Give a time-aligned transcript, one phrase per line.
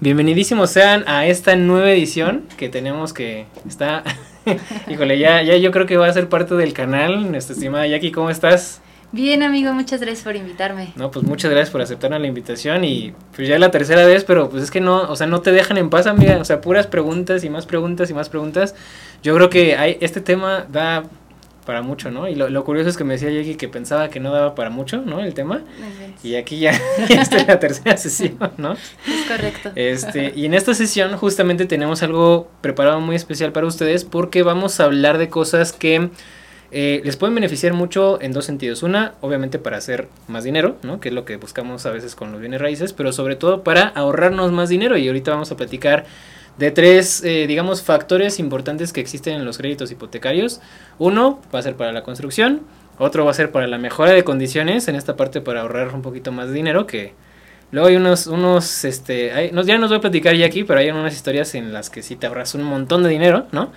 [0.00, 4.04] Bienvenidísimos sean a esta nueva edición que tenemos que está
[4.88, 7.30] Híjole, ya ya yo creo que va a ser parte del canal.
[7.30, 8.82] Nuestra estimada Jackie, ¿cómo estás?
[9.12, 10.92] Bien, amigo, muchas gracias por invitarme.
[10.96, 14.24] No, pues muchas gracias por aceptar la invitación y pues ya es la tercera vez,
[14.24, 16.60] pero pues es que no, o sea, no te dejan en paz, amiga, o sea,
[16.60, 18.74] puras preguntas y más preguntas y más preguntas.
[19.22, 21.04] Yo creo que hay, este tema da
[21.66, 22.28] para mucho, ¿no?
[22.28, 25.02] Y lo, curioso es que me decía Jackie que pensaba que no daba para mucho,
[25.02, 25.20] ¿no?
[25.20, 25.62] El tema.
[26.22, 26.72] Y aquí ya,
[27.08, 28.72] ya está la tercera sesión, ¿no?
[28.72, 29.72] Es correcto.
[29.74, 34.80] Este, y en esta sesión justamente tenemos algo preparado muy especial para ustedes porque vamos
[34.80, 36.08] a hablar de cosas que
[36.70, 38.82] eh, les pueden beneficiar mucho en dos sentidos.
[38.82, 41.00] Una, obviamente para hacer más dinero, ¿no?
[41.00, 43.88] Que es lo que buscamos a veces con los bienes raíces, pero sobre todo para
[43.88, 44.96] ahorrarnos más dinero.
[44.96, 46.06] Y ahorita vamos a platicar
[46.58, 50.60] de tres, eh, digamos, factores importantes que existen en los créditos hipotecarios.
[50.98, 52.62] Uno va a ser para la construcción,
[52.98, 56.02] otro va a ser para la mejora de condiciones, en esta parte para ahorrar un
[56.02, 57.12] poquito más de dinero, que
[57.70, 60.90] luego hay unos, unos, este, hay, ya nos voy a platicar ya aquí, pero hay
[60.90, 63.70] unas historias en las que sí te ahorras un montón de dinero, ¿no?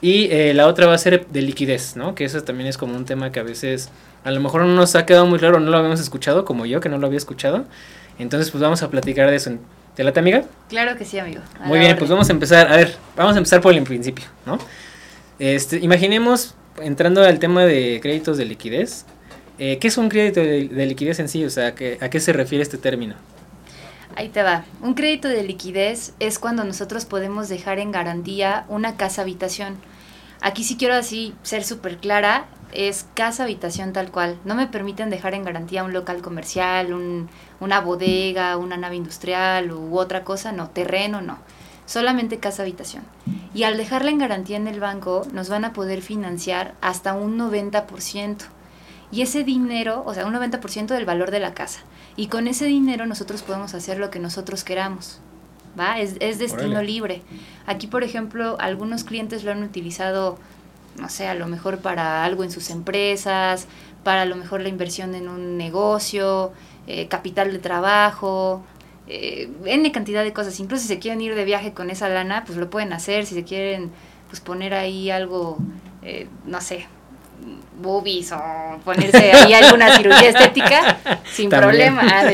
[0.00, 2.16] Y eh, la otra va a ser de liquidez, ¿no?
[2.16, 3.88] Que eso también es como un tema que a veces
[4.24, 6.80] a lo mejor no nos ha quedado muy claro, no lo habíamos escuchado, como yo
[6.80, 7.64] que no lo había escuchado.
[8.18, 9.52] Entonces, pues vamos a platicar de eso.
[9.94, 10.44] ¿Te late, amiga?
[10.68, 11.42] Claro que sí, amigo.
[11.64, 12.72] Muy bien, pues vamos a empezar.
[12.72, 14.58] A ver, vamos a empezar por el principio, ¿no?
[15.38, 19.04] Este, imaginemos, entrando al tema de créditos de liquidez,
[19.58, 21.44] eh, ¿qué es un crédito de, liquidez en sí?
[21.44, 23.16] O sea, ¿a qué se refiere este término?
[24.16, 24.64] Ahí te va.
[24.80, 29.76] Un crédito de liquidez es cuando nosotros podemos dejar en garantía una casa habitación.
[30.40, 34.38] Aquí sí quiero así ser súper clara es casa habitación tal cual.
[34.44, 37.28] No me permiten dejar en garantía un local comercial, un,
[37.62, 41.38] una bodega, una nave industrial u otra cosa, no, terreno no.
[41.86, 43.04] Solamente casa habitación.
[43.54, 47.38] Y al dejarla en garantía en el banco, nos van a poder financiar hasta un
[47.38, 48.36] 90%.
[49.12, 51.80] Y ese dinero, o sea, un 90% del valor de la casa.
[52.16, 55.20] Y con ese dinero nosotros podemos hacer lo que nosotros queramos.
[55.78, 56.00] ¿Va?
[56.00, 57.22] Es, es destino libre.
[57.66, 60.38] Aquí, por ejemplo, algunos clientes lo han utilizado
[60.96, 63.66] no sé, a lo mejor para algo en sus empresas,
[64.04, 66.52] para a lo mejor la inversión en un negocio,
[66.86, 68.62] eh, capital de trabajo,
[69.06, 70.58] eh, N cantidad de cosas.
[70.60, 73.26] Incluso si se quieren ir de viaje con esa lana, pues lo pueden hacer.
[73.26, 73.90] Si se quieren
[74.28, 75.58] pues poner ahí algo,
[76.02, 76.86] eh, no sé,
[77.80, 78.40] boobies o
[78.84, 80.98] ponerse ahí alguna cirugía estética
[81.30, 82.02] sin problema.
[82.04, 82.30] Ah,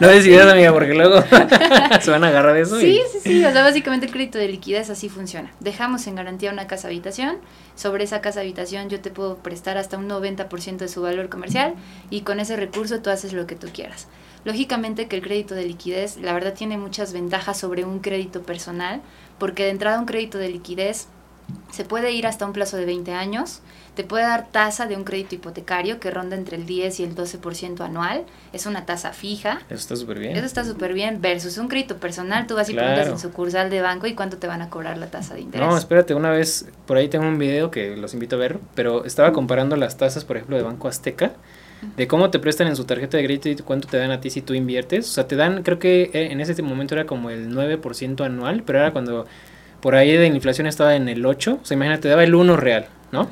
[0.00, 1.22] no decidas, amiga, porque luego
[2.00, 2.78] se van a agarrar de eso.
[2.78, 3.44] Sí, sí, sí.
[3.44, 5.52] O sea, básicamente el crédito de liquidez así funciona.
[5.60, 7.38] Dejamos en garantía una casa habitación.
[7.74, 11.74] Sobre esa casa habitación yo te puedo prestar hasta un 90% de su valor comercial
[12.10, 14.08] y con ese recurso tú haces lo que tú quieras.
[14.44, 19.02] Lógicamente que el crédito de liquidez, la verdad, tiene muchas ventajas sobre un crédito personal,
[19.38, 21.08] porque de entrada un crédito de liquidez
[21.70, 23.60] se puede ir hasta un plazo de 20 años,
[23.94, 27.14] te puede dar tasa de un crédito hipotecario que ronda entre el 10 y el
[27.14, 29.60] 12% anual, es una tasa fija.
[29.68, 30.36] Eso está súper bien.
[30.36, 33.80] Eso está súper bien, versus un crédito personal, tú vas y preguntas en sucursal de
[33.80, 35.66] banco y cuánto te van a cobrar la tasa de interés.
[35.66, 39.04] No, espérate, una vez, por ahí tengo un video que los invito a ver, pero
[39.04, 41.32] estaba comparando las tasas, por ejemplo, de Banco Azteca,
[41.96, 44.30] de cómo te prestan en su tarjeta de crédito y cuánto te dan a ti
[44.30, 45.08] si tú inviertes.
[45.08, 48.62] O sea, te dan, creo que eh, en ese momento era como el 9% anual,
[48.64, 49.26] pero era cuando
[49.80, 52.86] por ahí de inflación estaba en el 8, o sea, imagínate, daba el 1 real,
[53.12, 53.28] ¿no?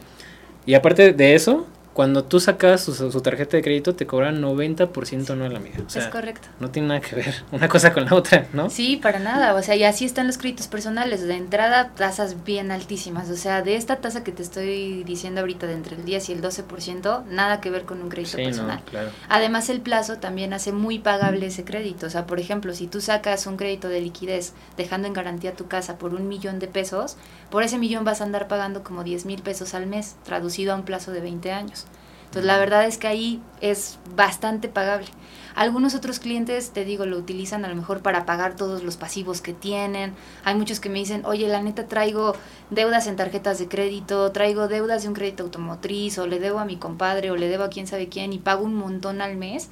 [0.66, 1.66] Y aparte de eso,
[1.98, 5.78] cuando tú sacas su, tarjeta de crédito te cobran 90% anual, amiga.
[5.84, 6.46] O sea, es correcto.
[6.60, 8.70] No tiene nada que ver una cosa con la otra, ¿no?
[8.70, 9.56] Sí, para nada.
[9.56, 11.26] O sea, y así están los créditos personales.
[11.26, 13.30] De entrada, tasas bien altísimas.
[13.30, 16.32] O sea, de esta tasa que te estoy diciendo ahorita de entre el 10 y
[16.34, 18.80] el 12%, nada que ver con un crédito personal.
[18.88, 19.10] claro.
[19.28, 22.06] Además, el plazo también hace muy pagable ese crédito.
[22.06, 25.66] O sea, por ejemplo, si tú sacas un crédito de liquidez dejando en garantía tu
[25.66, 27.16] casa por un millón de pesos,
[27.50, 30.76] por ese millón vas a andar pagando como 10 mil pesos al mes, traducido a
[30.76, 31.87] un plazo de 20 años.
[32.28, 35.08] Entonces la verdad es que ahí es bastante pagable.
[35.54, 39.40] Algunos otros clientes, te digo, lo utilizan a lo mejor para pagar todos los pasivos
[39.40, 40.14] que tienen.
[40.44, 42.34] Hay muchos que me dicen, oye, la neta traigo
[42.70, 46.64] deudas en tarjetas de crédito, traigo deudas de un crédito automotriz, o le debo a
[46.64, 49.68] mi compadre, o le debo a quién sabe quién, y pago un montón al mes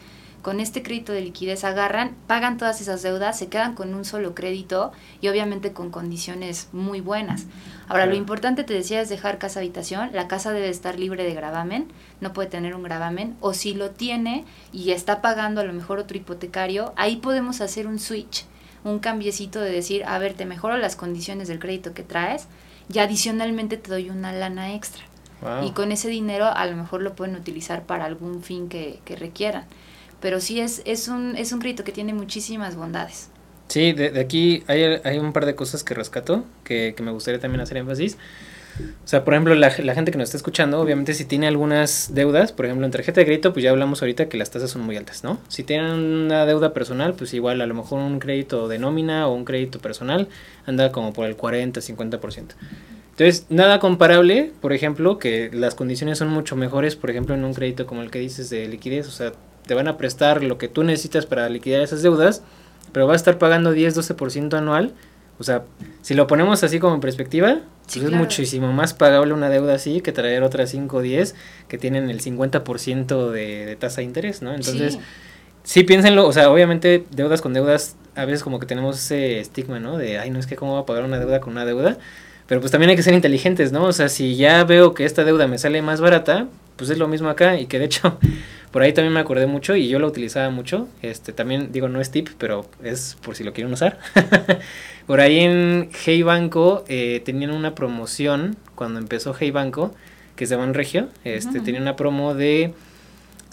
[0.47, 4.33] con este crédito de liquidez agarran, pagan todas esas deudas, se quedan con un solo
[4.33, 7.47] crédito y obviamente con condiciones muy buenas.
[7.89, 10.11] Ahora, lo importante, te decía, es dejar casa habitación.
[10.13, 11.89] La casa debe estar libre de gravamen,
[12.21, 13.37] no puede tener un gravamen.
[13.41, 17.87] O si lo tiene y está pagando a lo mejor otro hipotecario, ahí podemos hacer
[17.87, 18.45] un switch,
[18.85, 22.47] un cambiecito de decir, a ver, te mejoro las condiciones del crédito que traes
[22.93, 25.05] y adicionalmente te doy una lana extra.
[25.63, 29.17] Y con ese dinero a lo mejor lo pueden utilizar para algún fin que, que
[29.17, 29.67] requieran
[30.21, 33.29] pero sí es, es, un, es un crédito que tiene muchísimas bondades.
[33.69, 37.41] Sí, de, aquí hay, hay, un par de cosas que rescato, que, que, me gustaría
[37.41, 38.17] también hacer énfasis.
[39.05, 42.15] O sea, por ejemplo, la, la, gente que nos está escuchando, obviamente si tiene algunas
[42.15, 44.83] deudas, por ejemplo, en tarjeta de crédito, pues ya hablamos ahorita que las tasas son
[44.83, 45.39] muy altas, ¿no?
[45.49, 49.35] Si tienen una deuda personal, pues igual a lo mejor un crédito de nómina o
[49.35, 50.29] un crédito personal
[50.67, 52.55] anda como por el 40, 50%.
[53.13, 57.55] Entonces, nada comparable, por ejemplo, que las condiciones son mucho mejores, por ejemplo, en un
[57.55, 59.33] crédito como el que dices de liquidez, o sea,
[59.67, 62.43] te van a prestar lo que tú necesitas para liquidar esas deudas,
[62.93, 64.95] pero vas a estar pagando 10-12% anual.
[65.39, 65.65] O sea,
[66.03, 70.01] si lo ponemos así como en perspectiva, pues es muchísimo más pagable una deuda así
[70.01, 71.35] que traer otras 5 o 10
[71.69, 74.55] que tienen el 50% de, de tasa de interés, ¿no?
[74.55, 75.01] Entonces, sí.
[75.63, 79.79] sí piénsenlo, o sea, obviamente deudas con deudas, a veces como que tenemos ese estigma,
[79.79, 79.99] ¿no?
[79.99, 81.99] De, ay, no es que cómo va a pagar una deuda con una deuda.
[82.47, 83.85] Pero pues también hay que ser inteligentes, ¿no?
[83.85, 87.09] O sea, si ya veo que esta deuda me sale más barata, pues es lo
[87.09, 88.19] mismo acá y que de hecho
[88.71, 90.89] por ahí también me acordé mucho y yo lo utilizaba mucho.
[91.03, 93.99] Este también digo no es tip, pero es por si lo quieren usar.
[95.07, 99.95] por ahí en Hey Banco eh, tenían una promoción cuando empezó Hey Banco,
[100.37, 101.65] que es de Banregio, este uh -huh.
[101.65, 102.75] tenía una promo de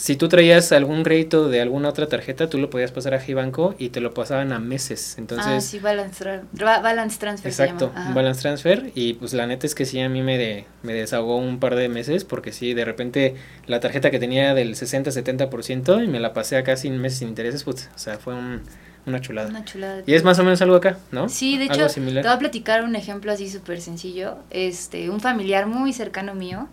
[0.04, 3.74] si tú traías algún crédito de alguna otra tarjeta, tú lo podías pasar a Banco
[3.80, 5.16] y te lo pasaban a meses.
[5.18, 6.22] Entonces, ah, sí, balance,
[6.58, 7.50] tra balance transfer.
[7.50, 8.92] Exacto, un balance transfer.
[8.96, 11.76] Y pues la neta es que sí, a mí me, de, me desahogó un par
[11.76, 13.36] de meses porque sí, de repente
[13.66, 17.64] la tarjeta que tenía del 60-70% y me la pasé a casi meses sin intereses,
[17.64, 18.62] pues, o sea, fue un,
[19.06, 19.48] una chulada.
[19.48, 20.04] Una chulada.
[20.06, 21.30] Y es más o menos algo acá, ¿no?
[21.30, 24.40] Sí, de hecho, te voy a platicar un ejemplo así súper sencillo.
[24.50, 26.68] Este, un familiar muy cercano mío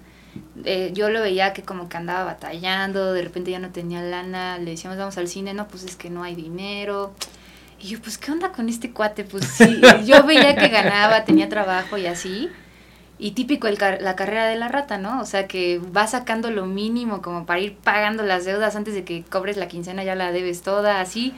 [0.64, 4.58] eh, yo lo veía que como que andaba batallando, de repente ya no tenía lana,
[4.58, 7.12] le decíamos vamos al cine, no, pues es que no hay dinero.
[7.82, 9.24] Y yo, pues, ¿qué onda con este cuate?
[9.24, 12.48] Pues sí, yo veía que ganaba, tenía trabajo y así.
[13.18, 15.20] Y típico el car la carrera de la rata, ¿no?
[15.20, 19.04] O sea, que va sacando lo mínimo como para ir pagando las deudas antes de
[19.04, 21.34] que cobres la quincena, ya la debes toda, así.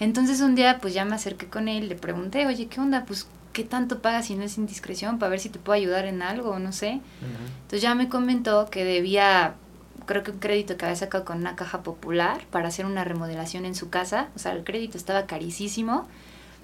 [0.00, 3.04] Entonces un día, pues ya me acerqué con él, le pregunté, oye, ¿qué onda?
[3.04, 3.28] Pues,
[3.58, 5.18] ¿qué tanto pagas si no es indiscreción?
[5.18, 6.92] Para ver si te puedo ayudar en algo, no sé.
[6.92, 7.62] Uh -huh.
[7.62, 9.56] Entonces ya me comentó que debía,
[10.06, 13.64] creo que un crédito que había sacado con una caja popular para hacer una remodelación
[13.64, 14.28] en su casa.
[14.36, 16.06] O sea, el crédito estaba carísimo.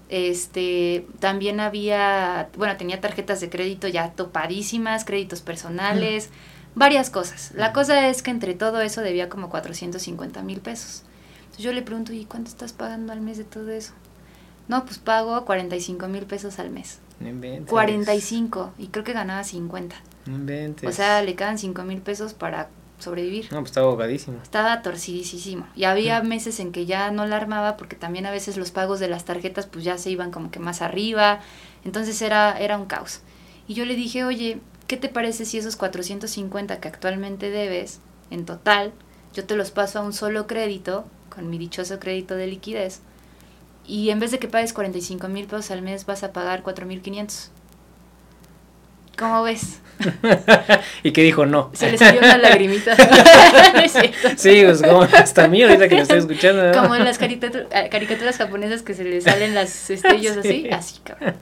[0.09, 6.71] Este, también había, bueno, tenía tarjetas de crédito ya topadísimas, créditos personales, uh -huh.
[6.77, 7.51] varias cosas.
[7.57, 11.03] La cosa es que entre todo eso debía como 450 mil pesos.
[11.41, 13.95] Entonces yo le pregunto, ¿y cuánto estás pagando al mes de todo eso?
[14.69, 17.01] No, pues pago 45 mil pesos al mes.
[17.21, 17.71] No inventes.
[17.71, 19.97] 45 y creo que ganaba 50.
[20.27, 20.89] No inventes.
[20.89, 22.69] O sea, le quedan 5 mil pesos para
[22.99, 23.53] sobrevivir.
[23.53, 24.39] No, pues estaba ahogadísimo.
[24.43, 25.67] Estaba torcidísimo.
[25.77, 29.01] Y había meses en que ya no la armaba porque también a veces los pagos
[29.01, 31.41] de las tarjetas pues ya se iban como que más arriba.
[31.85, 33.21] Entonces era, era un caos.
[33.69, 38.01] Y yo le dije, oye, ¿qué te parece si esos 450 que actualmente debes
[38.31, 38.93] en total,
[39.35, 43.01] yo te los paso a un solo crédito, con mi dichoso crédito de liquidez?
[43.87, 46.87] Y en vez de que pagues 45 mil pesos al mes vas a pagar 4
[46.87, 47.51] mil 500.
[49.17, 49.81] ¿Cómo ves?
[51.05, 51.47] ¿Y qué dijo?
[51.47, 51.71] No.
[51.73, 52.97] Se le salió una lagrimita.
[53.75, 56.73] no sí, pues como hasta a mí ahorita que lo estoy escuchando.
[56.73, 56.83] ¿no?
[56.83, 60.69] Como en las caricaturas, caricaturas japonesas que se le salen las estrellas sí.
[60.69, 61.35] así, así, cabrón.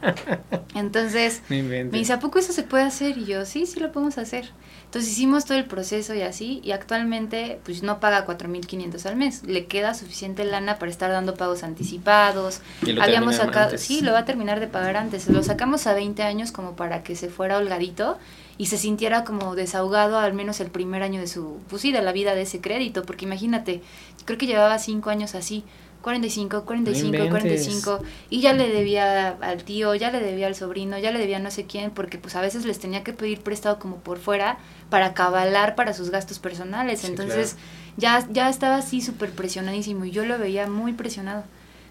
[0.74, 3.16] Entonces, me dice, ¿a poco eso se puede hacer?
[3.16, 4.50] Y yo, sí, sí lo podemos hacer.
[4.92, 9.42] Entonces hicimos todo el proceso y así, y actualmente pues no paga 4.500 al mes,
[9.42, 12.60] le queda suficiente lana para estar dando pagos anticipados.
[12.84, 13.80] ¿Y lo Habíamos sacado, antes.
[13.80, 17.02] sí, lo va a terminar de pagar antes, lo sacamos a 20 años como para
[17.02, 18.18] que se fuera holgadito
[18.58, 22.02] y se sintiera como desahogado al menos el primer año de su, pues sí, de
[22.02, 23.80] la vida de ese crédito, porque imagínate,
[24.26, 25.64] creo que llevaba 5 años así,
[26.02, 30.98] 45, 45, no 45 y ya le debía al tío, ya le debía al sobrino,
[30.98, 33.40] ya le debía a no sé quién, porque pues a veces les tenía que pedir
[33.40, 34.58] prestado como por fuera
[34.90, 37.56] para cabalar para sus gastos personales, sí, entonces
[37.96, 38.26] claro.
[38.26, 41.44] ya, ya estaba así súper presionadísimo y yo lo veía muy presionado.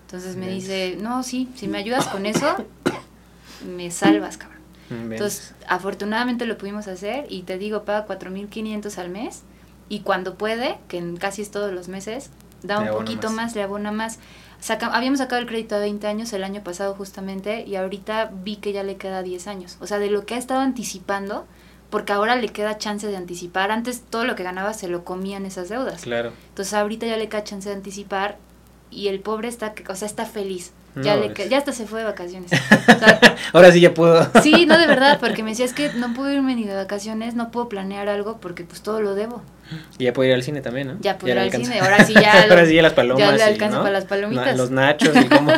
[0.05, 2.57] Entonces me dice, no, sí, si me ayudas con eso,
[3.75, 4.59] me salvas, cabrón.
[4.89, 9.43] Entonces, afortunadamente lo pudimos hacer y te digo, paga 4.500 al mes
[9.87, 12.29] y cuando puede, que en casi todos los meses,
[12.63, 13.35] da un poquito más.
[13.35, 13.55] más.
[13.55, 14.19] le abona más.
[14.59, 18.57] Saca, habíamos sacado el crédito a 20 años el año pasado justamente y ahorita vi
[18.57, 19.77] que ya le queda 10 años.
[19.81, 21.47] O sea, de lo que ha estado anticipando,
[21.89, 23.71] porque ahora le queda chance de anticipar.
[23.71, 26.01] Antes todo lo que ganaba se lo comían esas deudas.
[26.01, 26.31] Claro.
[26.49, 28.37] Entonces ahorita ya le queda chance de anticipar
[28.91, 30.71] y el pobre está, o sea, está feliz.
[30.95, 32.51] Ya, no, le, ya hasta se fue de vacaciones.
[32.81, 33.19] O sea,
[33.53, 34.29] Ahora sí ya puedo.
[34.43, 37.35] Sí, no, de verdad, porque me decía, es que no puedo irme ni de vacaciones,
[37.35, 39.41] no puedo planear algo porque pues todo lo debo.
[39.97, 40.97] Y ya puedo ir al cine también, ¿no?
[40.99, 42.43] Ya puedo ir al cine, ahora sí ya.
[42.49, 43.19] ahora sí ya las palomas.
[43.25, 43.83] Ya le alcanza ¿no?
[43.83, 44.57] para las palomitas.
[44.57, 45.51] los nachos y cómo.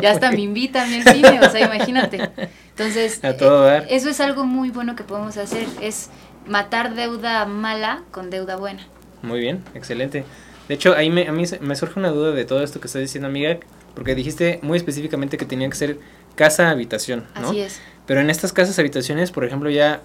[0.00, 2.30] ya hasta me invitan al cine, o sea, imagínate.
[2.70, 3.86] Entonces, A todo dar.
[3.90, 6.10] eso es algo muy bueno que podemos hacer, es
[6.46, 8.86] matar deuda mala con deuda buena.
[9.22, 10.24] Muy bien, excelente.
[10.68, 13.02] De hecho, ahí me, a mí me surge una duda de todo esto que estás
[13.02, 13.58] diciendo, amiga,
[14.00, 15.98] porque dijiste muy específicamente que tenía que ser
[16.34, 17.50] casa-habitación, ¿no?
[17.50, 17.80] Así es.
[18.06, 20.00] Pero en estas casas-habitaciones, por ejemplo, ya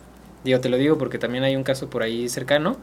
[0.46, 2.78] Digo, te lo digo porque también hay un caso por ahí cercano.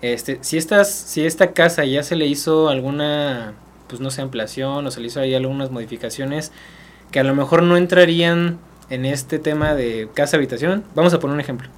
[0.00, 3.52] Este, si estas, si esta casa ya se le hizo alguna,
[3.86, 6.52] pues no sé, ampliación o se le hizo ahí algunas modificaciones
[7.10, 10.84] que a lo mejor no entrarían en este tema de casa habitación.
[10.94, 11.68] Vamos a poner un ejemplo.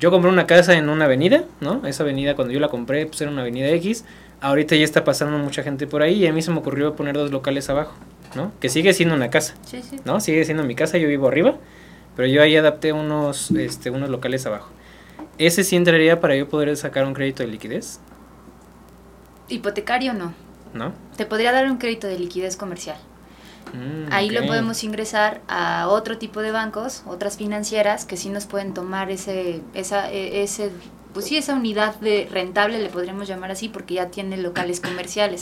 [0.00, 1.86] Yo compré una casa en una avenida, ¿no?
[1.86, 4.06] Esa avenida cuando yo la compré, pues era una avenida X.
[4.40, 7.14] Ahorita ya está pasando mucha gente por ahí y a mí se me ocurrió poner
[7.14, 7.94] dos locales abajo,
[8.34, 8.52] ¿no?
[8.60, 9.96] Que sigue siendo una casa, Sí, sí.
[10.04, 10.20] ¿no?
[10.20, 11.56] Sigue siendo mi casa, yo vivo arriba,
[12.16, 14.70] pero yo ahí adapté unos, este, unos locales abajo.
[15.38, 18.00] ¿Ese sí entraría para yo poder sacar un crédito de liquidez?
[19.48, 20.34] Hipotecario no.
[20.74, 20.92] ¿No?
[21.16, 22.96] Te podría dar un crédito de liquidez comercial.
[23.72, 28.46] Mm, Ahí lo podemos ingresar a otro tipo de bancos, otras financieras que sí nos
[28.46, 30.70] pueden tomar ese, esa, e- ese,
[31.14, 35.40] pues sí, esa unidad de rentable, le podríamos llamar así, porque ya tiene locales comerciales.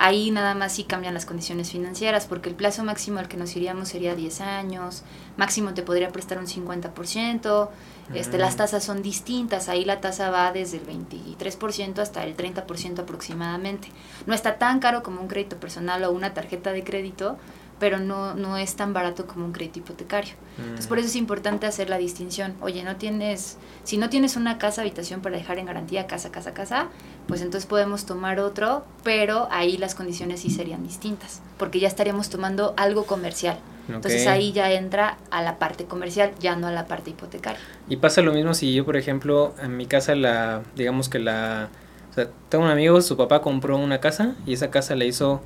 [0.00, 3.56] Ahí nada más sí cambian las condiciones financieras, porque el plazo máximo al que nos
[3.56, 5.02] iríamos sería 10 años,
[5.36, 7.70] máximo te podría prestar un 50%,
[8.14, 8.40] este, Mm.
[8.40, 13.88] las tasas son distintas, ahí la tasa va desde el 23% hasta el 30% aproximadamente.
[14.24, 17.36] No está tan caro como un crédito personal o una tarjeta de crédito,
[17.78, 20.34] pero no, no es tan barato como un crédito hipotecario.
[20.58, 20.88] Entonces Mm.
[20.88, 22.54] por eso es importante hacer la distinción.
[22.60, 26.52] Oye, no tienes, si no tienes una casa habitación para dejar en garantía casa, casa,
[26.54, 26.88] casa,
[27.26, 32.28] pues entonces podemos tomar otro, pero ahí las condiciones sí serían distintas, porque ya estaríamos
[32.28, 33.58] tomando algo comercial.
[33.88, 37.60] Entonces ahí ya entra a la parte comercial, ya no a la parte hipotecaria.
[37.88, 41.70] Y pasa lo mismo si yo, por ejemplo, en mi casa la, digamos que la,
[42.10, 45.40] o sea, tengo un amigo, su papá compró una casa y esa casa la hizo,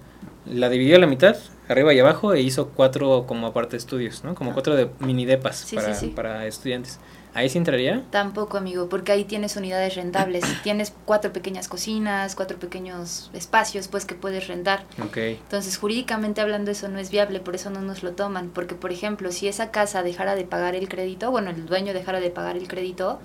[0.45, 1.37] la dividió a la mitad,
[1.73, 4.35] arriba y abajo, e hizo cuatro como aparte estudios, ¿no?
[4.35, 6.13] Como cuatro de mini depas Sí, para, sí, sí.
[6.15, 6.99] para estudiantes.
[7.35, 8.05] ¿Ahí sí entraría?
[8.11, 10.45] Tampoco, amigo, porque ahí tienes unidades rentables.
[10.63, 14.85] tienes cuatro pequeñas cocinas, cuatro pequeños espacios, pues que puedes rentar.
[15.03, 15.17] Ok.
[15.17, 18.51] Entonces, jurídicamente hablando, eso no es viable, por eso no nos lo toman.
[18.51, 22.21] Porque, por ejemplo, si esa casa dejara de pagar el crédito, bueno, el dueño dejara
[22.21, 23.19] de pagar el crédito,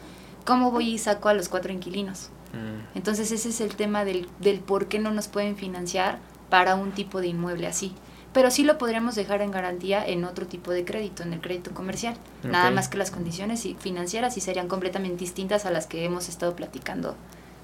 [0.45, 2.29] ¿cómo voy y saco a los cuatro inquilinos?
[2.53, 6.75] Mm, Entonces, ese es el tema del, del por qué no nos pueden financiar para
[6.75, 7.93] un tipo de inmueble así.
[8.37, 11.71] Pero sí lo podríamos dejar en garantía en otro tipo de crédito, en el crédito
[11.71, 12.15] comercial.
[12.43, 16.29] Nada más que las condiciones y- financieras sí serían completamente distintas a las que hemos
[16.29, 17.15] estado platicando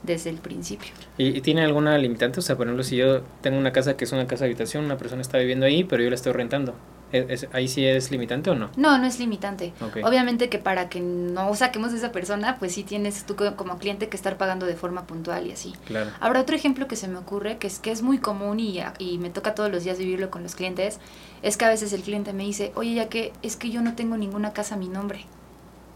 [0.04, 0.90] desde el principio.
[1.18, 2.40] ¿Y, tiene alguna limitante?
[2.40, 4.98] O sea, por ejemplo, si yo tengo una casa que es una casa habitación, una
[4.98, 6.76] persona está viviendo ahí, pero yo la estoy rentando.
[7.14, 8.72] ¿Es- es- ¿Ahí sí es limitante o no?
[8.76, 9.72] No, no es limitante.
[9.82, 9.98] Ok.
[10.04, 13.78] Obviamente que para que no saquemos a esa persona, pues sí tienes tú co- como
[13.78, 15.74] cliente que estar pagando de forma puntual y así.
[15.86, 16.10] Claro.
[16.20, 19.20] Ahora, otro ejemplo que se me ocurre, que es que es muy común y, y
[19.20, 21.00] me toca todos los días vivirlo con los clientes,
[21.44, 23.94] es que a veces el cliente me dice, oye, ya que es que yo no
[23.94, 25.26] tengo ninguna casa a mi nombre,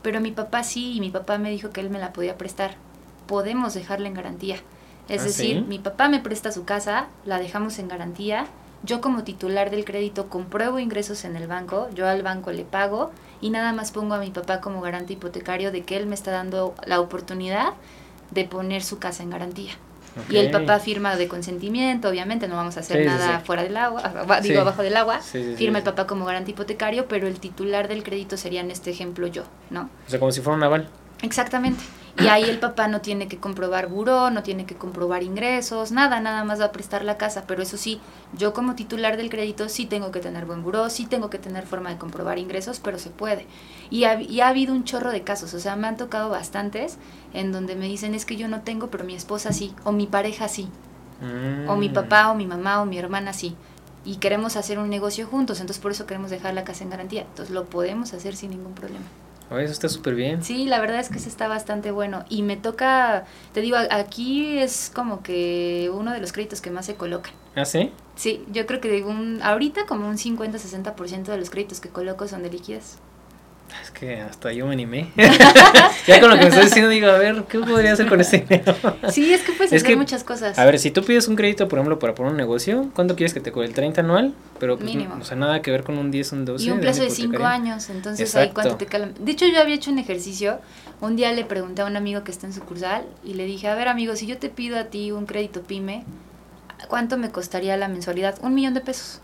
[0.04, 2.76] pero mi papá sí, y mi papá me dijo que él me la podía prestar.
[3.28, 4.58] Podemos dejarla en garantía.
[5.10, 5.66] Es ¿Ah, decir, sí?
[5.68, 8.46] mi papá me presta su casa, la dejamos en garantía,
[8.84, 13.12] yo como titular del crédito compruebo ingresos en el banco, yo al banco le pago
[13.42, 16.32] y nada más pongo a mi papá como garante hipotecario de que él me está
[16.32, 17.74] dando la oportunidad
[18.32, 19.72] de poner su casa en garantía.
[20.30, 23.46] Y el papá firma de consentimiento, obviamente no vamos a hacer Sí, nada sí.
[23.46, 24.02] fuera del agua,
[24.42, 24.58] digo Sí.
[24.58, 25.20] abajo del agua.
[25.22, 29.28] Firma el papá como garante hipotecario, pero el titular del crédito sería en este ejemplo
[29.28, 29.90] yo, ¿no?
[30.08, 30.90] O sea, como si fuera un aval.
[31.22, 31.84] Exactamente.
[32.20, 36.20] Y ahí el papá no tiene que comprobar buró, no tiene que comprobar ingresos, nada,
[36.20, 37.46] nada más va a prestar la casa.
[37.48, 38.02] Pero eso sí,
[38.34, 41.66] yo como titular del crédito sí tengo que tener buen buró, sí tengo que tener
[41.68, 43.46] forma de comprobar ingresos, pero se puede.
[43.90, 46.98] Y ha, y ha habido un chorro de casos, o sea, me han tocado bastantes
[47.34, 50.08] en donde me dicen es que yo no tengo, pero mi esposa sí, o mi
[50.08, 50.70] pareja sí,
[51.66, 51.94] o mi Mm.
[51.94, 53.56] papá, o mi mamá, o mi hermana sí.
[54.06, 57.24] Y queremos hacer un negocio juntos, entonces por eso queremos dejar la casa en garantía.
[57.24, 59.06] Entonces lo podemos hacer sin ningún problema.
[59.50, 60.44] Oye, eso está súper bien.
[60.44, 62.26] Sí, la verdad es que ese está bastante bueno.
[62.30, 66.86] Y me toca, te digo, aquí es como que uno de los créditos que más
[66.86, 67.34] se colocan.
[67.56, 67.92] ¿Ah, sí?
[68.16, 72.28] Sí, yo creo que de un, ahorita como un 50-60% de los créditos que coloco
[72.28, 72.98] son de liquidez.
[73.82, 75.12] Es que hasta yo me animé.
[76.08, 78.40] ya con lo que me estás diciendo digo, a ver, ¿qué podría hacer con ese
[78.40, 78.76] dinero?
[79.12, 80.58] Sí, es que puedes Es hacer que, muchas cosas.
[80.58, 83.34] A ver, si tú pides un crédito, por ejemplo, para poner un negocio, ¿cuánto quieres
[83.34, 83.68] que te cobre?
[83.68, 84.34] ¿El 30 anual?
[84.60, 85.16] Pero, pues, Mínimo.
[85.16, 86.66] no- o sea, nada que ver con un 10, un 12.
[86.66, 87.56] y un plazo de una 5 hipotecaria.
[87.56, 89.14] años, entonces ahí cuánto te calan.
[89.20, 90.60] De hecho, yo había hecho un ejercicio.
[91.02, 93.76] Un día le pregunté a un amigo que está en sucursal y le dije, a
[93.76, 96.04] ver, amigo, si yo te pido a ti un crédito PYME,
[96.88, 98.36] ¿cuánto me costaría la mensualidad?
[98.42, 99.22] Un millón de pesos.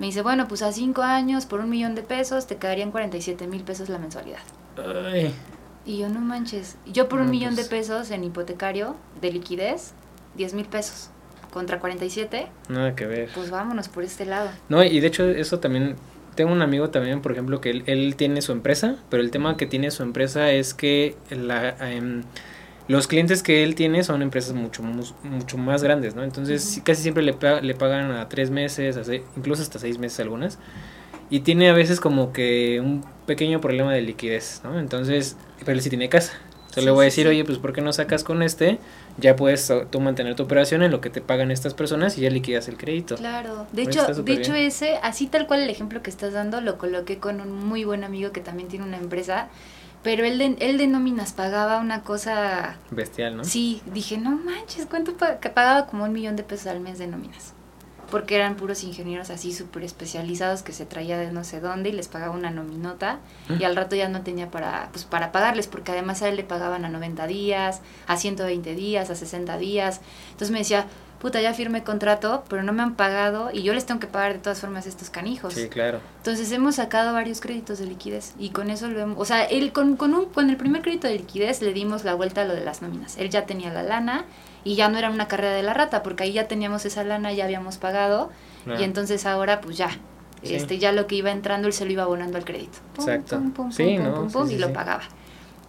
[0.00, 3.46] Me dice, bueno, pues a 5 años por un millón de pesos te quedarían 47
[3.46, 4.40] mil pesos la mensualidad.
[5.06, 5.32] Ay,
[5.84, 6.76] Y yo, no manches.
[6.86, 7.68] Yo por un millón pues.
[7.68, 9.92] de pesos en hipotecario de liquidez,
[10.36, 11.10] 10 mil pesos.
[11.52, 13.28] Contra 47, nada que ver.
[13.34, 14.50] pues vámonos por este lado.
[14.68, 15.96] No, y de hecho eso también,
[16.36, 19.56] tengo un amigo también, por ejemplo, que él, él tiene su empresa, pero el tema
[19.56, 22.22] que tiene su empresa es que la, em,
[22.90, 26.24] los clientes que él tiene son empresas mucho, mucho más grandes, ¿no?
[26.24, 26.74] Entonces Ujú.
[26.74, 30.18] sí, casi siempre le, le pagan a tres meses, a seis- incluso hasta seis meses
[30.20, 30.58] algunas.
[31.30, 34.78] y tiene a veces como que un pequeño problema de liquidez, ¿no?
[34.80, 36.32] Entonces, pero él sí tiene casa.
[36.62, 38.78] Entonces le voy a decir, oye, pues ¿por qué no sacas con este?
[39.18, 42.30] Ya puedes tú mantener tu operación en lo que te pagan estas personas y ya
[42.30, 43.16] liquidas el crédito.
[43.16, 43.66] Claro.
[43.72, 47.18] De hecho, de hecho ese, así tal cual el ejemplo que estás dando, lo coloqué
[47.18, 49.48] con un muy buen amigo que también tiene una empresa.
[50.02, 52.76] Pero él de, él de nóminas pagaba una cosa...
[52.90, 53.44] Bestial, ¿no?
[53.44, 55.86] Sí, dije, no manches, ¿cuánto pagaba?
[55.86, 57.54] Como un millón de pesos al mes de nóminas
[58.10, 61.92] porque eran puros ingenieros así súper especializados que se traía de no sé dónde y
[61.92, 63.20] les pagaba una nominota
[63.58, 66.44] y al rato ya no tenía para, pues, para pagarles porque además a él le
[66.44, 70.00] pagaban a 90 días, a 120 días, a 60 días.
[70.32, 70.86] Entonces me decía,
[71.20, 74.32] puta, ya firmé contrato, pero no me han pagado y yo les tengo que pagar
[74.32, 75.52] de todas formas estos canijos.
[75.52, 76.00] Sí, claro.
[76.16, 79.72] Entonces hemos sacado varios créditos de liquidez y con eso lo hemos, o sea, él
[79.72, 82.54] con, con, un, con el primer crédito de liquidez le dimos la vuelta a lo
[82.54, 83.18] de las nóminas.
[83.18, 84.24] Él ya tenía la lana
[84.64, 87.32] y ya no era una carrera de la rata, porque ahí ya teníamos esa lana,
[87.32, 88.30] ya habíamos pagado,
[88.78, 89.90] y entonces ahora pues ya,
[90.42, 92.78] este ya lo que iba entrando él se lo iba abonando al crédito.
[92.96, 93.40] Exacto.
[93.78, 95.02] y lo pagaba.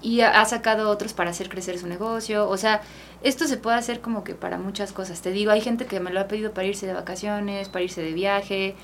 [0.02, 2.82] Y ha, sacado otros para hacer crecer su negocio, o sea,
[3.22, 5.22] esto se puede hacer como que para muchas cosas.
[5.22, 8.02] Te digo, hay gente que me lo ha pedido para irse de vacaciones, para irse
[8.02, 8.76] de viaje.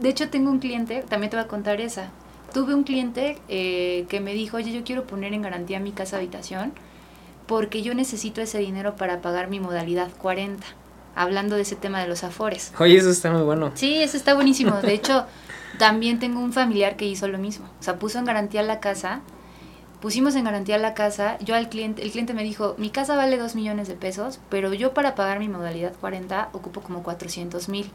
[0.00, 2.10] De hecho, tengo un cliente, también te voy a contar esa.
[2.52, 6.16] Tuve un cliente eh, que me dijo, oye, yo quiero poner en garantía mi casa
[6.16, 6.72] habitación
[7.46, 10.64] porque yo necesito ese dinero para pagar mi modalidad 40.
[11.16, 12.72] Hablando de ese tema de los afores.
[12.80, 13.70] Oye, eso está muy bueno.
[13.74, 14.80] Sí, eso está buenísimo.
[14.82, 15.26] De hecho,
[15.78, 17.66] también tengo un familiar que hizo lo mismo.
[17.78, 19.20] O sea, puso en garantía la casa.
[20.04, 21.38] Pusimos en garantía la casa.
[21.38, 24.74] Yo al cliente, el cliente me dijo, mi casa vale 2 millones de pesos, pero
[24.74, 27.90] yo para pagar mi modalidad 40 ocupo como 400 mil.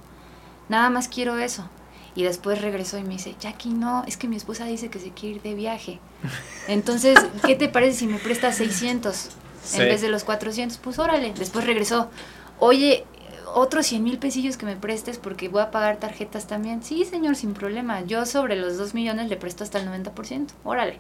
[0.70, 1.70] Nada más quiero eso.
[2.16, 5.12] Y después regresó y me dice, Jackie, no, es que mi esposa dice que se
[5.12, 6.00] quiere ir de viaje.
[6.68, 9.30] Entonces, ¿qué te parece si me prestas 600
[9.76, 10.80] en vez de los 400?
[10.80, 11.32] Pues órale.
[11.38, 12.10] Después regresó,
[12.58, 13.06] oye,
[13.54, 16.82] otros 100 mil pesillos que me prestes porque voy a pagar tarjetas también.
[16.82, 18.02] Sí, señor, sin problema.
[18.02, 20.48] Yo sobre los 2 millones le presto hasta el 90%.
[20.64, 20.98] Órale.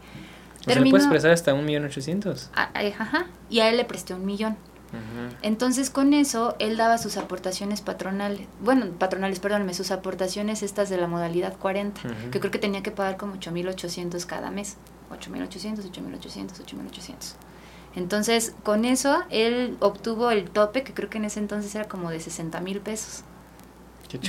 [0.61, 2.49] O sea, le puedes prestar hasta un millón ochocientos.
[2.53, 3.27] Ah, eh, ajá.
[3.49, 4.57] Y a él le presté un millón.
[5.41, 10.97] Entonces con eso él daba sus aportaciones patronales, bueno, patronales, perdónme, sus aportaciones estas de
[10.97, 12.01] la modalidad 40,
[12.31, 14.77] que creo que tenía que pagar como 8.800 cada mes,
[15.11, 17.13] 8.800, 8.800, 8.800.
[17.95, 22.09] Entonces con eso él obtuvo el tope, que creo que en ese entonces era como
[22.09, 23.23] de 60 mil pesos.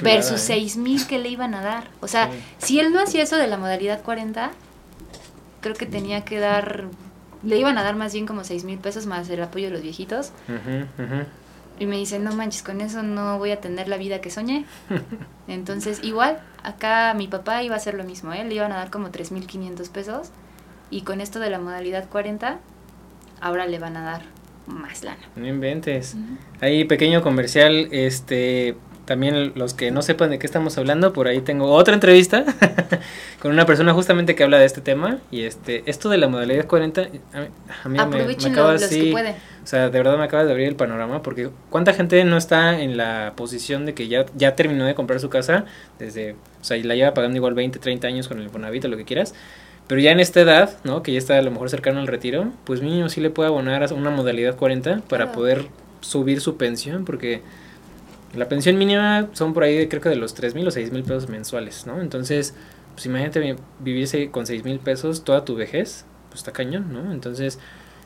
[0.02, 0.78] versus 6 ¿eh?
[0.78, 1.88] mil que le iban a dar.
[2.00, 4.50] O sea, si él no hacía eso de la modalidad 40,
[5.61, 6.87] creo que tenía que dar
[7.42, 9.83] le iban a dar más bien como seis mil pesos más el apoyo de los
[9.83, 10.33] viejitos.
[11.79, 14.66] Y me dice, no manches, con eso no voy a tener la vida que soñé.
[15.49, 18.44] Entonces, igual, acá mi papá iba a hacer lo mismo, ¿eh?
[18.44, 20.29] Le iban a dar como 3.500 pesos.
[20.90, 22.59] Y con esto de la modalidad 40,
[23.40, 24.23] ahora le van a dar
[24.66, 25.23] más lana.
[25.37, 26.16] No inventes.
[26.61, 28.77] Ahí, pequeño comercial, este
[29.11, 32.44] también los que no sepan de qué estamos hablando, por ahí tengo otra entrevista
[33.40, 35.18] con una persona justamente que habla de este tema.
[35.31, 37.00] Y este, esto de la modalidad 40,
[37.83, 39.14] a mí, me, acaba así.
[39.14, 42.81] O sea, de verdad me acaba de abrir el panorama porque cuánta gente no está
[42.81, 45.64] en la posición de que ya, ya terminó de comprar su casa
[45.98, 48.98] desde, o sea, y la lleva pagando igual 20, 30 años con el Bonavita, lo
[48.98, 49.35] que quieras.
[49.87, 51.03] Pero ya en esta edad, ¿no?
[51.03, 53.83] Que ya está a lo mejor cercano al retiro, pues mínimo sí le puede abonar
[53.83, 55.66] a una modalidad 40 para poder
[56.00, 57.42] subir su pensión porque
[58.35, 61.03] la pensión mínima son por ahí creo que de los 3 mil o 6 mil
[61.03, 62.00] pesos mensuales, ¿no?
[62.00, 62.55] Entonces,
[63.00, 67.12] pues imagínate vivirse con 6 mil pesos toda tu vejez, pues está cañón, ¿no?
[67.12, 67.58] Entonces,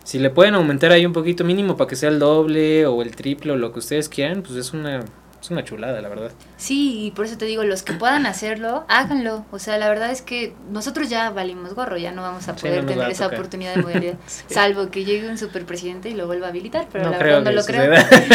[0.05, 3.17] si le pueden aumentar ahí un poquito mínimo para que sea el doble o el
[3.17, 5.05] triple o lo que ustedes quieran, pues es una
[5.45, 6.33] es una chulada, la verdad.
[6.57, 9.45] Sí, y por eso te digo, los que puedan hacerlo, háganlo.
[9.51, 12.87] O sea, la verdad es que nosotros ya valimos gorro, ya no vamos a poder
[12.87, 14.15] tener esa oportunidad de movilidad.
[14.49, 17.65] Salvo que llegue un superpresidente y lo vuelva a habilitar, pero la verdad no lo
[17.65, 17.93] creo.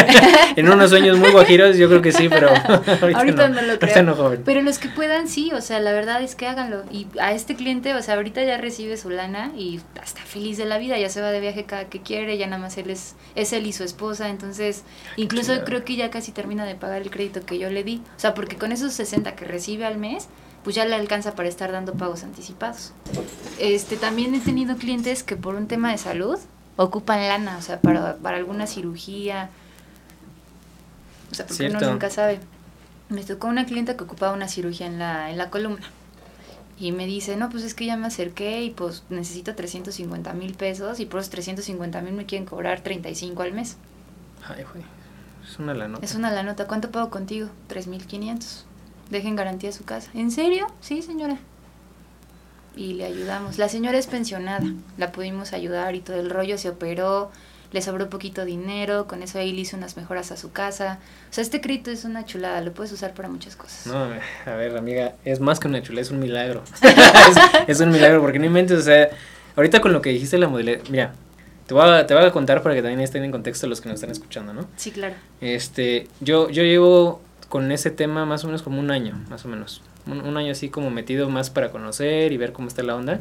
[0.56, 2.48] en unos sueños muy guajiros yo creo que sí, pero
[3.16, 4.42] ahorita, no, lo creo.
[4.44, 6.84] Pero los que puedan, sí, o sea, la verdad es que háganlo.
[6.92, 10.64] Y a este cliente, o sea, ahorita ya recibe su lana y está feliz de
[10.64, 13.16] la vida, ya se va de viaje cada que quiere, ya nada más él es,
[13.34, 14.84] es él y su esposa, entonces
[15.16, 18.02] incluso creo que ya casi termina de pagar el crédito que yo le di.
[18.16, 20.28] O sea, porque con esos 60 que recibe al mes,
[20.62, 22.92] pues ya le alcanza para estar dando pagos anticipados.
[23.58, 26.38] Este, también he tenido clientes que por un tema de salud
[26.76, 29.50] ocupan lana, o sea, para, para alguna cirugía.
[31.30, 32.40] O sea, porque uno nunca sabe.
[33.08, 35.86] Me tocó una cliente que ocupaba una cirugía en la, en la columna.
[36.78, 40.54] Y me dice, no, pues es que ya me acerqué y pues necesito 350 mil
[40.54, 43.76] pesos y por esos 350 mil me quieren cobrar 35 al mes.
[44.48, 44.82] Ay, güey.
[45.50, 46.04] Es una la nota.
[46.04, 46.68] Es una la nota.
[46.68, 47.48] ¿Cuánto pago contigo?
[47.68, 48.62] 3.500.
[49.10, 50.08] Dejen garantía su casa.
[50.14, 50.68] ¿En serio?
[50.80, 51.38] Sí, señora.
[52.76, 53.58] Y le ayudamos.
[53.58, 54.64] La señora es pensionada.
[54.96, 57.32] La pudimos ayudar y todo el rollo se operó.
[57.72, 61.00] le sobró poquito dinero, con eso ahí le hizo unas mejoras a su casa.
[61.30, 63.86] O sea, este crédito es una chulada, lo puedes usar para muchas cosas.
[63.86, 64.06] No,
[64.46, 66.62] a ver, amiga, es más que una chulada, es un milagro.
[67.66, 69.10] es, un milagro, porque no inventes, o sea,
[69.56, 71.14] ahorita con lo que dijiste la modalidad, mira,
[71.70, 73.88] te voy, a, te voy a contar para que también estén en contexto los que
[73.88, 74.66] nos están escuchando, ¿no?
[74.74, 75.14] Sí, claro.
[75.40, 79.48] Este, yo, yo llevo con ese tema más o menos como un año, más o
[79.48, 79.80] menos.
[80.04, 83.20] Un, un año así como metido más para conocer y ver cómo está la onda.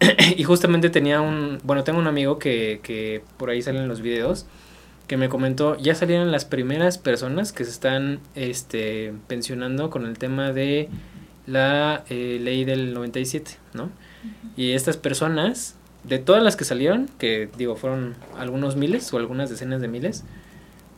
[0.38, 4.46] y justamente tenía un, bueno, tengo un amigo que, que por ahí salen los videos,
[5.06, 10.16] que me comentó, ya salieron las primeras personas que se están este, pensionando con el
[10.16, 10.88] tema de
[11.46, 13.90] la eh, ley del 97, ¿no?
[14.56, 15.76] Y estas personas,
[16.08, 20.24] de todas las que salieron, que digo, fueron algunos miles o algunas decenas de miles,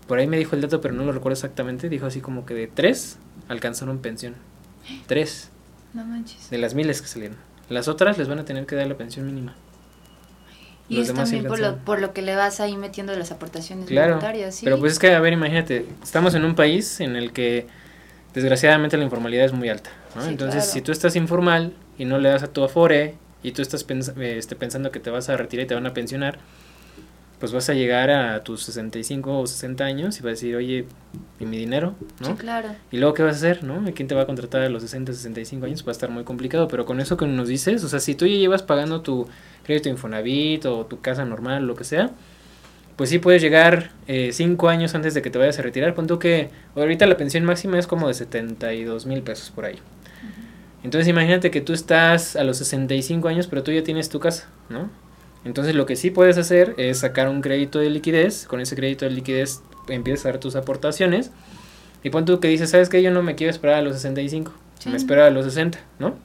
[0.06, 2.54] por ahí me dijo el dato, pero no lo recuerdo exactamente, dijo así como que
[2.54, 3.18] de tres
[3.48, 4.34] alcanzaron pensión.
[5.06, 5.50] Tres.
[5.94, 6.50] No manches.
[6.50, 7.36] De las miles que salieron.
[7.68, 9.54] Las otras les van a tener que dar la pensión mínima.
[10.88, 14.14] Y es también por lo, por lo que le vas ahí metiendo las aportaciones claro,
[14.14, 14.64] voluntarias, ¿sí?
[14.64, 17.66] Pero pues es que, a ver, imagínate, estamos en un país en el que
[18.32, 20.22] desgraciadamente la informalidad es muy alta, ¿no?
[20.22, 20.72] Sí, Entonces, claro.
[20.72, 24.12] si tú estás informal y no le das a tu afore y tú estás pens
[24.18, 26.38] este, pensando que te vas a retirar y te van a pensionar,
[27.38, 30.86] pues vas a llegar a tus 65 o 60 años y vas a decir, oye,
[31.38, 31.94] ¿y mi dinero?
[32.20, 32.26] ¿no?
[32.26, 32.70] Sí, claro.
[32.90, 33.62] Y luego, ¿qué vas a hacer?
[33.62, 33.84] ¿no?
[33.94, 35.84] ¿Quién te va a contratar a los 60, 65 años?
[35.84, 38.26] Va a estar muy complicado, pero con eso que nos dices, o sea, si tú
[38.26, 39.28] ya llevas pagando tu
[39.62, 42.10] crédito Infonavit o tu casa normal, lo que sea,
[42.96, 45.94] pues sí puedes llegar 5 años antes de que te vayas a retirar.
[45.94, 49.78] Pon tú que ahorita la pensión máxima es como de 72 mil pesos por ahí.
[50.88, 54.48] Entonces imagínate que tú estás a los 65 años, pero tú ya tienes tu casa,
[54.70, 54.88] ¿no?
[55.44, 59.04] Entonces lo que sí puedes hacer es sacar un crédito de liquidez, con ese crédito
[59.04, 61.30] de liquidez empiezas a dar tus aportaciones
[62.02, 63.02] y pon tú que dices, ¿sabes qué?
[63.02, 64.88] Yo no me quiero esperar a los 65, Sí.
[64.88, 66.16] me espero a los 60, ¿no?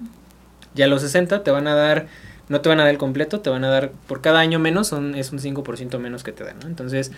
[0.76, 2.08] Y a los 60 te van a dar,
[2.48, 4.88] no te van a dar el completo, te van a dar por cada año menos,
[4.88, 6.68] son, es un 5% menos que te dan, ¿no?
[6.68, 7.12] Entonces,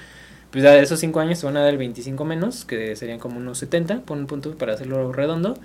[0.56, 3.20] pues ya de esos 5 años te van a dar el 25 menos, que serían
[3.20, 5.58] como unos 70, pon un punto para hacerlo redondo,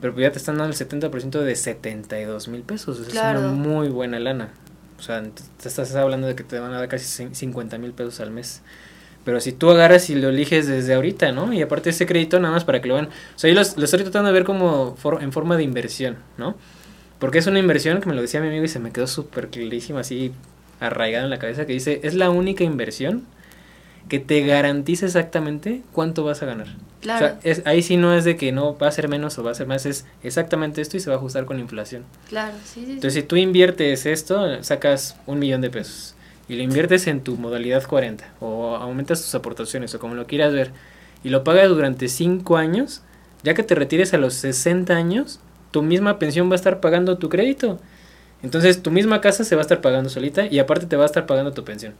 [0.00, 3.38] pero pues ya te están dando el 70% de 72 mil pesos, o sea, es
[3.40, 4.48] una muy buena lana.
[4.98, 7.92] O sea, te estás hablando de que te van a dar casi cin- 50 mil
[7.92, 8.62] pesos al mes.
[9.24, 11.52] Pero si tú agarras y lo eliges desde ahorita, ¿no?
[11.52, 13.06] Y aparte ese crédito nada más para que lo vean.
[13.06, 16.56] O sea, yo lo estoy tratando de ver como for- en forma de inversión, ¿no?
[17.18, 19.48] Porque es una inversión que me lo decía mi amigo y se me quedó súper
[19.48, 20.32] clarísimo así
[20.80, 23.22] arraigado en la cabeza que dice, es la única inversión
[24.08, 26.68] que te garantiza exactamente cuánto vas a ganar.
[27.00, 27.26] Claro.
[27.26, 29.42] O sea, es, ahí sí no es de que no va a ser menos o
[29.42, 32.04] va a ser más, es exactamente esto y se va a ajustar con la inflación.
[32.28, 32.86] Claro, sí, sí.
[32.86, 32.92] sí.
[32.92, 36.14] Entonces, si tú inviertes esto, sacas un millón de pesos
[36.48, 40.52] y lo inviertes en tu modalidad 40 o aumentas tus aportaciones o como lo quieras
[40.52, 40.72] ver
[41.24, 43.02] y lo pagas durante 5 años,
[43.42, 47.18] ya que te retires a los 60 años, tu misma pensión va a estar pagando
[47.18, 47.80] tu crédito.
[48.42, 51.06] Entonces, tu misma casa se va a estar pagando solita y aparte te va a
[51.06, 51.94] estar pagando tu pensión.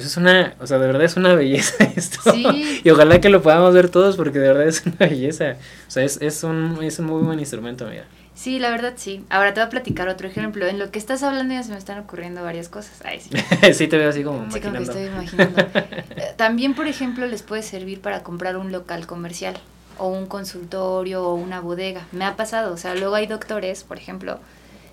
[0.00, 2.32] Entonces es una, o sea, de verdad es una belleza esto.
[2.32, 2.80] Sí.
[2.82, 5.56] Y ojalá que lo podamos ver todos porque de verdad es una belleza.
[5.86, 8.04] O sea, es, es, un, es un muy buen instrumento, amiga.
[8.34, 9.26] Sí, la verdad sí.
[9.28, 10.66] Ahora te voy a platicar otro ejemplo.
[10.66, 13.02] En lo que estás hablando ya se me están ocurriendo varias cosas.
[13.04, 13.30] Ay, sí.
[13.74, 15.62] sí te veo así como Sí, como que estoy imaginando.
[16.16, 19.58] Eh, También, por ejemplo, les puede servir para comprar un local comercial
[19.98, 22.06] o un consultorio o una bodega.
[22.12, 24.40] Me ha pasado, o sea, luego hay doctores, por ejemplo,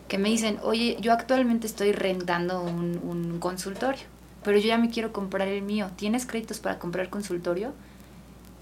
[0.09, 4.03] que me dicen, oye, yo actualmente estoy rentando un, un consultorio,
[4.47, 5.89] pero yo ya me quiero comprar el mío.
[5.97, 7.73] ¿Tienes créditos para comprar consultorio?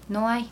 [0.08, 0.50] No hay.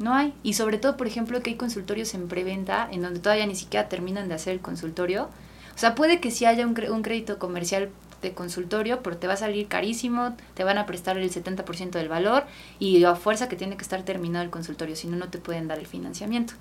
[0.00, 0.34] No hay.
[0.42, 3.88] Y sobre todo, por ejemplo, que hay consultorios en preventa en donde todavía ni siquiera
[3.88, 5.28] terminan de hacer el consultorio.
[5.76, 9.34] O sea, puede que sí haya un, un crédito comercial de consultorio, pero te va
[9.34, 12.46] a salir carísimo, te van a prestar el 70% del valor
[12.80, 15.68] y a fuerza que tiene que estar terminado el consultorio, si no, no te pueden
[15.68, 16.54] dar el financiamiento.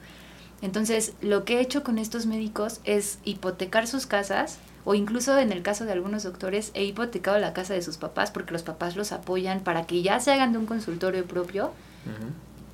[0.61, 5.51] Entonces, lo que he hecho con estos médicos es hipotecar sus casas o incluso en
[5.51, 8.95] el caso de algunos doctores he hipotecado la casa de sus papás porque los papás
[8.95, 11.71] los apoyan para que ya se hagan de un consultorio propio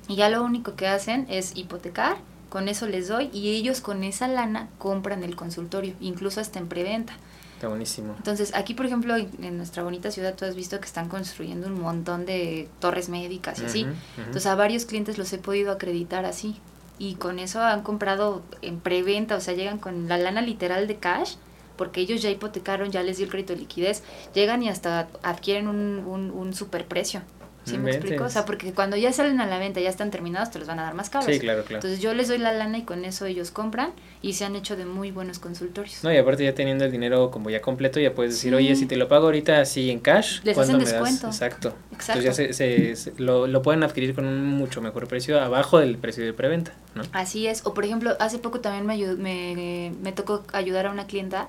[0.08, 2.18] y ya lo único que hacen es hipotecar,
[2.50, 6.68] con eso les doy y ellos con esa lana compran el consultorio, incluso hasta en
[6.68, 7.14] preventa.
[7.54, 8.14] Está buenísimo.
[8.18, 11.80] Entonces, aquí por ejemplo, en nuestra bonita ciudad, tú has visto que están construyendo un
[11.80, 13.86] montón de torres médicas y así.
[14.18, 16.56] Entonces, a varios clientes los he podido acreditar así.
[17.02, 20.98] Y con eso han comprado en preventa, o sea, llegan con la lana literal de
[20.98, 21.34] cash,
[21.76, 25.66] porque ellos ya hipotecaron, ya les dio el crédito de liquidez, llegan y hasta adquieren
[25.66, 27.22] un, un, un superprecio.
[27.64, 28.24] ¿Sí me explico?
[28.24, 30.78] O sea, porque cuando ya salen a la venta, ya están terminados, te los van
[30.80, 31.26] a dar más caros.
[31.32, 31.76] Sí, claro, claro.
[31.76, 34.76] Entonces yo les doy la lana y con eso ellos compran y se han hecho
[34.76, 36.02] de muy buenos consultorios.
[36.02, 38.56] No, y aparte ya teniendo el dinero como ya completo, ya puedes decir, Sí.
[38.56, 40.92] oye, si te lo pago ahorita así en cash, Les ¿cuánto hacen me das?
[40.92, 41.26] descuento.
[41.28, 41.74] Exacto.
[41.92, 42.20] Exacto.
[42.20, 45.78] Entonces ya se, se- se- lo, lo pueden adquirir con un mucho mejor precio, abajo
[45.78, 47.02] del precio de preventa, ¿no?
[47.12, 47.64] Así es.
[47.64, 51.48] O por ejemplo, hace poco también me, ayud- me, me tocó ayudar a una clienta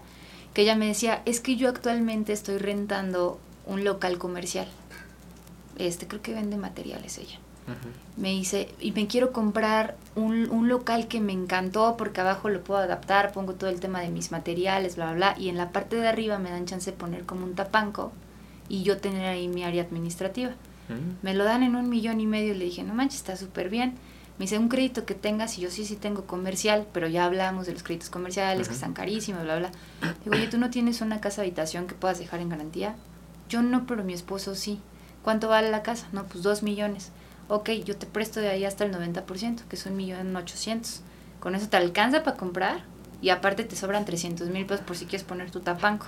[0.53, 4.67] que ella me decía, es que yo actualmente estoy rentando un local comercial.
[5.77, 7.39] Este, creo que vende materiales ella.
[8.17, 12.61] Me dice, y me quiero comprar un, un, local que me encantó porque abajo lo
[12.61, 15.71] puedo adaptar, pongo todo el tema de mis materiales, bla, bla, bla, y en la
[15.71, 18.11] parte de arriba me dan chance de poner como un tapanco
[18.67, 20.51] y yo tener ahí mi área administrativa.
[21.21, 23.95] Me lo dan en un millón y medio, le dije, no manches, está súper bien.
[24.37, 27.65] Me dice, un crédito que tengas, y yo sí, sí tengo comercial, pero ya hablamos
[27.65, 29.71] de los créditos comerciales, que están carísimos, bla, bla.
[30.23, 32.95] Digo, oye, ¿tú no tienes una casa habitación que puedas dejar en garantía?
[33.47, 34.79] Yo no, pero mi esposo sí.
[35.23, 36.07] ¿Cuánto vale la casa?
[36.11, 37.11] No, pues dos millones.
[37.47, 41.01] Ok, yo te presto de ahí hasta el 90%, que es un millón ochocientos.
[41.39, 42.93] ¿Con eso te alcanza para comprar?
[43.23, 46.07] y aparte te sobran 300 mil pesos por si quieres poner tu tapanco.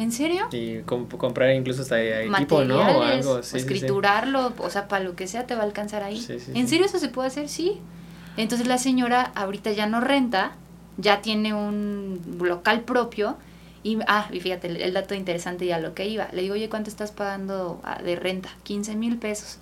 [0.00, 0.48] ¿En serio?
[0.50, 2.80] Y comprar incluso hasta equipo, ¿no?
[2.80, 6.20] O algo, escriturarlo, o sea, para lo que sea te va a alcanzar ahí.
[6.54, 7.48] ¿En serio eso se puede hacer?
[7.48, 7.78] Sí.
[8.36, 10.56] Entonces la señora ahorita ya no renta,
[10.96, 13.36] ya tiene un local propio.
[13.82, 16.28] Y, ah, y fíjate, el, dato interesante y a lo que iba.
[16.32, 18.50] Le digo, oye, ¿cuánto estás pagando ah, de renta?
[18.64, 19.58] 15 mil pesos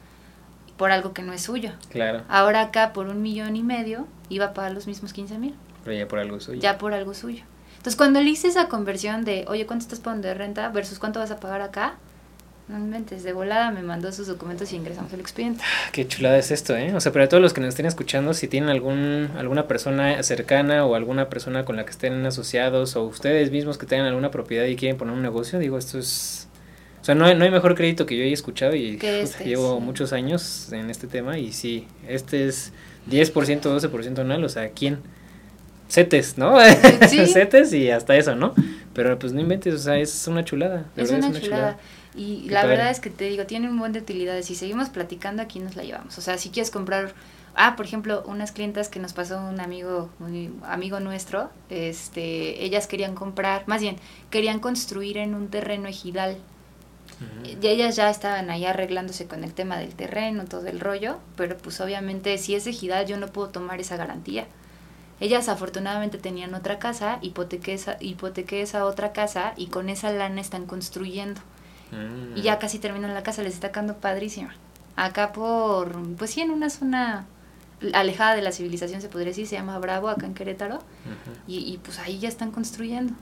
[0.76, 1.72] por algo que no es suyo.
[1.90, 2.22] Claro.
[2.28, 5.54] Ahora acá por un millón y medio iba a pagar los mismos 15 mil.
[5.84, 6.60] Pero ya por algo suyo.
[6.60, 7.44] Ya por algo suyo.
[7.86, 11.20] Entonces, cuando le hice esa conversión de, oye, ¿cuánto estás pagando de renta versus cuánto
[11.20, 11.94] vas a pagar acá?
[12.68, 15.62] No inventes, de volada me mandó sus documentos y ingresamos el expediente.
[15.62, 16.94] Ah, qué chulada es esto, ¿eh?
[16.94, 20.84] O sea, para todos los que nos estén escuchando, si tienen algún, alguna persona cercana
[20.84, 24.64] o alguna persona con la que estén asociados o ustedes mismos que tengan alguna propiedad
[24.64, 26.48] y quieren poner un negocio, digo, esto es...
[27.00, 29.78] O sea, no hay, no hay mejor crédito que yo haya escuchado y este, llevo
[29.78, 32.72] muchos años en este tema y sí, este es
[33.08, 34.98] 10%, 12% anual, o sea, ¿quién?
[35.88, 36.56] setes, ¿no?
[37.08, 37.26] ¿Sí?
[37.32, 38.54] setes y hasta eso, ¿no?
[38.92, 40.86] Pero pues no inventes, o sea, es una chulada.
[40.96, 41.78] Es una, chulada.
[42.16, 44.46] Y la verdad es que te digo, tiene un buen de utilidades.
[44.46, 46.16] Si seguimos platicando, aquí nos la llevamos.
[46.16, 47.14] O sea, si quieres comprar,
[47.54, 52.86] ah, por ejemplo, unas clientas que nos pasó un amigo, un amigo nuestro, este, ellas
[52.86, 53.96] querían comprar, más bien,
[54.30, 56.38] querían construir en un terreno ejidal.
[57.44, 61.56] Y ellas ya estaban ahí arreglándose con el tema del terreno, todo el rollo, pero
[61.56, 64.46] pues obviamente si es ejidal yo no puedo tomar esa garantía.
[65.18, 70.42] Ellas afortunadamente tenían otra casa, hipotequé esa, hipotequé esa otra casa y con esa lana
[70.42, 71.40] están construyendo.
[72.34, 72.58] Y ya mm.
[72.58, 74.54] casi terminan la casa, les está quedando padrísima.
[74.96, 77.26] Acá por, pues sí, en una zona
[77.92, 80.78] alejada de la civilización se podría decir, se llama Bravo, acá en Querétaro.
[81.46, 83.14] y, y pues ahí ya están construyendo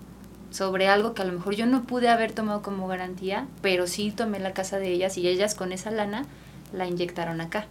[0.54, 4.12] sobre algo que a lo mejor yo no pude haber tomado como garantía, pero sí
[4.12, 6.26] tomé la casa de ellas y ellas con esa lana
[6.72, 7.66] la inyectaron acá.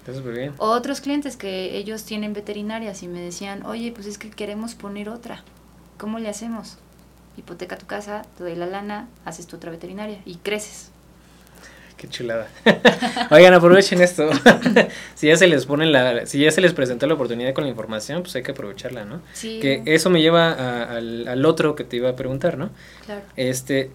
[0.58, 5.08] Otros clientes que ellos tienen veterinarias y me decían, oye, pues es que queremos poner
[5.08, 5.44] otra.
[5.98, 6.78] ¿Cómo le hacemos?
[7.38, 10.92] Hipoteca tu casa, te doy la lana, haces tu otra veterinaria y creces.
[11.98, 12.50] Qué chulada.
[13.32, 14.30] Oigan, aprovechen esto.
[15.16, 17.70] si ya se les pone la, si ya se les presentó la oportunidad con la
[17.70, 19.22] información, pues hay que aprovecharla, ¿no?
[19.32, 19.60] Sí.
[19.62, 20.52] Que eso me lleva
[20.84, 22.72] al, al, otro que te iba a preguntar, ¿no?
[23.06, 23.22] Claro.
[23.38, 23.92] Este,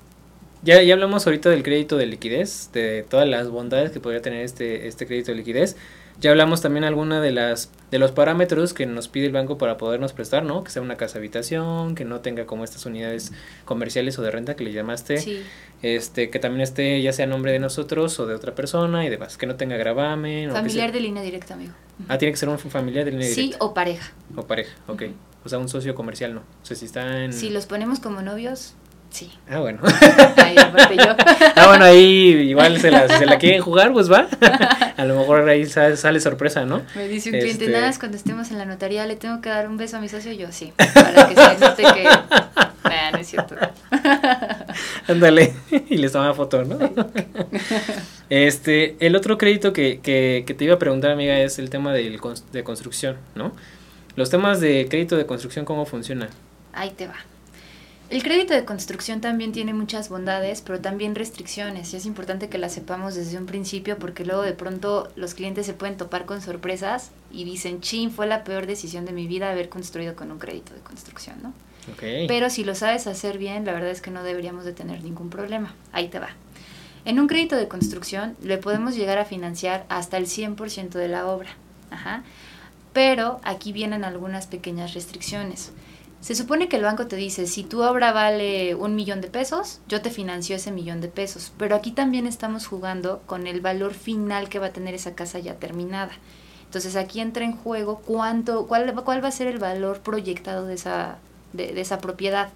[0.62, 4.42] ya, ya hablamos ahorita del crédito de liquidez, de todas las bondades que podría tener
[4.42, 5.76] este, este crédito de liquidez.
[6.20, 9.76] Ya hablamos también alguna de las de los parámetros que nos pide el banco para
[9.76, 10.64] podernos prestar, ¿no?
[10.64, 13.32] Que sea una casa habitación, que no tenga como estas unidades
[13.64, 15.18] comerciales o de renta que le llamaste.
[15.18, 15.42] Sí.
[15.80, 19.08] Este, que también esté ya sea a nombre de nosotros o de otra persona y
[19.08, 20.50] demás, que no tenga gravamen.
[20.50, 21.72] Familiar de línea directa, amigo.
[22.08, 23.56] Ah, tiene que ser un familiar de línea directa.
[23.56, 24.12] Sí, o pareja.
[24.34, 25.04] O pareja, ok.
[25.44, 26.40] O sea, un socio comercial, ¿no?
[26.40, 27.32] O sea, si está en...
[27.32, 28.74] Si los ponemos como novios,
[29.10, 29.30] Sí.
[29.48, 29.80] Ah, bueno.
[30.36, 30.54] Ahí,
[30.96, 31.16] yo.
[31.56, 34.28] ah, bueno, ahí igual se la, se la quieren jugar, pues va.
[34.96, 36.82] A lo mejor ahí sale, sorpresa, ¿no?
[36.94, 39.68] Me dice un cliente, este nada, cuando estemos en la notaría le tengo que dar
[39.68, 42.08] un beso a mi socio, yo sí, para que se note que...
[42.84, 43.54] Nah, no es cierto.
[45.08, 45.54] Ándale,
[45.90, 46.78] y les toma foto, ¿no?
[48.30, 51.92] este, el otro crédito que, que, que te iba a preguntar, amiga, es el tema
[51.92, 52.18] del,
[52.52, 53.52] de construcción, ¿no?
[54.16, 56.30] Los temas de crédito de construcción, ¿cómo funciona?
[56.72, 57.16] Ahí te va.
[58.10, 62.56] El crédito de construcción también tiene muchas bondades, pero también restricciones, y es importante que
[62.56, 66.40] las sepamos desde un principio porque luego de pronto los clientes se pueden topar con
[66.40, 70.38] sorpresas y dicen, chin, fue la peor decisión de mi vida haber construido con un
[70.38, 71.52] crédito de construcción, ¿no?
[72.00, 75.30] Pero si lo sabes hacer bien, la verdad es que no deberíamos de tener ningún
[75.30, 75.74] problema.
[75.92, 76.30] Ahí te va.
[77.04, 81.26] En un crédito de construcción le podemos llegar a financiar hasta el 100% de la
[81.26, 81.50] obra.
[81.90, 82.24] Ajá.
[82.92, 85.72] Pero aquí vienen algunas pequeñas restricciones.
[86.20, 89.80] Se supone que el banco te dice, si tu obra vale un millón de pesos,
[89.88, 91.52] yo te financio ese millón de pesos.
[91.56, 95.38] Pero aquí también estamos jugando con el valor final que va a tener esa casa
[95.38, 96.12] ya terminada.
[96.64, 100.74] Entonces aquí entra en juego cuánto, cuál, cuál va a ser el valor proyectado de
[100.74, 101.18] esa,
[101.52, 102.50] de, esa propiedad.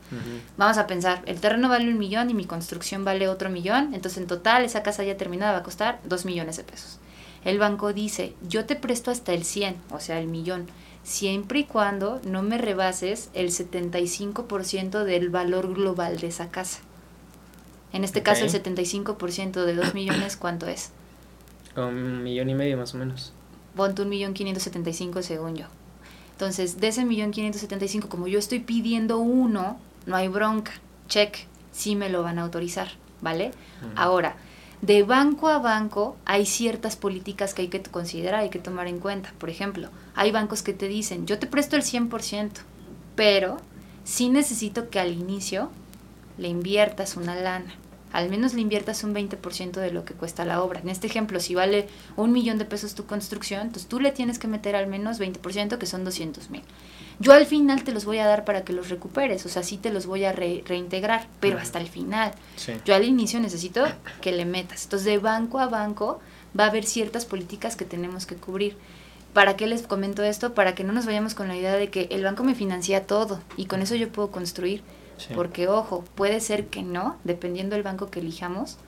[0.57, 4.18] Vamos a pensar, el terreno vale un millón y mi construcción vale otro millón, entonces
[4.18, 6.98] en total esa casa ya terminada va a costar dos millones de pesos.
[7.44, 10.66] El banco dice, yo te presto hasta el 100, o sea, el millón
[11.03, 16.81] siempre y cuando no me rebases el 75% del valor global de esa casa.
[17.93, 18.55] En este caso, el Ok.
[18.55, 20.91] 75% de 2 millones, ¿cuánto es?
[21.77, 23.33] Un millón y medio más o menos.
[23.77, 25.67] Ponte un millón 575 según yo.
[26.33, 30.73] Entonces, de ese millón 575, como yo estoy pidiendo uno, no hay bronca.
[31.09, 32.88] Check, sí me lo van a autorizar,
[33.21, 33.53] ¿vale?
[33.97, 34.37] Ahora,
[34.83, 38.99] de banco a banco hay ciertas políticas que hay que considerar, hay que tomar en
[38.99, 39.33] cuenta.
[39.38, 42.51] Por ejemplo, hay bancos que te dicen, yo te presto el 100%,
[43.14, 43.59] pero
[44.03, 45.71] sí necesito que al inicio
[46.37, 47.73] le inviertas una lana.
[48.12, 50.81] Al menos le inviertas un 20% de lo que cuesta la obra.
[50.81, 54.40] En este ejemplo, si vale un millón de pesos tu construcción, entonces tú le tienes
[54.40, 56.62] que meter al menos 20%, que son 200 mil.
[57.23, 59.77] Yo al final te los voy a dar para que los recuperes, o sea, sí
[59.77, 62.33] te los voy a re- reintegrar, pero hasta el final.
[62.57, 62.73] Sí.
[62.85, 63.85] Yo al inicio necesito
[64.21, 64.85] que le metas.
[64.85, 66.21] Entonces, de banco a banco
[66.59, 68.77] va a haber ciertas políticas que tenemos que cubrir.
[69.33, 70.53] ¿Para qué les comento esto?
[70.53, 73.41] Para que no nos vayamos con la idea de que el banco me financia todo
[73.57, 74.83] y con eso yo puedo construir.
[75.17, 75.29] Sí.
[75.35, 78.79] Porque, ojo, puede ser que no, dependiendo del banco que elijamos,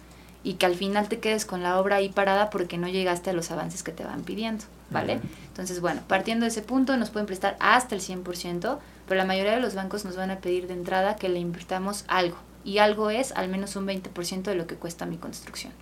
[0.43, 3.33] y que al final te quedes con la obra ahí parada porque no llegaste a
[3.33, 5.21] los avances que te van pidiendo, ¿vale?
[5.49, 9.53] Entonces, bueno, partiendo de ese punto, nos pueden prestar hasta el 100%, pero la mayoría
[9.53, 13.11] de los bancos nos van a pedir de entrada que le invirtamos algo, y algo
[13.11, 15.73] es al menos un 20% de lo que cuesta mi construcción.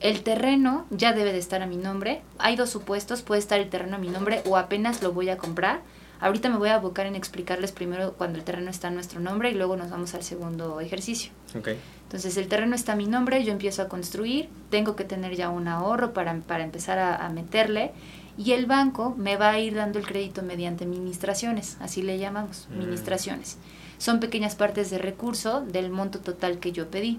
[0.00, 2.22] El terreno ya debe de estar a mi nombre.
[2.38, 5.36] Hay dos supuestos, puede estar el terreno a mi nombre o apenas lo voy a
[5.36, 5.80] comprar.
[6.20, 9.50] Ahorita me voy a abocar en explicarles primero cuando el terreno está a nuestro nombre
[9.50, 11.32] y luego nos vamos al segundo ejercicio.
[11.56, 11.70] Ok.
[12.04, 15.48] Entonces el terreno está a mi nombre, yo empiezo a construir, tengo que tener ya
[15.48, 17.92] un ahorro para, para empezar a, a meterle
[18.38, 22.68] y el banco me va a ir dando el crédito mediante administraciones, así le llamamos,
[22.70, 22.74] Mm.
[22.74, 23.56] administraciones.
[23.98, 27.18] Son pequeñas partes de recurso del monto total que yo pedí.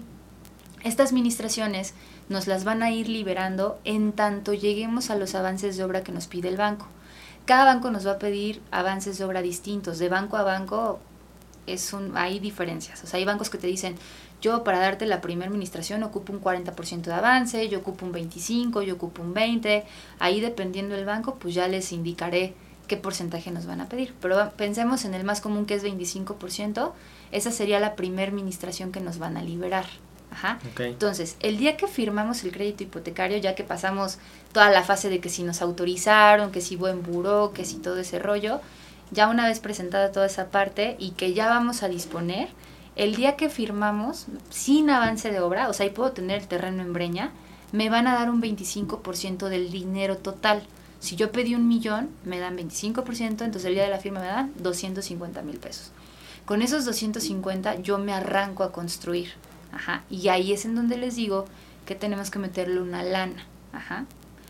[0.82, 1.92] Estas administraciones
[2.30, 6.10] nos las van a ir liberando en tanto lleguemos a los avances de obra que
[6.12, 6.86] nos pide el banco.
[7.44, 9.98] Cada banco nos va a pedir avances de obra distintos.
[9.98, 11.00] De banco a banco
[11.66, 13.04] es un, hay diferencias.
[13.04, 13.96] O sea, hay bancos que te dicen,
[14.40, 18.82] yo para darte la primera administración ocupo un 40% de avance, yo ocupo un 25%,
[18.82, 19.84] yo ocupo un 20%.
[20.18, 22.54] Ahí dependiendo del banco, pues ya les indicaré
[22.86, 24.14] qué porcentaje nos van a pedir.
[24.20, 26.92] Pero pensemos en el más común que es 25%.
[27.32, 29.86] Esa sería la primera administración que nos van a liberar.
[30.32, 30.58] Ajá.
[30.72, 30.80] Ok.
[30.80, 34.18] Entonces, el día que firmamos el crédito hipotecario, ya que pasamos
[34.52, 37.98] toda la fase de que si nos autorizaron, que si buen buró, que si todo
[37.98, 38.60] ese rollo,
[39.10, 42.48] ya una vez presentada toda esa parte y que ya vamos a disponer,
[42.96, 46.82] el día que firmamos, sin avance de obra, o sea, ahí puedo tener el terreno
[46.82, 47.30] en breña,
[47.72, 50.62] me van a dar un 25% del dinero total.
[50.98, 54.26] Si yo pedí un millón, me dan 25%, entonces el día de la firma me
[54.26, 55.92] dan 250 mil pesos.
[56.44, 59.32] Con esos 250 yo me arranco a construir.
[59.72, 60.02] Ajá.
[60.10, 61.46] Y ahí es en donde les digo
[61.86, 63.46] que tenemos que meterle una lana.
[63.72, 64.04] Ajá.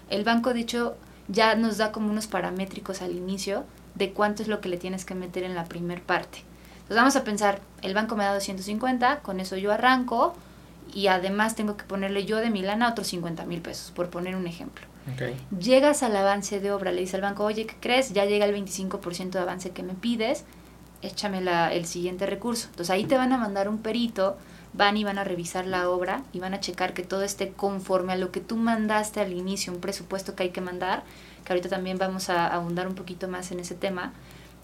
[0.09, 0.97] El banco, de hecho,
[1.29, 5.05] ya nos da como unos paramétricos al inicio de cuánto es lo que le tienes
[5.05, 6.43] que meter en la primer parte.
[6.91, 10.35] Entonces vamos a pensar, el banco me da 250, con eso yo arranco
[10.93, 14.35] y además tengo que ponerle yo de mi lana otros 50 mil pesos, por poner
[14.35, 14.85] un ejemplo.
[15.15, 15.37] Ok.
[15.57, 18.13] Llegas al avance de obra, le dice al banco, oye, ¿qué crees?
[18.13, 20.45] Ya llega el 25% de avance que me pides,
[21.01, 22.67] échame la, el siguiente recurso.
[22.71, 24.37] Entonces ahí te van a mandar un perito,
[24.73, 28.15] van y van a revisar la obra y van a checar que todo esté conforme
[28.15, 31.05] a lo que tú mandaste al inicio, un presupuesto que hay que mandar,
[31.45, 34.13] que ahorita también vamos a ahondar un poquito más en ese tema.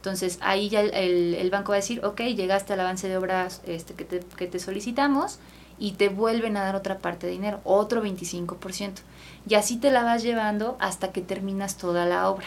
[0.06, 3.16] Entonces ahí ya el, el- el banco va a decir, ok, llegaste al avance de
[3.16, 5.40] obras este, que, te, que te solicitamos
[5.80, 9.00] y te vuelven a dar otra parte de dinero, otro 25%.
[9.48, 12.46] Y así te la vas llevando hasta que terminas toda la obra.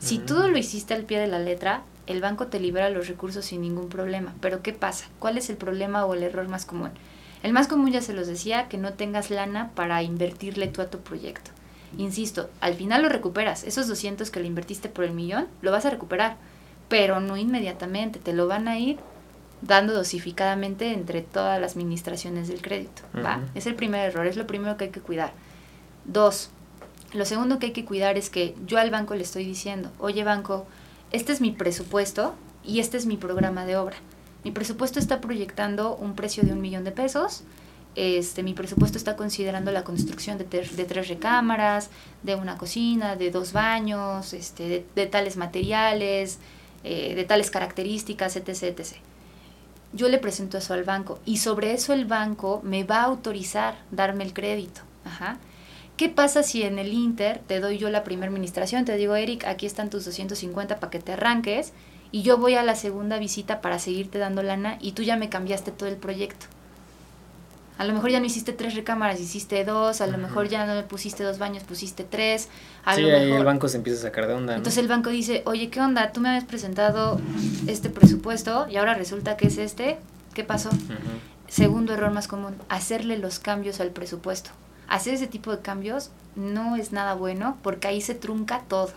[0.00, 0.26] Si Mm.
[0.26, 3.60] todo lo hiciste al pie de la letra, el banco te libera los recursos sin
[3.60, 4.34] ningún problema.
[4.40, 5.04] Pero ¿qué pasa?
[5.20, 6.90] ¿Cuál es el problema o el error más común?
[7.44, 10.90] El más común ya se los decía, que no tengas lana para invertirle tú a
[10.90, 11.52] tu proyecto.
[11.98, 13.62] Insisto, al final lo recuperas.
[13.62, 16.36] Esos 200 que le invertiste por el millón, lo vas a recuperar.
[16.88, 18.98] Pero no inmediatamente, te lo van a ir
[19.62, 23.02] dando dosificadamente entre todas las administraciones del crédito.
[23.16, 23.38] ¿va?
[23.38, 23.46] Ujú.
[23.54, 25.32] Es el primer error, es lo primero que hay que cuidar.
[26.04, 26.50] Dos,
[27.12, 30.22] lo segundo que hay que cuidar es que yo al banco le estoy diciendo, oye
[30.24, 30.66] banco,
[31.10, 33.96] este es mi presupuesto y este es mi programa de obra.
[34.44, 37.42] Mi presupuesto está proyectando un precio de un millón de pesos.
[37.96, 41.88] Este, mi presupuesto está considerando la construcción de, ter- de tres recámaras,
[42.22, 46.38] de una cocina, de dos baños, este, de, de tales materiales,
[46.86, 48.96] eh, de tales características, etc, etc.
[49.92, 53.76] Yo le presento eso al banco y sobre eso el banco me va a autorizar
[53.90, 54.82] darme el crédito.
[55.04, 55.38] Ajá.
[55.96, 58.84] ¿Qué pasa si en el Inter te doy yo la primera administración?
[58.84, 61.72] Te digo, Eric, aquí están tus 250 para que te arranques
[62.12, 65.28] y yo voy a la segunda visita para seguirte dando lana y tú ya me
[65.28, 66.46] cambiaste todo el proyecto.
[67.78, 70.74] A lo mejor ya no hiciste tres recámaras, hiciste dos, a lo mejor ya no
[70.74, 72.48] me pusiste dos baños, pusiste tres.
[72.84, 73.38] A Sí, lo ahí mejor...
[73.40, 74.52] el banco se empieza a sacar de onda.
[74.54, 74.56] ¿no?
[74.58, 76.10] Entonces el banco dice, oye, ¿qué onda?
[76.12, 77.20] Tú me habías presentado
[77.66, 79.98] este presupuesto y ahora resulta que es este.
[80.32, 80.70] ¿Qué pasó?
[81.48, 84.50] Segundo error más común, hacerle los cambios al presupuesto.
[84.88, 88.90] Hacer ese tipo de cambios no es nada bueno porque ahí se trunca todo.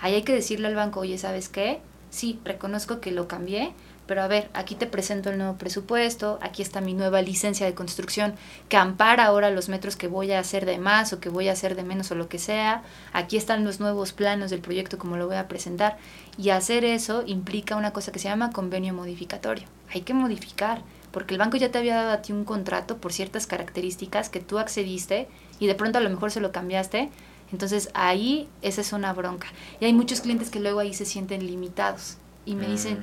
[0.00, 1.80] Ahí hay que decirle al banco, oye, ¿sabes qué?
[2.10, 3.72] Sí, reconozco que lo cambié,
[4.06, 7.74] pero a ver, aquí te presento el nuevo presupuesto, aquí está mi nueva licencia de
[7.74, 8.34] construcción
[8.68, 11.52] que ampara ahora los metros que voy a hacer de más o que voy a
[11.52, 12.82] hacer de menos o lo que sea,
[13.12, 15.98] aquí están los nuevos planos del proyecto como lo voy a presentar
[16.38, 19.66] y hacer eso implica una cosa que se llama convenio modificatorio.
[19.92, 23.12] Hay que modificar, porque el banco ya te había dado a ti un contrato por
[23.12, 25.28] ciertas características que tú accediste
[25.58, 27.10] y de pronto a lo mejor se lo cambiaste.
[27.52, 29.46] Entonces ahí esa es una bronca.
[29.80, 32.98] Y hay muchos clientes que luego ahí se sienten limitados y me dicen,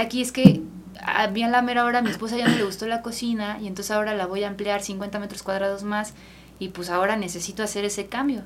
[0.00, 0.62] aquí es que
[1.00, 3.66] a mí a la mera hora mi esposa ya no le gustó la cocina y
[3.66, 6.14] entonces ahora la voy a ampliar 50 metros cuadrados más
[6.58, 8.42] y pues ahora necesito hacer ese cambio.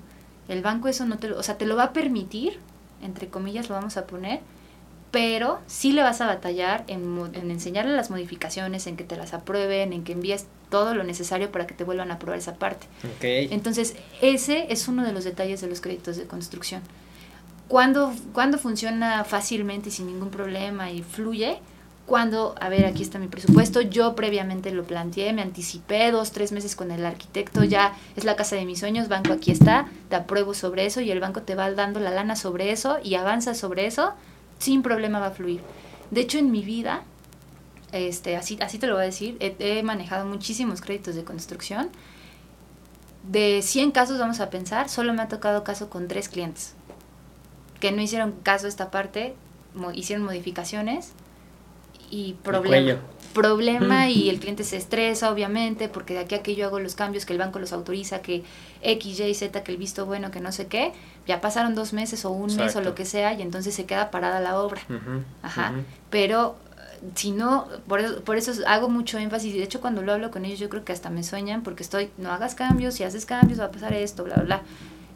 [0.48, 2.58] El banco eso no te lo, o sea, te lo va a permitir,
[3.02, 4.40] entre comillas lo vamos a poner,
[5.10, 9.32] pero sí le vas a batallar en, en enseñarle las modificaciones, en que te las
[9.32, 12.86] aprueben, en que envíes todo lo necesario para que te vuelvan a aprobar esa parte.
[13.22, 16.82] Entonces, ese es uno de los detalles de los créditos de construcción.
[17.70, 21.60] Cuando, cuando funciona fácilmente y sin ningún problema y fluye,
[22.04, 26.50] cuando, a ver, aquí está mi presupuesto, yo previamente lo planteé, me anticipé dos, tres
[26.50, 30.16] meses con el arquitecto, ya es la casa de mis sueños, banco aquí está, te
[30.16, 33.54] apruebo sobre eso y el banco te va dando la lana sobre eso y avanza
[33.54, 34.14] sobre eso,
[34.58, 35.60] sin problema va a fluir.
[36.10, 37.04] De hecho, en mi vida,
[37.92, 41.88] este, así, así te lo voy a decir, he, he manejado muchísimos créditos de construcción.
[43.22, 46.74] De 100 casos, vamos a pensar, solo me ha tocado caso con tres clientes
[47.80, 49.34] que no hicieron caso a esta parte,
[49.94, 51.12] hicieron modificaciones
[52.10, 53.00] y problema.
[53.32, 56.94] Problema y el cliente se estresa, obviamente, porque de aquí a que yo hago los
[56.94, 58.42] cambios, que el banco los autoriza, que
[58.82, 60.92] X, Y, Z, que el visto bueno, que no sé qué,
[61.26, 64.10] ya pasaron dos meses o un mes o lo que sea y entonces se queda
[64.10, 64.82] parada la obra.
[65.42, 65.72] Ajá.
[66.10, 66.56] Pero
[67.14, 70.30] si no, por eso, por eso hago mucho énfasis, y de hecho cuando lo hablo
[70.30, 73.24] con ellos yo creo que hasta me sueñan porque estoy, no hagas cambios, si haces
[73.24, 74.62] cambios va a pasar esto, bla, bla, bla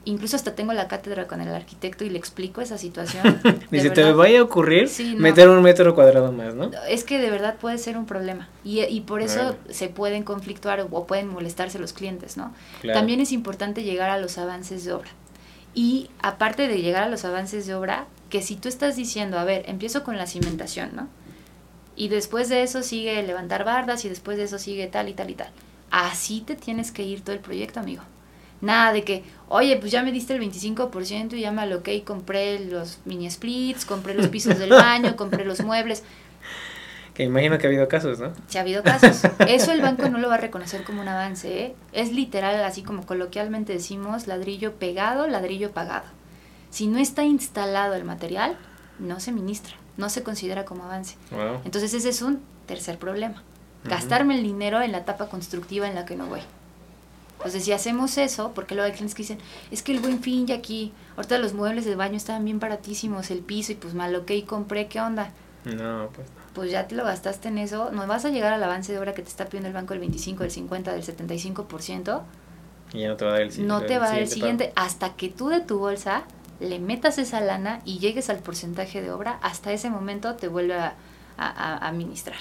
[0.04, 3.40] incluso hasta tengo la cátedra con el arquitecto y le explico esa situación.
[3.70, 6.70] Ni se te vaya a ocurrir meter un metro cuadrado más, ¿no?
[6.88, 10.86] Es que de verdad puede ser un problema y, y por eso se pueden conflictuar
[10.90, 12.54] o pueden molestarse los clientes, ¿no?
[12.92, 15.10] También es importante llegar a los avances de obra.
[15.74, 19.44] Y aparte de llegar a los avances de obra, que si tú estás diciendo, a
[19.44, 21.08] ver, empiezo con la cimentación, ¿no?
[21.96, 25.30] Y después de eso sigue levantar bardas y después de eso sigue tal y tal
[25.30, 25.48] y tal.
[25.90, 28.02] Así te tienes que ir todo el proyecto, amigo.
[28.64, 32.00] Nada de que, oye, pues ya me diste el 25% y ya me aloqué y
[32.00, 36.02] compré los mini splits, compré los pisos del baño, compré los muebles.
[37.12, 38.32] Que imagino que ha habido casos, ¿no?
[38.48, 39.22] Sí, ha habido casos.
[39.46, 41.74] Eso el banco no lo va a reconocer como un avance, ¿eh?
[41.92, 46.06] Es literal, así como coloquialmente decimos, ladrillo pegado, ladrillo pagado.
[46.70, 48.56] Si no está instalado el material,
[48.98, 51.16] no se ministra, no se considera como avance.
[51.64, 53.42] Entonces ese es un tercer problema.
[53.84, 56.40] Gastarme el dinero en la etapa constructiva en la que no voy.
[57.44, 59.38] Entonces, si hacemos eso, porque luego hay clientes que dicen,
[59.70, 63.30] es que el buen fin ya aquí, ahorita los muebles de baño estaban bien baratísimos,
[63.30, 65.30] el piso, y pues malo que y compré, ¿qué onda?
[65.64, 66.40] No, pues no.
[66.54, 69.12] Pues ya te lo gastaste en eso, no vas a llegar al avance de obra
[69.12, 72.22] que te está pidiendo el banco del 25, del 50, del 75%.
[72.94, 73.74] Y ya no te va a dar el siguiente.
[73.74, 76.22] No te va a dar el siguiente, hasta que tú de tu bolsa
[76.60, 80.76] le metas esa lana y llegues al porcentaje de obra, hasta ese momento te vuelve
[80.76, 80.94] a,
[81.36, 82.38] a administrar.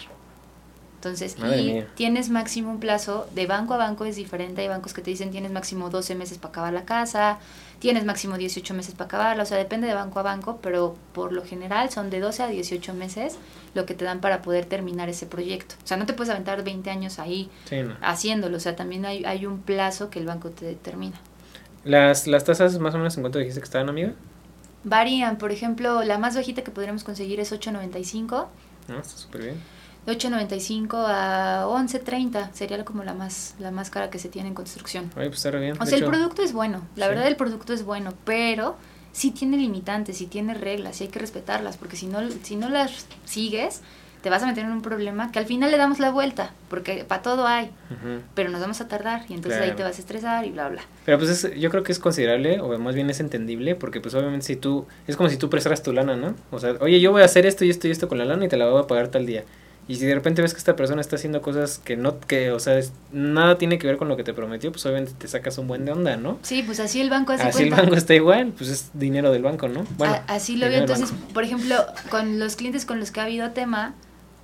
[1.04, 5.02] Entonces, y tienes máximo un plazo, de banco a banco es diferente, hay bancos que
[5.02, 7.40] te dicen tienes máximo 12 meses para acabar la casa,
[7.80, 11.34] tienes máximo 18 meses para acabarla, o sea, depende de banco a banco, pero por
[11.34, 13.38] lo general son de 12 a 18 meses
[13.74, 15.76] lo que te dan para poder terminar ese proyecto.
[15.84, 17.50] O sea, no te puedes aventar 20 años ahí
[18.02, 21.20] haciéndolo, o sea, también hay, hay un plazo que el banco te determina.
[21.84, 24.14] ¿Las, las tasas más o menos en cuánto dijiste que estaban, amiga?
[24.86, 28.48] Varían, por ejemplo, la más bajita que podríamos conseguir es 8.95.
[28.88, 34.10] Ah, está súper bien de 8.95 a 11.30 sería como la más la más cara
[34.10, 35.10] que se tiene en construcción.
[35.14, 35.76] pues está bien.
[35.80, 38.76] O sea, el producto es bueno, la verdad el producto es bueno, pero
[39.12, 42.70] sí tiene limitantes, sí tiene reglas, y hay que respetarlas, porque si no si no
[42.70, 43.82] las sigues,
[44.24, 47.04] te vas a meter en un problema que al final le damos la vuelta, porque
[47.04, 47.70] para todo hay,
[48.34, 50.82] pero nos vamos a tardar y entonces ahí te vas a estresar y bla, bla.
[51.06, 54.46] Pero pues yo creo que es considerable, o más bien es entendible, porque pues obviamente
[54.46, 56.36] si tú, es como si tú prestaras tu lana, ¿no?
[56.52, 58.46] O sea, oye, yo voy a hacer esto y esto y esto con la lana
[58.46, 59.44] y te la voy a pagar tal día.
[59.88, 62.60] Y si de repente ves que esta persona está haciendo cosas que no, que, o
[62.60, 62.80] sea,
[63.12, 65.84] nada tiene que ver con lo que te prometió, pues obviamente te sacas un buen
[65.84, 66.40] de onda, ¿no?
[66.42, 69.44] Sí, pues así el banco hace Así el banco está igual, pues es dinero del
[69.44, 69.86] banco, ¿no?
[69.98, 70.80] Bueno, así lo veo.
[70.80, 71.76] Entonces, por ejemplo,
[72.10, 73.94] con los clientes con los que ha habido tema,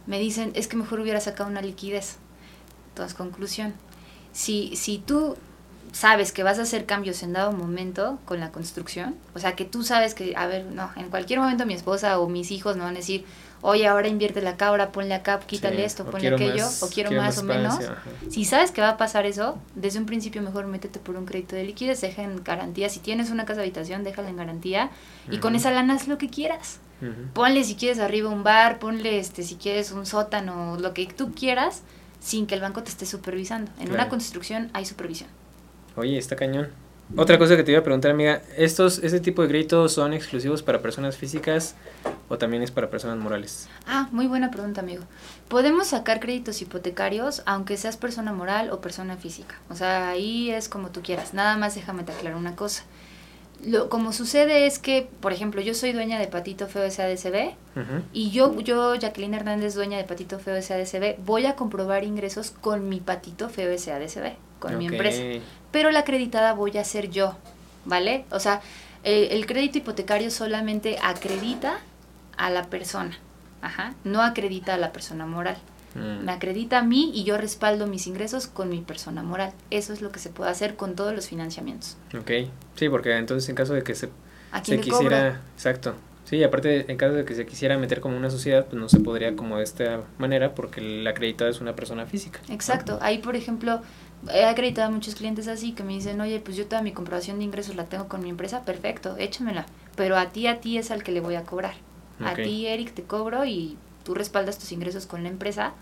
[0.07, 2.17] me dicen, es que mejor hubiera sacado una liquidez.
[2.89, 3.73] Entonces, conclusión.
[4.33, 5.37] Si, si tú
[5.93, 9.65] sabes que vas a hacer cambios en dado momento con la construcción, o sea, que
[9.65, 12.83] tú sabes que, a ver, no, en cualquier momento mi esposa o mis hijos me
[12.83, 13.25] van a decir,
[13.61, 17.43] oye, ahora invierte la cabra, ponle acá, quítale esto, ponle aquello, o quiero, más, o
[17.43, 17.75] menos.
[18.29, 21.55] Si sabes que va a pasar eso, desde un principio mejor métete por un crédito
[21.55, 22.89] de liquidez, deja en garantía.
[22.89, 24.91] Si tienes una casa de habitación, déjala en garantía
[25.29, 26.79] y con esa lana haz lo que quieras.
[27.33, 31.33] Ponle si quieres arriba un bar, ponle este si quieres un sótano, lo que tú
[31.33, 31.83] quieras,
[32.19, 33.71] sin que el banco te esté supervisando.
[33.79, 35.29] En una construcción hay supervisión.
[35.95, 36.69] Oye, está cañón.
[37.15, 40.61] Otra cosa que te iba a preguntar, amiga, ¿estos, ¿este tipo de créditos son exclusivos
[40.61, 41.75] para personas físicas
[42.29, 43.67] o también es para personas morales?
[43.85, 45.03] Ah, muy buena pregunta, amigo.
[45.47, 49.55] Podemos sacar créditos hipotecarios aunque seas persona moral o persona física.
[49.69, 51.33] O sea, ahí es como tú quieras.
[51.33, 52.83] Nada más déjame te aclarar una cosa.
[53.65, 57.55] Lo, como sucede es que, por ejemplo, yo soy dueña de Patito Feo SADCB
[58.13, 62.87] y yo, yo, Jacqueline Hernández, dueña de Patito Feo SADCB, voy a comprobar ingresos con
[62.87, 67.35] mi Patito Feo SADCB, con mi empresa pero la acreditada voy a ser yo,
[67.85, 68.25] ¿vale?
[68.31, 68.61] O sea,
[69.03, 71.79] el crédito hipotecario solamente acredita
[72.39, 73.17] a la persona,
[73.61, 75.57] ajá, no acredita a la persona moral.
[75.93, 76.23] Mm.
[76.23, 79.51] Me acredita a mí y yo respaldo mis ingresos con mi persona moral.
[79.71, 81.97] Eso es lo que se puede hacer con todos los financiamientos.
[82.17, 82.31] Ok,
[82.75, 84.09] sí, porque entonces en caso de que se,
[84.63, 88.65] se quisiera, exacto, sí, aparte en caso de que se quisiera meter como una sociedad,
[88.65, 92.39] pues no se podría como de esta manera porque la acreditada es una persona física.
[92.49, 93.81] Exacto, ahí por ejemplo
[94.33, 97.39] he acreditado a muchos clientes así que me dicen, oye, pues yo toda mi comprobación
[97.39, 99.65] de ingresos la tengo con mi empresa, perfecto, échamela.
[99.97, 101.73] Pero a ti, a ti es al que le voy a cobrar.
[102.23, 105.73] A ti, Eric, te cobro y tú respaldas tus ingresos con la empresa,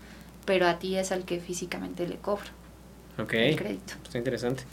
[0.44, 2.46] pero a ti es al que físicamente le cobro.
[3.18, 3.34] Ok.
[3.34, 3.94] El crédito.
[4.04, 4.64] Está interesante.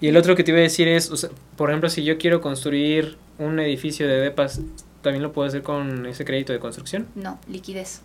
[0.00, 3.16] Y el otro que te iba a decir es, por ejemplo, si yo quiero construir
[3.38, 4.60] un edificio de depas,
[5.02, 7.06] ¿también lo puedo hacer con ese crédito de construcción?
[7.14, 8.00] No, liquidez.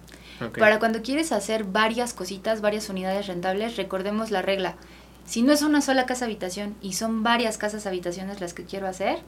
[0.57, 4.75] Para cuando quieres hacer varias cositas, varias unidades rentables, recordemos la regla.
[5.31, 8.85] Si no es una sola casa habitación y son varias casas habitaciones las que quiero
[8.85, 9.19] hacer,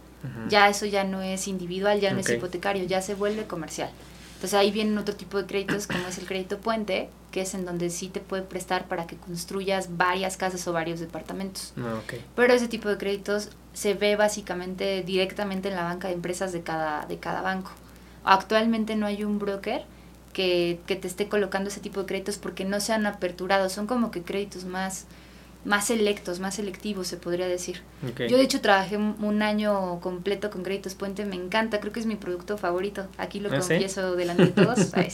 [0.49, 3.89] ya eso ya no es individual, ya no es hipotecario, ya se vuelve comercial.
[4.35, 7.63] Entonces ahí vienen otro tipo de créditos como es el crédito puente, que es en
[7.63, 11.71] donde sí te puede prestar para que construyas varias casas o varios departamentos.
[11.77, 12.01] Ah,
[12.35, 16.63] Pero ese tipo de créditos se ve básicamente directamente en la banca de empresas de
[16.63, 17.71] cada, de cada banco.
[18.25, 19.85] Actualmente no hay un broker
[20.33, 23.87] que, que te esté colocando ese tipo de créditos porque no se han aperturado, son
[23.87, 25.05] como que créditos más,
[25.65, 27.81] más selectos, más selectivos, se podría decir.
[28.17, 32.05] Yo de hecho trabajé un año completo con Créditos Puente, me encanta, creo que es
[32.05, 33.07] mi producto favorito.
[33.17, 34.93] Aquí lo ¿Ah, confieso delante de todos.
[34.95, 35.09] Me,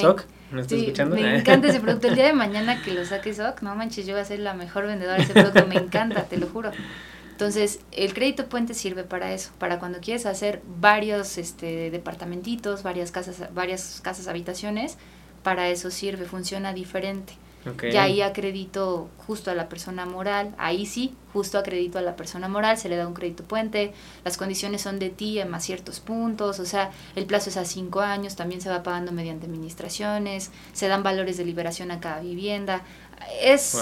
[0.00, 0.24] ¿Soc?
[0.52, 1.16] ¿Me estás escuchando?
[1.16, 2.08] Me encanta ese producto.
[2.08, 4.54] El día de mañana que lo saque Soc, no manches, yo voy a ser la
[4.54, 6.70] mejor vendedora de ese producto, me encanta, te lo juro.
[7.32, 13.12] Entonces, el crédito puente sirve para eso, para cuando quieres hacer varios este, departamentitos, varias
[13.12, 14.98] casas, varias casas habitaciones,
[15.42, 17.32] para eso sirve, funciona diferente.
[17.82, 22.48] Y ahí acredito justo a la persona moral, ahí sí, justo acredito a la persona
[22.48, 23.92] moral, se le da un crédito puente,
[24.24, 27.66] las condiciones son de ti en más ciertos puntos, o sea, el plazo es a
[27.66, 32.20] cinco años, también se va pagando mediante administraciones, se dan valores de liberación a cada
[32.20, 32.82] vivienda,
[33.42, 33.78] es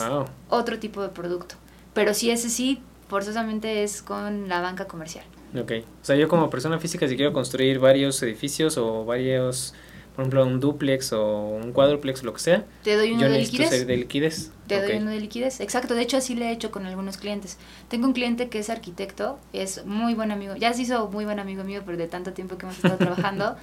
[0.48, 1.54] otro tipo de producto.
[1.94, 5.24] Pero si ese sí, forzosamente es con la banca comercial.
[5.58, 9.74] Ok, o sea, yo como persona física si quiero construir varios edificios o varios,
[10.18, 12.64] por ejemplo, un duplex o un cuádruplex, lo que sea.
[12.82, 13.86] Te doy uno de liquidez.
[13.86, 14.50] de liquidez.
[14.66, 15.94] Te doy uno de liquidez, exacto.
[15.94, 17.56] De hecho, así le he hecho con algunos clientes.
[17.86, 21.38] Tengo un cliente que es arquitecto, es muy buen amigo, ya se hizo muy buen
[21.38, 23.56] amigo mío, pero de tanto tiempo que hemos estado trabajando.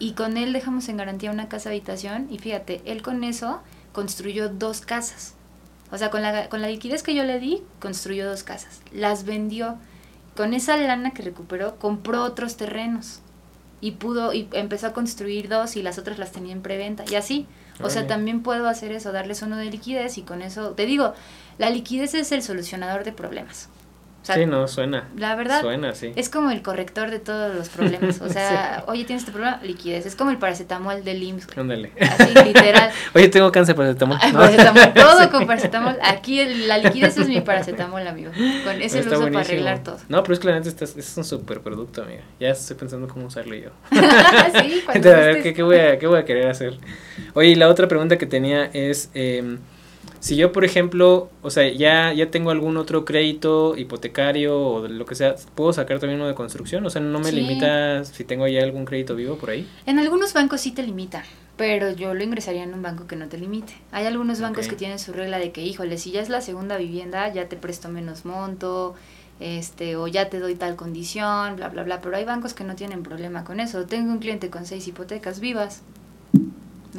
[0.00, 3.60] Y con él dejamos en garantía una casa habitación y fíjate, él con eso
[3.92, 5.36] construyó dos casas
[5.92, 8.80] o sea, con la, con la liquidez que yo le di, construyó dos casas.
[8.92, 9.76] Las vendió.
[10.34, 13.20] Con esa lana que recuperó, compró otros terrenos.
[13.82, 17.04] Y pudo, y empezó a construir dos y las otras las tenía en preventa.
[17.10, 17.46] Y así.
[17.82, 21.14] O sea, también puedo hacer eso, darles uno de liquidez y con eso, te digo,
[21.58, 23.68] la liquidez es el solucionador de problemas
[24.22, 25.08] sí, no, suena.
[25.16, 25.60] La verdad.
[25.60, 26.12] Suena, sí.
[26.16, 28.20] Es como el corrector de todos los problemas.
[28.20, 30.06] O sea, oye, tienes este problema, liquidez.
[30.06, 31.56] Es como el paracetamol del IMSS.
[31.56, 31.92] Ándale.
[32.00, 32.90] Así, literal.
[33.14, 34.18] oye, tengo cáncer, paracetamol.
[34.18, 34.92] paracetamol.
[34.94, 35.96] Todo con paracetamol.
[36.02, 38.32] Aquí la liquidez es mi paracetamol, amigo.
[38.64, 39.98] Con ese lo uso para arreglar todo.
[40.08, 42.22] No, pero es que la neta es un super producto, amiga.
[42.38, 43.70] Ya estoy pensando cómo usarlo yo.
[43.90, 46.78] sí, cuando a ver, ¿qué, qué, voy a, ¿qué voy a querer hacer?
[47.34, 49.10] Oye, y la otra pregunta que tenía es...
[49.14, 49.58] Eh,
[50.22, 55.04] si yo, por ejemplo, o sea, ya, ya tengo algún otro crédito hipotecario o lo
[55.04, 56.86] que sea, ¿puedo sacar también uno de construcción?
[56.86, 59.68] O sea, ¿no me limita si tengo ya algún crédito vivo por ahí?
[59.84, 61.24] En algunos bancos sí te limita,
[61.56, 63.72] pero yo lo ingresaría en un banco que no te limite.
[63.90, 66.76] Hay algunos bancos que tienen su regla de que, híjole, si ya es la segunda
[66.76, 68.94] vivienda, ya te presto menos monto,
[69.40, 72.76] este, o ya te doy tal condición, bla, bla, bla, pero hay bancos que no
[72.76, 73.86] tienen problema con eso.
[73.86, 75.82] Tengo un cliente con seis hipotecas vivas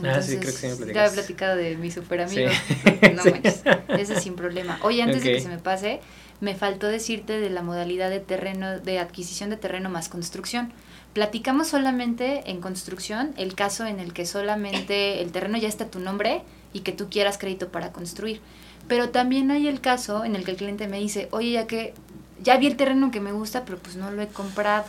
[0.04, 2.50] ah, sí, creo que sí me Ya he platicado de mi super amigo.
[3.16, 4.80] No manches, ese sin problema.
[4.82, 6.00] Oye, antes de que se me pase,
[6.42, 10.74] me faltó decirte de la modalidad de terreno, de adquisición de terreno más construcción.
[11.14, 15.92] Platicamos solamente en construcción el caso en el que solamente el terreno ya está a
[15.92, 16.42] tu nombre
[16.74, 18.42] y que tú quieras crédito para construir.
[18.88, 21.94] Pero también hay el caso en el que el cliente me dice, oye, ya que
[22.42, 24.86] ya vi el terreno que me gusta, pero pues no lo he comprado.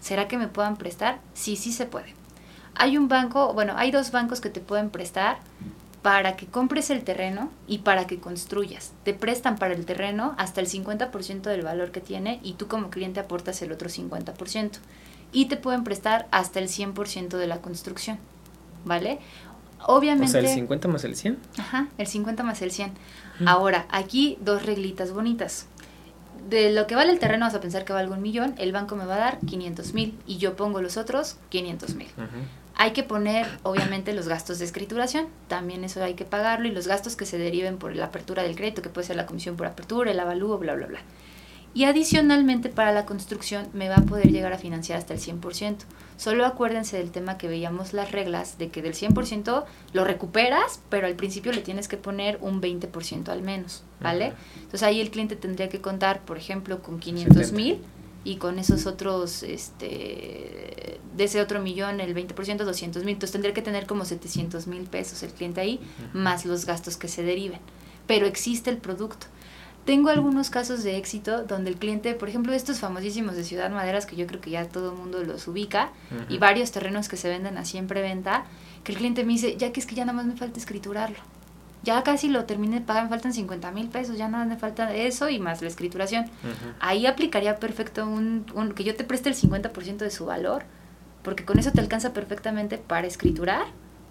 [0.00, 1.20] ¿Será que me puedan prestar?
[1.34, 2.17] Sí, sí se puede.
[2.78, 5.38] Hay un banco, bueno, hay dos bancos que te pueden prestar
[6.02, 8.92] para que compres el terreno y para que construyas.
[9.02, 12.88] Te prestan para el terreno hasta el 50% del valor que tiene y tú como
[12.90, 14.78] cliente aportas el otro 50%
[15.32, 18.18] y te pueden prestar hasta el 100% de la construcción,
[18.84, 19.18] ¿vale?
[19.86, 20.38] Obviamente...
[20.38, 21.38] O sea, el 50 más el 100.
[21.58, 22.92] Ajá, el 50 más el 100.
[23.46, 25.66] Ahora, aquí dos reglitas bonitas.
[26.48, 28.96] De lo que vale el terreno vas a pensar que valgo un millón, el banco
[28.96, 32.08] me va a dar 500 mil y yo pongo los otros 500 mil.
[32.80, 36.86] Hay que poner, obviamente, los gastos de escrituración, también eso hay que pagarlo, y los
[36.86, 39.66] gastos que se deriven por la apertura del crédito, que puede ser la comisión por
[39.66, 41.00] apertura, el avalúo, bla, bla, bla.
[41.74, 45.76] Y adicionalmente para la construcción me va a poder llegar a financiar hasta el 100%.
[46.16, 51.08] Solo acuérdense del tema que veíamos las reglas, de que del 100% lo recuperas, pero
[51.08, 54.34] al principio le tienes que poner un 20% al menos, ¿vale?
[54.56, 57.80] Entonces ahí el cliente tendría que contar, por ejemplo, con 500 mil
[58.28, 63.14] y con esos otros, este, de ese otro millón, el 20%, 200 mil.
[63.14, 65.80] Entonces tendría que tener como 700 mil pesos el cliente ahí,
[66.12, 67.60] más los gastos que se deriven.
[68.06, 69.28] Pero existe el producto.
[69.86, 74.04] Tengo algunos casos de éxito donde el cliente, por ejemplo, estos famosísimos de Ciudad Maderas,
[74.04, 75.92] que yo creo que ya todo el mundo los ubica,
[76.28, 78.44] y varios terrenos que se venden a siempre venta,
[78.84, 81.16] que el cliente me dice, ya que es que ya nada más me falta escriturarlo.
[81.82, 84.94] Ya casi lo terminé de pagar, me faltan 50 mil pesos, ya nada me falta
[84.94, 86.26] eso y más la escrituración.
[86.80, 90.64] Ahí aplicaría perfecto un, un, que yo te preste el 50% de su valor,
[91.22, 93.66] porque con eso te alcanza perfectamente para escriturar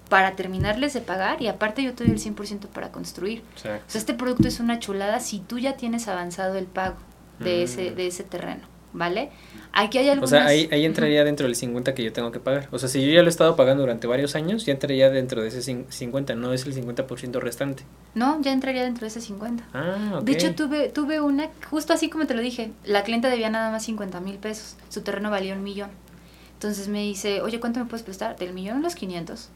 [0.10, 3.44] para terminarles de pagar y aparte yo te doy el 100% para construir.
[3.56, 6.98] O sea, este producto es una chulada si tú ya tienes avanzado el pago
[7.40, 7.96] de, ese, mm.
[7.96, 8.62] de ese terreno,
[8.98, 9.30] ¿vale?
[9.72, 10.32] Aquí hay algunas...
[10.32, 12.68] O sea, ahí, ahí entraría dentro del 50 que yo tengo que pagar.
[12.72, 15.42] O sea, si yo ya lo he estado pagando durante varios años, ya entraría dentro
[15.42, 17.84] de ese 50, no es el 50% restante.
[18.16, 19.64] No, ya entraría dentro de ese 50.
[19.74, 23.50] Ah, De hecho, tuve, tuve una, justo así como te lo dije, la clienta debía
[23.50, 25.90] nada más 50 mil pesos, su terreno valía un millón.
[26.54, 28.36] Entonces me dice, oye, ¿cuánto me puedes prestar?
[28.38, 29.50] Del millón los 500.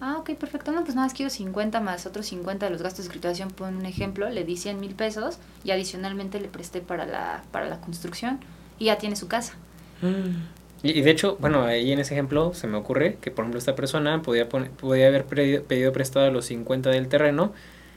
[0.00, 0.70] Ah, ok, perfecto.
[0.70, 3.68] No, pues nada más quiero 50 más otros 50 de los gastos de escrituración, por
[3.68, 4.28] un ejemplo.
[4.28, 8.38] Le di 100 mil pesos y adicionalmente le presté para la, para la construcción
[8.78, 9.54] y ya tiene su casa.
[10.02, 10.58] Mm.
[10.82, 13.74] Y, de hecho, bueno, ahí en ese ejemplo se me ocurre que, por ejemplo, esta
[13.74, 17.52] persona podía, poner, podía haber pedido, prestado los 50 del terreno.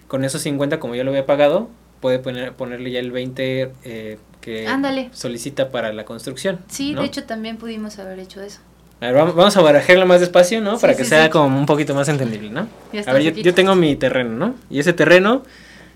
[0.07, 1.69] Con esos 50, como ya lo había pagado,
[1.99, 4.67] puede poner, ponerle ya el 20 eh, que
[5.13, 6.59] solicita para la construcción.
[6.67, 8.59] Sí, de hecho también pudimos haber hecho eso.
[8.99, 10.77] A ver, vamos a barajarla más despacio, ¿no?
[10.77, 12.67] Para que sea como un poquito más entendible, ¿no?
[13.07, 14.55] A ver, yo, tengo mi terreno, ¿no?
[14.69, 15.43] Y ese terreno,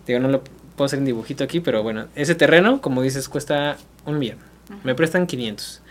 [0.08, 0.42] digo, no lo
[0.76, 4.38] puedo hacer en dibujito aquí, pero bueno, ese terreno, como dices, cuesta un millón.
[4.84, 5.82] Me prestan 500.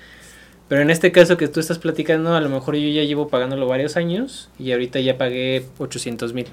[0.68, 3.66] Pero en este caso que tú estás platicando, a lo mejor yo ya llevo pagándolo
[3.66, 6.46] varios años y ahorita ya pagué 800 mil,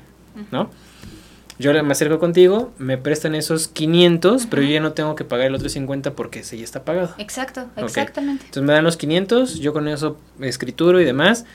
[0.52, 0.70] ¿no?
[1.60, 5.48] Yo me acerco contigo, me prestan esos 500, pero yo ya no tengo que pagar
[5.48, 7.14] el otro 50 porque ese ya está pagado.
[7.20, 8.46] Exacto, exactamente.
[8.46, 11.46] Entonces me dan los 500, yo con eso escrituro y demás.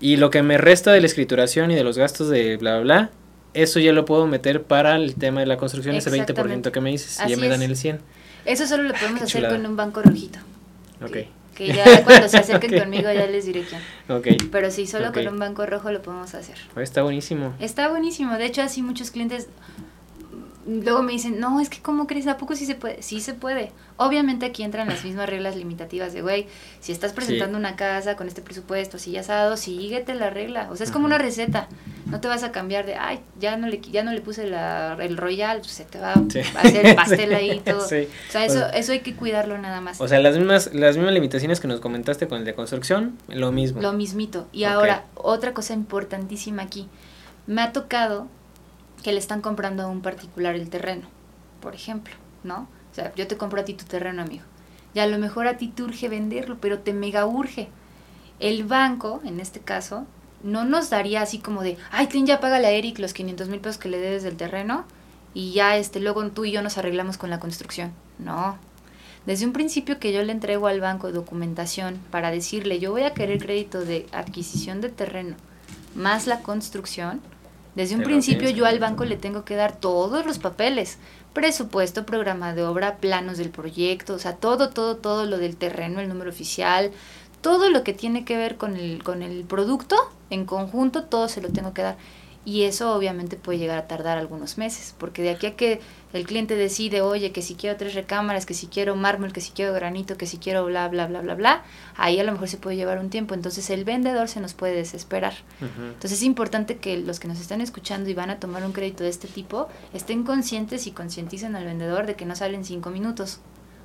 [0.00, 2.82] Y lo que me resta de la escrituración y de los gastos de bla, bla,
[2.82, 3.10] bla,
[3.52, 6.90] eso ya lo puedo meter para el tema de la construcción, ese 20% que me
[6.90, 7.98] dices, y ya me dan el 100.
[8.44, 10.38] Eso solo lo podemos hacer con un banco rojito.
[11.02, 11.18] Ok
[11.58, 13.82] que ya cuando se acerquen conmigo ya les diré quién.
[14.08, 14.28] Ok.
[14.52, 16.56] Pero sí, solo con un banco rojo lo podemos hacer.
[16.76, 17.52] Está buenísimo.
[17.58, 18.38] Está buenísimo.
[18.38, 19.48] De hecho, así muchos clientes
[20.68, 22.26] luego me dicen, no, es que ¿cómo crees?
[22.26, 23.02] ¿A poco sí se puede?
[23.02, 23.72] Sí se puede.
[23.96, 26.46] Obviamente aquí entran las mismas reglas limitativas de, güey,
[26.80, 30.68] si estás presentando una casa con este presupuesto así asado, síguete la regla.
[30.70, 31.68] O sea, es como una receta.
[32.06, 34.96] No te vas a cambiar de, ay, ya no le, ya no le puse la,
[35.00, 37.84] el royal, pues se te va a hacer el pastel ahí y todo.
[37.84, 40.00] O sea, eso, eso hay que cuidarlo nada más.
[40.00, 43.52] O sea, las mismas, las mismas limitaciones que nos comentaste con el de construcción, lo
[43.52, 43.80] mismo.
[43.80, 44.46] Lo mismito.
[44.52, 46.88] Y ahora, otra cosa importantísima aquí.
[47.46, 48.28] Me ha tocado
[49.02, 51.08] que le están comprando a un particular el terreno,
[51.60, 52.68] por ejemplo, ¿no?
[52.90, 54.44] O sea, yo te compro a ti tu terreno, amigo.
[54.94, 57.68] Y a lo mejor a ti te urge venderlo, pero te mega urge.
[58.40, 60.06] El banco, en este caso,
[60.42, 63.60] no nos daría así como de, ay, ten ya págale a Eric los 500 mil
[63.60, 64.84] pesos que le debes del terreno
[65.34, 67.92] y ya este, luego tú y yo nos arreglamos con la construcción.
[68.18, 68.58] No.
[69.26, 73.14] Desde un principio que yo le entrego al banco documentación para decirle, yo voy a
[73.14, 75.36] querer crédito de adquisición de terreno
[75.94, 77.20] más la construcción,
[77.78, 80.98] desde un principio yo al banco le tengo que dar todos los papeles,
[81.32, 86.00] presupuesto, programa de obra, planos del proyecto, o sea, todo, todo, todo lo del terreno,
[86.00, 86.90] el número oficial,
[87.40, 89.94] todo lo que tiene que ver con el, con el producto
[90.28, 91.96] en conjunto, todo se lo tengo que dar.
[92.44, 95.80] Y eso obviamente puede llegar a tardar algunos meses, porque de aquí a que
[96.14, 99.50] el cliente decide, oye, que si quiero tres recámaras, que si quiero mármol, que si
[99.50, 101.62] quiero granito, que si quiero bla, bla, bla, bla, bla,
[101.96, 103.34] ahí a lo mejor se puede llevar un tiempo.
[103.34, 105.34] Entonces el vendedor se nos puede desesperar.
[105.60, 109.04] Entonces es importante que los que nos están escuchando y van a tomar un crédito
[109.04, 113.40] de este tipo estén conscientes y concienticen al vendedor de que no salen cinco minutos.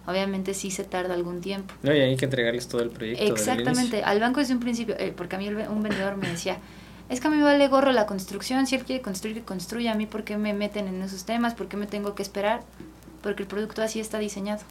[0.05, 1.73] Obviamente sí se tarda algún tiempo.
[1.81, 3.23] No, y hay que entregarles todo el proyecto.
[3.23, 6.57] Exactamente, al banco desde un principio, eh, porque a mí un vendedor me decía,
[7.13, 9.91] es que a mí me vale gorro la construcción, si él quiere construir, que construya,
[9.91, 12.61] a mí por qué me meten en esos temas, por qué me tengo que esperar,
[13.21, 14.61] porque el producto así está diseñado.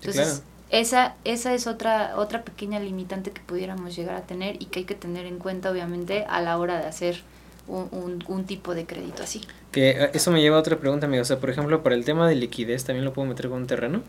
[0.00, 4.80] Entonces, esa, esa es otra, otra pequeña limitante que pudiéramos llegar a tener y que
[4.80, 7.22] hay que tener en cuenta, obviamente, a la hora de hacer
[7.68, 9.42] un, un, tipo de crédito así.
[9.70, 11.22] Que eh, eso me lleva a otra pregunta, amigo.
[11.22, 13.66] O sea, por ejemplo, para el tema de liquidez, ¿también lo puedo meter con un
[13.66, 14.02] terreno?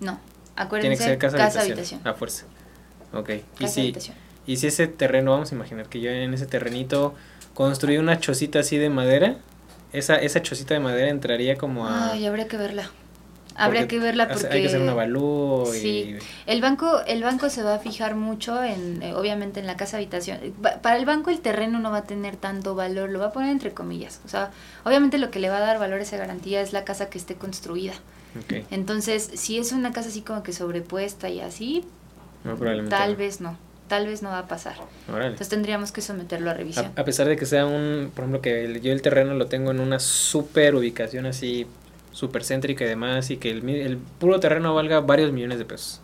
[0.00, 0.18] No,
[0.56, 2.00] acuérdense, Tiene que ser casa, habitación.
[2.06, 2.46] A fuerza.
[3.12, 3.30] Ok.
[3.58, 3.94] y si,
[4.50, 7.14] y si ese terreno, vamos a imaginar que yo en ese terrenito
[7.54, 9.36] construí una chocita así de madera,
[9.92, 12.10] esa, esa chocita de madera entraría como a...
[12.10, 12.90] Ay, habría que verla.
[13.54, 14.48] Habría que verla porque...
[14.48, 16.16] Hay que hacer un avalúo sí.
[16.46, 19.98] El banco, el banco se va a fijar mucho en, eh, obviamente, en la casa
[19.98, 20.40] habitación.
[20.82, 23.50] Para el banco el terreno no va a tener tanto valor, lo va a poner
[23.50, 24.20] entre comillas.
[24.24, 24.50] O sea,
[24.82, 27.18] obviamente lo que le va a dar valor a esa garantía es la casa que
[27.18, 27.94] esté construida.
[28.72, 31.84] Entonces, si es una casa así como que sobrepuesta y así,
[32.88, 34.76] tal vez no tal vez no va a pasar.
[35.08, 36.92] Entonces tendríamos que someterlo a revisión.
[36.94, 39.80] A, pesar de que sea un, por ejemplo, que yo el terreno lo tengo en
[39.80, 41.66] una super ubicación así,
[42.12, 46.00] super céntrica y demás, y que el, el puro terreno valga varios millones de pesos.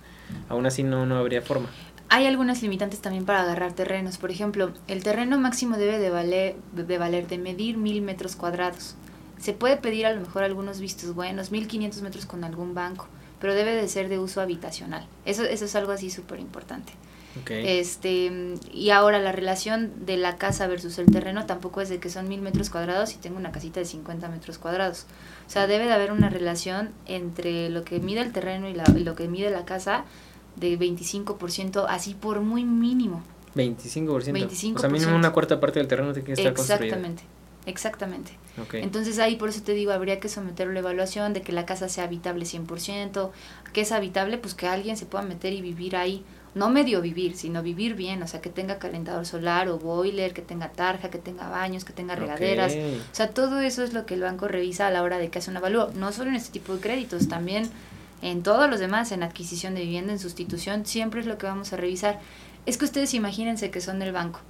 [0.48, 1.68] Aún así no, no habría forma.
[2.08, 4.18] Hay algunas limitantes también para agarrar terrenos.
[4.18, 8.96] Por ejemplo, el terreno máximo debe de valer, de valer, de medir mil metros cuadrados.
[9.38, 13.06] Se puede pedir a lo mejor algunos vistos buenos, 1500 metros con algún banco,
[13.40, 15.06] pero debe de ser de uso habitacional.
[15.24, 16.92] Eso, eso es algo así súper importante.
[17.48, 22.08] Este, y ahora la relación de la casa versus el terreno tampoco es de que
[22.08, 25.06] son mil metros cuadrados y tengo una casita de 50 metros cuadrados.
[25.46, 28.84] O sea, debe de haber una relación entre lo que mide el terreno y, la,
[28.84, 30.04] lo que mide la casa
[30.56, 33.22] de 25%, así por muy mínimo.
[33.54, 34.32] 25%.
[34.32, 34.76] 25%.
[34.76, 37.22] O sea, mínimo una cuarta parte del terreno tiene que estar Exactamente.
[37.66, 38.38] Exactamente.
[38.74, 41.88] Entonces ahí por eso te digo, habría que someter la evaluación de que la casa
[41.88, 43.30] sea habitable 100%,
[43.72, 46.24] que es habitable, pues que alguien se pueda meter y vivir ahí
[46.56, 50.40] no medio vivir, sino vivir bien, o sea, que tenga calentador solar o boiler, que
[50.40, 52.74] tenga tarja, que tenga baños, que tenga regaderas.
[52.74, 55.38] O sea, todo eso es lo que el banco revisa a la hora de que
[55.38, 57.68] hace un avalúo, no solo en este tipo de créditos, también
[58.22, 61.74] en todos los demás, en adquisición de vivienda, en sustitución, siempre es lo que vamos
[61.74, 62.20] a revisar.
[62.64, 64.40] Es que ustedes imagínense que son del banco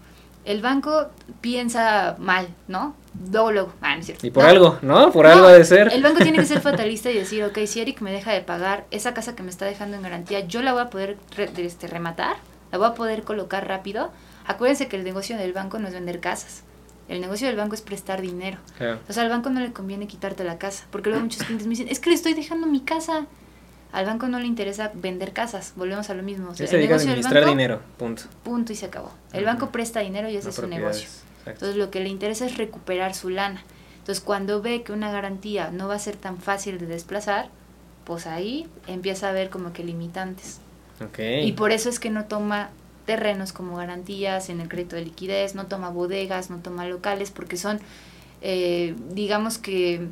[0.47, 1.09] el banco
[1.41, 2.95] piensa mal, ¿no?
[3.31, 3.73] Luego, luego.
[3.81, 4.27] Ah, no es cierto.
[4.27, 5.11] Y por algo, ¿no?
[5.11, 5.93] Por algo de ser.
[5.93, 8.87] El banco tiene que ser fatalista y decir, ok, si Eric me deja de pagar
[8.91, 11.19] esa casa que me está dejando en garantía, yo la voy a poder
[11.57, 12.37] este, rematar,
[12.71, 14.11] la voy a poder colocar rápido.
[14.47, 16.63] Acuérdense que el negocio del banco no es vender casas.
[17.09, 18.59] El negocio del banco es prestar dinero.
[19.09, 20.87] O sea, al banco no le conviene quitarte la casa.
[20.91, 23.27] Porque luego muchos clientes me dicen, es que le estoy dejando mi casa.
[23.93, 26.55] Al banco no le interesa vender casas, volvemos a lo mismo.
[26.55, 28.25] se el negocio administrar dinero, punto.
[28.43, 29.11] Punto y se acabó.
[29.33, 31.09] El banco presta dinero y ese es su negocio.
[31.47, 33.63] Entonces lo que le interesa es recuperar su lana.
[33.99, 37.49] Entonces cuando ve que una garantía no va a ser tan fácil de desplazar,
[38.05, 40.61] pues ahí empieza a ver como que limitantes.
[41.19, 42.71] Y por eso es que no toma
[43.05, 47.57] terrenos como garantías en el crédito de liquidez, no toma bodegas, no toma locales, porque
[47.57, 47.81] son,
[48.43, 50.09] eh, digamos que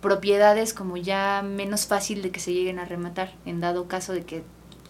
[0.00, 4.24] propiedades como ya menos fácil de que se lleguen a rematar en dado caso de
[4.24, 4.42] que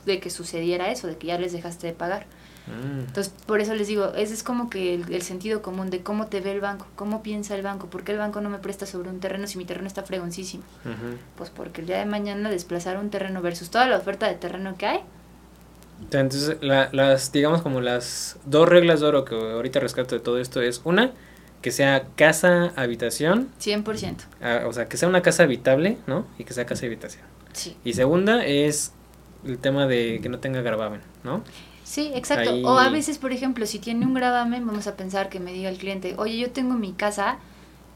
[0.06, 2.26] de que sucediera eso, de que ya les dejaste de pagar.
[2.66, 3.00] Mm.
[3.00, 6.40] Entonces, por eso les digo, ese es como que el, sentido común de cómo te
[6.40, 9.10] ve el banco, cómo piensa el banco, por qué el banco no me presta sobre
[9.10, 10.64] un terreno si mi terreno está fregoncísimo.
[11.36, 14.76] Pues porque el día de mañana desplazar un terreno versus toda la oferta de terreno
[14.76, 15.00] que hay.
[16.10, 20.60] Entonces, las, digamos como las dos reglas de oro que ahorita rescato de todo esto
[20.60, 21.12] es una,
[21.62, 23.48] que sea casa, habitación.
[23.60, 24.16] 100%.
[24.42, 26.26] Ah, o sea, que sea una casa habitable, ¿no?
[26.38, 27.24] Y que sea casa habitación.
[27.52, 27.76] Sí.
[27.84, 28.92] Y segunda es
[29.46, 31.42] el tema de que no tenga gravamen, ¿no?
[31.84, 32.54] Sí, exacto.
[32.64, 35.68] O a veces, por ejemplo, si tiene un gravamen, vamos a pensar que me diga
[35.68, 37.38] el cliente, oye, yo tengo mi casa,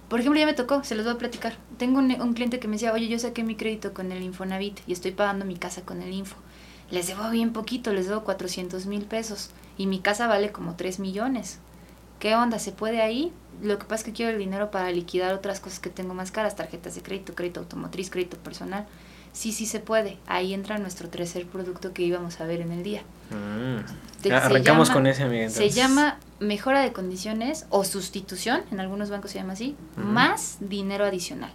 [0.09, 1.57] por ejemplo, ya me tocó, se los voy a platicar.
[1.79, 4.81] Tengo un, un cliente que me decía, oye, yo saqué mi crédito con el Infonavit
[4.87, 6.37] y estoy pagando mi casa con el Info.
[6.91, 11.01] Les debo bien poquito, les debo 400 mil pesos y mi casa vale como 3
[11.01, 11.59] millones.
[12.21, 12.59] ¿Qué onda?
[12.59, 13.33] ¿Se puede ahí?
[13.63, 16.31] Lo que pasa es que quiero el dinero para liquidar otras cosas que tengo más
[16.31, 18.87] caras, tarjetas de crédito, crédito automotriz, crédito personal.
[19.33, 20.17] Sí, sí se puede.
[20.27, 23.03] Ahí entra nuestro tercer producto que íbamos a ver en el día.
[23.31, 24.33] Mm.
[24.33, 25.51] Arrancamos con ese, amiga.
[25.51, 31.05] Se llama mejora de condiciones o sustitución, en algunos bancos se llama así, más dinero
[31.05, 31.53] adicional.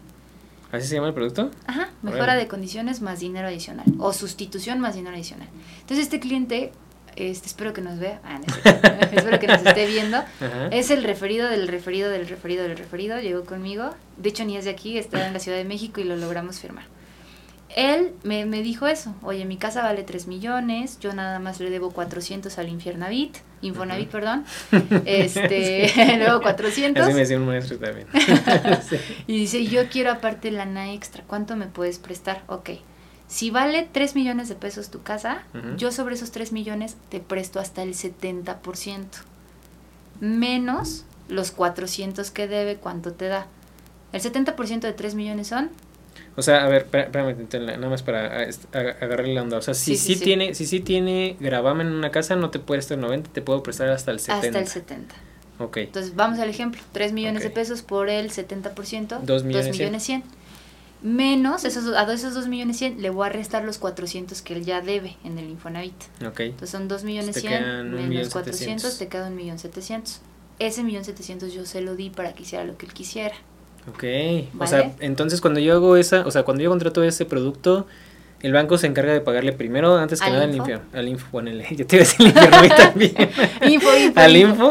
[0.71, 1.51] ¿Así se llama el producto?
[1.67, 5.49] Ajá, mejora de condiciones más dinero adicional o sustitución más dinero adicional.
[5.81, 6.71] Entonces este cliente
[7.29, 8.61] este, espero que nos vea, ah, no sé,
[9.15, 10.67] espero que nos esté viendo, Ajá.
[10.71, 14.65] es el referido del referido del referido del referido, llegó conmigo, de hecho ni es
[14.65, 16.85] de aquí, está en la Ciudad de México y lo logramos firmar.
[17.75, 21.69] Él me, me dijo eso, oye, mi casa vale 3 millones, yo nada más le
[21.69, 24.43] debo 400 al Infiernavit, Infonavit, perdón,
[25.05, 27.03] este, luego 400.
[27.03, 28.07] Así me decía un maestro también.
[28.89, 28.97] Sí.
[29.27, 32.43] Y dice, yo quiero aparte lana extra, ¿cuánto me puedes prestar?
[32.47, 32.71] Ok,
[33.31, 35.77] si vale 3 millones de pesos tu casa, Ujú.
[35.77, 39.05] yo sobre esos 3 millones te presto hasta el 70%,
[40.19, 43.47] menos los 400 que debe, ¿cuánto te da?
[44.11, 45.69] El 70% de 3 millones son,
[46.35, 47.35] O sea, a ver, espérame,
[47.77, 49.57] nada más para agarrarle la onda.
[49.57, 52.49] O sea, si Sí, sí, sí, tiene, si sí tiene gravamen en una casa, no
[52.49, 54.47] te puede estar 90, te puedo prestar hasta el 70.
[54.47, 55.15] hasta el 70.
[55.59, 55.77] Ok.
[55.77, 57.49] Entonces, vamos al ejemplo, 3 millones Ok.
[57.49, 60.23] de pesos por el 70%, Dos millones 2 millones 100.
[61.01, 64.65] Menos, esos, a esos 2 millones 100 le voy a restar los 400 que él
[64.65, 65.95] ya debe en el Infonavit.
[66.25, 66.41] Ok.
[66.41, 68.97] Entonces son 2 millones Te 100 quedan un millón menos 400, setecientos.
[68.99, 70.19] te queda un millón 700.
[70.59, 73.35] Ese millón 700 yo se lo di para que hiciera lo que él quisiera.
[73.89, 74.03] Ok.
[74.53, 74.69] O ¿Vale?
[74.69, 77.87] sea, entonces cuando yo hago esa, o sea, cuando yo contrato ese producto,
[78.41, 80.81] el banco se encarga de pagarle primero, antes que ¿Al nada, al info?
[80.93, 81.67] Al info, ponele.
[81.75, 83.15] Yo te iba a decir infierno también.
[83.69, 84.69] Info, info, al info.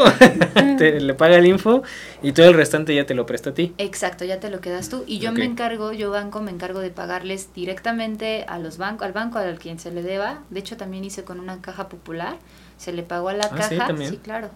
[0.79, 1.83] te- le paga el info
[2.23, 3.73] y todo el restante ya te lo presta a ti.
[3.79, 5.05] Exacto, ya te lo quedas tú.
[5.07, 9.13] Y yo me encargo, yo banco, me encargo de pagarles directamente a los bancos, al
[9.13, 10.41] banco al quien se le deba.
[10.51, 12.37] De hecho, también hice con una caja popular.
[12.79, 13.77] Se le pagó a la Ah, ¿sí?
[13.77, 13.87] caja.
[13.89, 14.17] ¿También?
[14.17, 14.51] claro.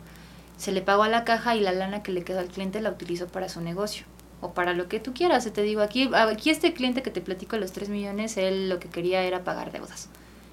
[0.56, 2.90] Se le pagó a la caja y la lana que le quedó al cliente la
[2.90, 4.06] utilizó para su negocio.
[4.44, 5.50] O para lo que tú quieras.
[5.50, 8.90] Te digo, aquí, aquí este cliente que te platico los 3 millones, él lo que
[8.90, 10.10] quería era pagar deudas.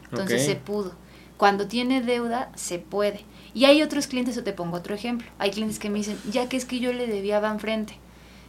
[0.10, 0.94] Entonces se pudo.
[1.36, 3.26] Cuando tiene deuda, se puede.
[3.54, 5.28] Y hay otros clientes, o te pongo otro ejemplo.
[5.40, 7.98] Hay clientes que me dicen, ya que es que yo le debía a Banfrente,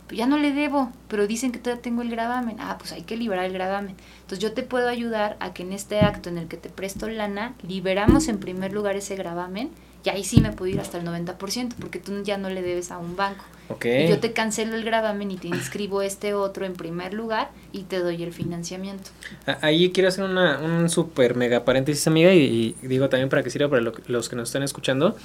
[0.06, 2.58] pero ya no le debo, pero dicen que todavía tengo el gravamen.
[2.60, 3.96] Ah, pues hay que liberar el gravamen.
[4.20, 7.08] Entonces yo te puedo ayudar a que en este acto en el que te presto
[7.08, 9.70] lana, liberamos en primer lugar ese gravamen
[10.04, 12.90] y ahí sí me puedo ir hasta el 90%, porque tú ya no le debes
[12.90, 13.44] a un banco.
[14.08, 17.98] Yo te cancelo el gravamen y te inscribo este otro en primer lugar y te
[17.98, 19.10] doy el financiamiento.
[19.46, 23.42] A- Ahí quiero hacer una, un super mega paréntesis, amiga, y, y digo también para
[23.42, 25.16] que sirva para lo los que nos están escuchando.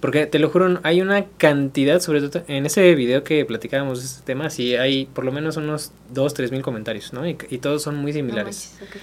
[0.00, 4.04] Porque te lo juro, hay una cantidad, sobre todo en ese video que platicábamos de
[4.06, 7.26] este tema, sí hay por lo menos unos 2, 3 mil comentarios, ¿no?
[7.26, 8.74] Y, y todos son muy No similares.
[8.78, 9.00] manches.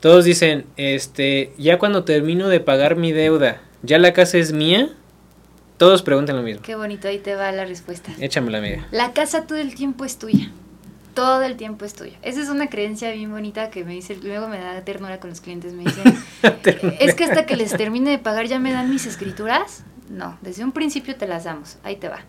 [0.00, 4.90] Todos dicen, este, ya cuando termino de pagar mi deuda, ¿ya la casa es mía?
[5.76, 6.62] Todos preguntan lo mismo.
[6.62, 8.12] Qué bonito, ahí te va la respuesta.
[8.18, 8.86] Échamela, amiga.
[8.92, 10.50] La casa todo el tiempo es tuya.
[11.14, 12.16] Todo el tiempo es tuya.
[12.22, 15.40] Esa es una creencia bien bonita que me dice, luego me da ternura con los
[15.40, 16.04] clientes, me dicen,
[17.00, 19.84] es que hasta que les termine de pagar ya me dan mis escrituras.
[20.08, 21.78] No, desde un principio te las damos.
[21.82, 22.20] Ahí te va.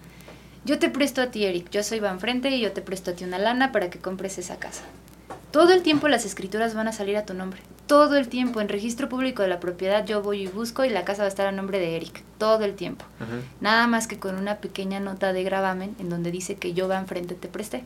[0.66, 1.70] Yo te presto a ti, Eric.
[1.70, 4.58] Yo soy Banfrente y yo te presto a ti una lana para que compres esa
[4.58, 4.84] casa.
[5.58, 7.60] Todo el tiempo las escrituras van a salir a tu nombre.
[7.88, 8.62] Todo el tiempo.
[8.62, 11.30] En registro público de la propiedad yo voy y busco y la casa va a
[11.30, 12.22] estar a nombre de Eric.
[12.38, 13.06] Todo el tiempo.
[13.60, 17.34] Nada más que con una pequeña nota de gravamen en donde dice que yo Banfrente
[17.34, 17.84] te presté.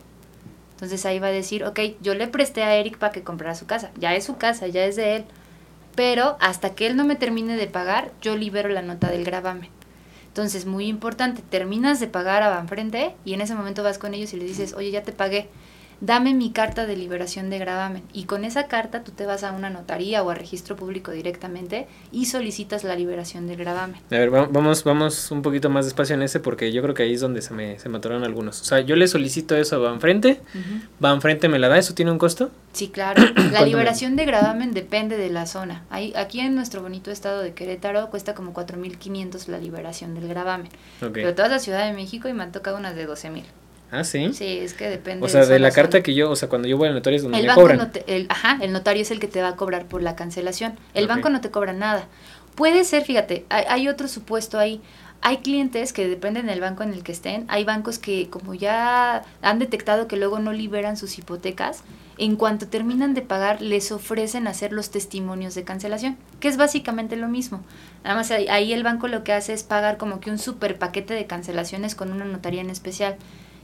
[0.73, 3.67] Entonces ahí va a decir, ok, yo le presté a Eric para que comprara su
[3.67, 3.91] casa.
[3.97, 5.23] Ya es su casa, ya es de él.
[5.95, 9.69] Pero hasta que él no me termine de pagar, yo libero la nota del gravamen.
[10.27, 14.33] Entonces, muy importante, terminas de pagar a Banfrente y en ese momento vas con ellos
[14.33, 15.47] y les dices, oye, ya te pagué,
[16.01, 18.03] dame mi carta de liberación de gravamen.
[18.11, 21.87] Y con esa carta tú te vas a una notaría o a registro público directamente
[22.11, 24.01] y solicitas la liberación del gravamen.
[24.11, 27.03] A ver, va- vamos, vamos un poquito más despacio en ese porque yo creo que
[27.03, 28.59] ahí es donde se me, se me atoraron algunos.
[28.61, 30.41] O sea, yo le solicito eso a Banfrente,
[30.99, 32.51] Banfrente me la da, ¿eso tiene un costo?
[32.73, 33.21] Sí, claro.
[33.35, 35.83] La ¿Cuánto liberación de gravamen depende de la zona.
[35.89, 40.69] Ahí, aquí en nuestro bonito estado de Querétaro cuesta como 4.500 la liberación del gravamen.
[40.99, 43.43] Pero toda la Ciudad de México y me han tocado unas de 12.000.
[43.91, 44.31] Ah, sí.
[44.33, 45.25] Sí, es que depende.
[45.25, 47.23] O sea, de la carta que yo, o sea, cuando yo voy al notario es
[47.23, 47.77] donde El me banco cobran.
[47.77, 50.15] no te- el, ajá, el notario es el que te va a cobrar por la
[50.15, 50.79] cancelación.
[50.93, 52.07] El banco no te cobra nada.
[52.55, 54.81] Puede ser, fíjate, hay, hay otro supuesto ahí.
[55.23, 57.45] Hay clientes que dependen del banco en el que estén.
[57.47, 61.83] Hay bancos que como ya han detectado que luego no liberan sus hipotecas,
[62.17, 67.17] en cuanto terminan de pagar les ofrecen hacer los testimonios de cancelación, que es básicamente
[67.17, 67.61] lo mismo.
[68.03, 71.13] Nada más ahí el banco lo que hace es pagar como que un super paquete
[71.13, 73.15] de cancelaciones con una notaría en especial.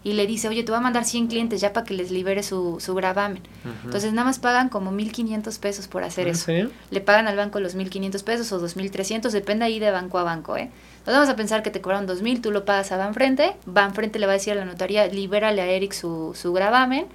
[0.03, 2.43] Y le dice, oye, te voy a mandar 100 clientes ya para que les libere
[2.43, 3.41] su, su gravamen.
[3.83, 6.45] Entonces nada más pagan como 1.500 pesos por hacer ¿Ah, ¿En eso.
[6.45, 6.71] serio?
[6.91, 10.55] Le pagan al banco los 1.500 pesos o 2.300, depende ahí de banco a banco,
[10.55, 10.69] ¿eh?
[10.99, 14.27] Entonces vamos a pensar que te cobraron 2.000, tú lo pagas a Banfrente, Banfrente le
[14.27, 17.07] va a decir a la notaría, libérale a Eric su, su gravamen,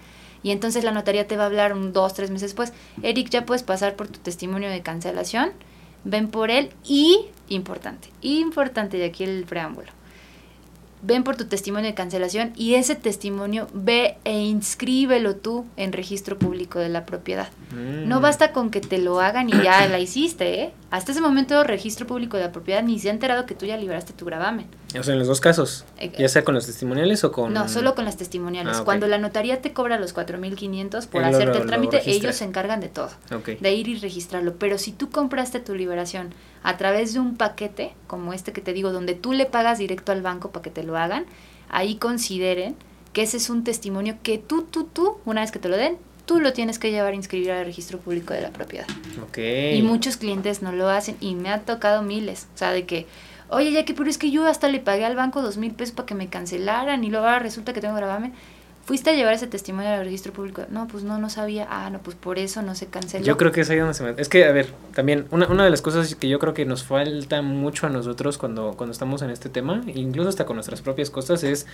[0.42, 2.72] y entonces la notaría te va a hablar un dos, tres meses después,
[3.02, 5.52] Eric, ya puedes pasar por tu testimonio de cancelación,
[6.04, 9.88] ven por él, y, importante, importante de aquí el preámbulo,
[11.02, 16.38] ven por tu testimonio de cancelación y ese testimonio ve e inscríbelo tú en registro
[16.38, 17.48] público de la propiedad.
[18.06, 18.22] No Mm.
[18.22, 20.72] basta con que te lo hagan y ya la hiciste, ¿eh?
[20.90, 23.76] Hasta ese momento registro público de la propiedad ni se ha enterado que tú ya
[23.76, 24.66] liberaste tu gravamen.
[24.98, 25.84] O sea, en los dos casos.
[25.98, 27.52] Eh, Ya sea con los testimoniales o con...
[27.52, 28.78] No, solo con las testimoniales.
[28.78, 28.84] Ah.
[28.84, 32.80] Cuando la notaría te cobra los 4.500 por hacerte lo- el trámite, ellos se encargan
[32.80, 33.58] de todo, Ok.
[33.60, 34.54] de ir y registrarlo.
[34.58, 38.72] Pero si tú compraste tu liberación a través de un paquete, como este que te
[38.72, 41.24] digo, donde tú le pagas directo al banco para que te lo hagan,
[41.70, 42.74] ahí consideren
[43.12, 45.96] que ese es un testimonio que tú, tú, tú, una vez que te lo den,
[46.24, 48.86] tú lo tienes que llevar a inscribir al registro público de la propiedad.
[49.28, 49.38] Ok.
[49.74, 52.46] Y muchos clientes no lo hacen y me ha tocado miles.
[52.54, 53.06] O sea, de que,
[53.52, 55.94] oye, ya que, pero es que yo hasta le pagué al banco dos mil pesos
[55.94, 58.32] para que me cancelaran y luego ahora resulta que tengo gravamen.
[58.84, 60.62] ¿Fuiste a llevar ese testimonio al registro público?
[60.68, 61.68] No, pues no, no sabía.
[61.70, 63.24] Ah, no, pues por eso no se canceló.
[63.24, 64.12] Yo creo que es ahí donde se me...
[64.16, 66.82] Es que, a ver, también, una, una de las cosas que yo creo que nos
[66.82, 71.10] falta mucho a nosotros cuando, cuando estamos en este tema, incluso hasta con nuestras propias
[71.10, 71.64] cosas, es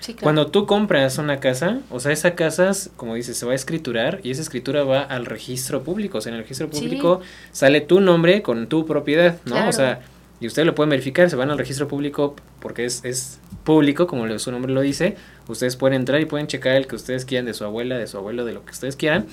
[0.00, 0.24] Sí, claro.
[0.24, 4.18] cuando tú compras una casa, o sea, esa casa, como dices, se va a escriturar
[4.24, 6.18] y esa escritura va al registro público.
[6.18, 6.80] O sea, en el registro Sí.
[6.80, 7.20] público
[7.52, 9.52] sale tu nombre con tu propiedad, ¿no?
[9.52, 9.68] Claro.
[9.70, 10.00] O sea,
[10.40, 14.38] y ustedes lo pueden verificar, se van al registro público porque es, es público, como
[14.38, 15.16] su nombre lo dice.
[15.48, 18.18] Ustedes pueden entrar y pueden checar el que ustedes quieran de su abuela, de su
[18.18, 19.26] abuelo, de lo que ustedes quieran.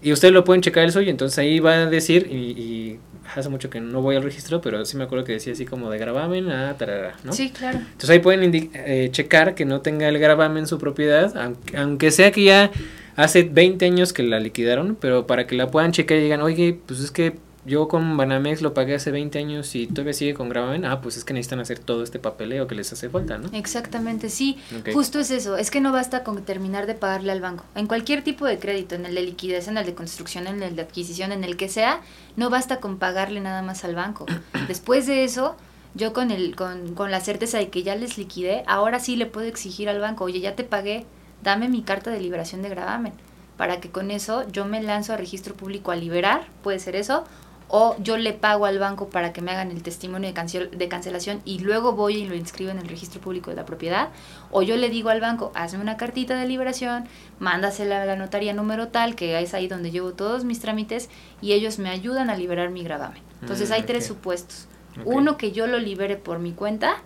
[0.00, 3.00] Y ustedes lo pueden checar el suyo, entonces ahí va a decir, y, y
[3.34, 5.90] hace mucho que no voy al registro, pero sí me acuerdo que decía así como
[5.90, 7.32] de gravamen a tarara, ¿no?
[7.32, 7.78] Sí, claro.
[7.78, 12.10] Entonces ahí pueden eh, checar que no tenga el gravamen en su propiedad, aunque, aunque
[12.12, 12.70] sea que ya
[13.16, 16.78] hace 20 años que la liquidaron, pero para que la puedan checar y digan, oye,
[16.86, 17.34] pues es que
[17.64, 21.16] yo con Banamex lo pagué hace 20 años y todavía sigue con gravamen, ah, pues
[21.16, 23.48] es que necesitan hacer todo este papeleo que les hace falta, ¿no?
[23.52, 24.58] Exactamente, sí.
[24.92, 25.56] Justo es eso.
[25.56, 27.64] Es que no basta con terminar de pagarle al banco.
[27.74, 30.76] En cualquier tipo de crédito, en el de liquidez, en el de construcción, en el
[30.76, 32.00] de adquisición, en el que sea,
[32.36, 34.26] no basta con pagarle nada más al banco.
[34.68, 35.56] Después de eso,
[35.94, 39.26] yo con, el, con, con la certeza de que ya les liquidé, ahora sí le
[39.26, 41.06] puedo exigir al banco, oye, ya te pagué,
[41.42, 43.12] dame mi carta de liberación de gravamen.
[43.56, 47.24] Para que con eso yo me lanzo a registro público a liberar, puede ser eso,
[47.68, 50.88] o yo le pago al banco para que me hagan el testimonio de, cancel- de
[50.88, 54.08] cancelación y luego voy y lo inscribo en el registro público de la propiedad,
[54.50, 57.06] o yo le digo al banco, hazme una cartita de liberación,
[57.38, 61.10] mándasela a la notaría número tal, que es ahí donde llevo todos mis trámites,
[61.42, 63.22] y ellos me ayudan a liberar mi gravamen.
[63.42, 64.08] Entonces Mm, hay tres ok.
[64.16, 64.66] supuestos.
[65.04, 66.96] Uno, que yo lo libere por mi cuenta,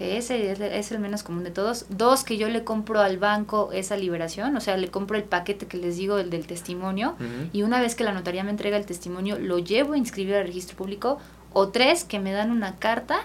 [0.00, 1.84] que ese es, es el menos común de todos.
[1.90, 5.66] Dos, que yo le compro al banco esa liberación, o sea, le compro el paquete
[5.66, 7.16] que les digo, el del testimonio,
[7.52, 10.46] y una vez que la notaría me entrega el testimonio, lo llevo a inscribir al
[10.46, 11.18] registro público.
[11.52, 13.18] O tres, que me dan una carta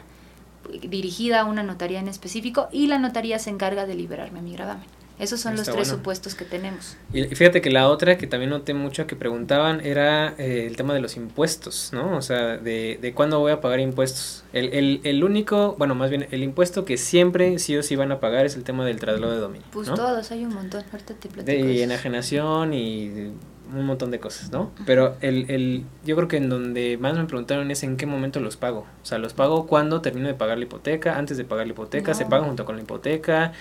[0.82, 4.90] dirigida a una notaría en específico y la notaría se encarga de liberarme mi gravamen.
[5.18, 5.92] Esos son los tres bueno.
[5.94, 6.98] supuestos que tenemos.
[7.14, 10.94] Y fíjate que la otra que también noté mucho que preguntaban era eh, el tema
[10.94, 12.18] de los impuestos, ¿no?
[12.18, 14.44] O sea, de, de cuándo voy a pagar impuestos.
[14.52, 18.12] El, el, el único, bueno, más bien el impuesto que siempre sí o sí van
[18.12, 19.66] a pagar es el tema del traslado de dominio.
[19.72, 19.96] Pues ¿no?
[19.96, 20.84] todos, hay un montón.
[20.92, 21.66] Ahorita te platico.
[21.66, 23.32] de enajenación y de
[23.74, 24.72] un montón de cosas, ¿no?
[24.86, 28.40] Pero el, el, yo creo que en donde más me preguntaron es en qué momento
[28.42, 28.86] los pago.
[29.02, 32.14] O sea, los pago cuando termino de pagar la hipoteca, antes de pagar la hipoteca,
[32.14, 32.30] se No.
[32.30, 33.54] pagan junto con la hipoteca.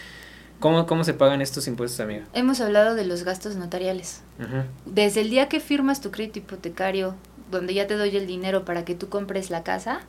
[0.64, 2.24] ¿Cómo, ¿Cómo se pagan estos impuestos, amiga?
[2.32, 4.22] Hemos hablado de los gastos notariales.
[4.86, 7.16] Desde el día que firmas tu crédito hipotecario,
[7.50, 10.00] donde ya te doy el dinero para que tú compres la casa,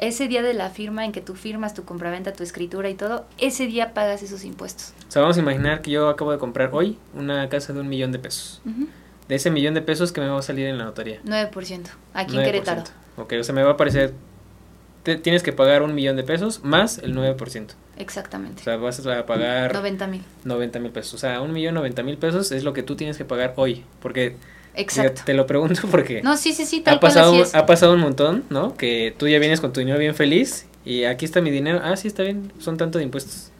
[0.00, 3.26] ese día de la firma en que tú firmas tu compraventa, tu escritura y todo,
[3.38, 4.92] ese día pagas esos impuestos.
[5.08, 7.88] O sea, vamos a imaginar que yo acabo de comprar hoy una casa de un
[7.88, 8.60] millón de pesos.
[9.28, 11.22] De ese millón de pesos que me va a salir en la notaría.
[11.22, 12.44] 9%, aquí en 9%.
[12.44, 12.82] Querétaro.
[13.16, 14.14] Ok, o sea, me va a aparecer...
[15.02, 17.74] te- tienes que pagar un millón de pesos más el 9%.
[17.96, 18.62] O Exactamente.
[18.62, 20.22] sea, vas a pagar 90 mil.
[20.44, 21.14] 90 mil pesos.
[21.14, 23.84] O sea, un millón 90 mil pesos es lo que tú tienes que pagar hoy.
[24.00, 24.36] Porque
[24.74, 25.22] Exacto.
[25.24, 27.54] Te, lo pregunto porque No, sí, sí, sí, tal ha, cual pasado, así es.
[27.54, 28.76] ha pasado un montón, ¿no?
[28.76, 31.80] Que tú ya vienes con tu dinero bien feliz y aquí está mi dinero.
[31.82, 33.50] Ah, sí, está bien, son tanto de impuestos.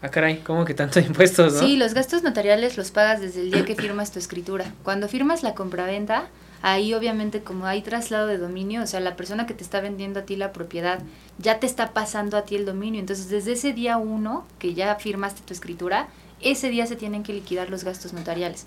[0.00, 1.58] Ah, caray, ¿cómo que tanto de impuestos, no?
[1.60, 4.72] Sí, los gastos notariales los pagas desde el día que firmas tu escritura.
[4.84, 6.28] Cuando firmas la compraventa,
[6.62, 10.20] ahí obviamente como hay traslado de dominio, o sea, la persona que te está vendiendo
[10.20, 11.00] a ti la propiedad
[11.38, 13.00] ya te está pasando a ti el dominio.
[13.00, 16.08] Entonces, desde ese día uno que ya firmaste tu escritura,
[16.40, 18.66] ese día se tienen que liquidar los gastos notariales.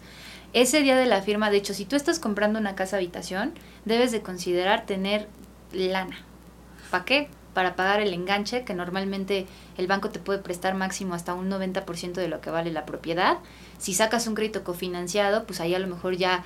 [0.54, 3.54] Ese día de la firma, de hecho, si tú estás comprando una casa habitación,
[3.86, 5.30] debes de considerar tener
[5.72, 6.26] lana.
[6.90, 7.30] ¿Para qué?
[7.54, 12.14] Para pagar el enganche, que normalmente el banco te puede prestar máximo hasta un 90%
[12.14, 13.38] de lo que vale la propiedad.
[13.78, 16.44] Si sacas un crédito cofinanciado, pues ahí a lo mejor ya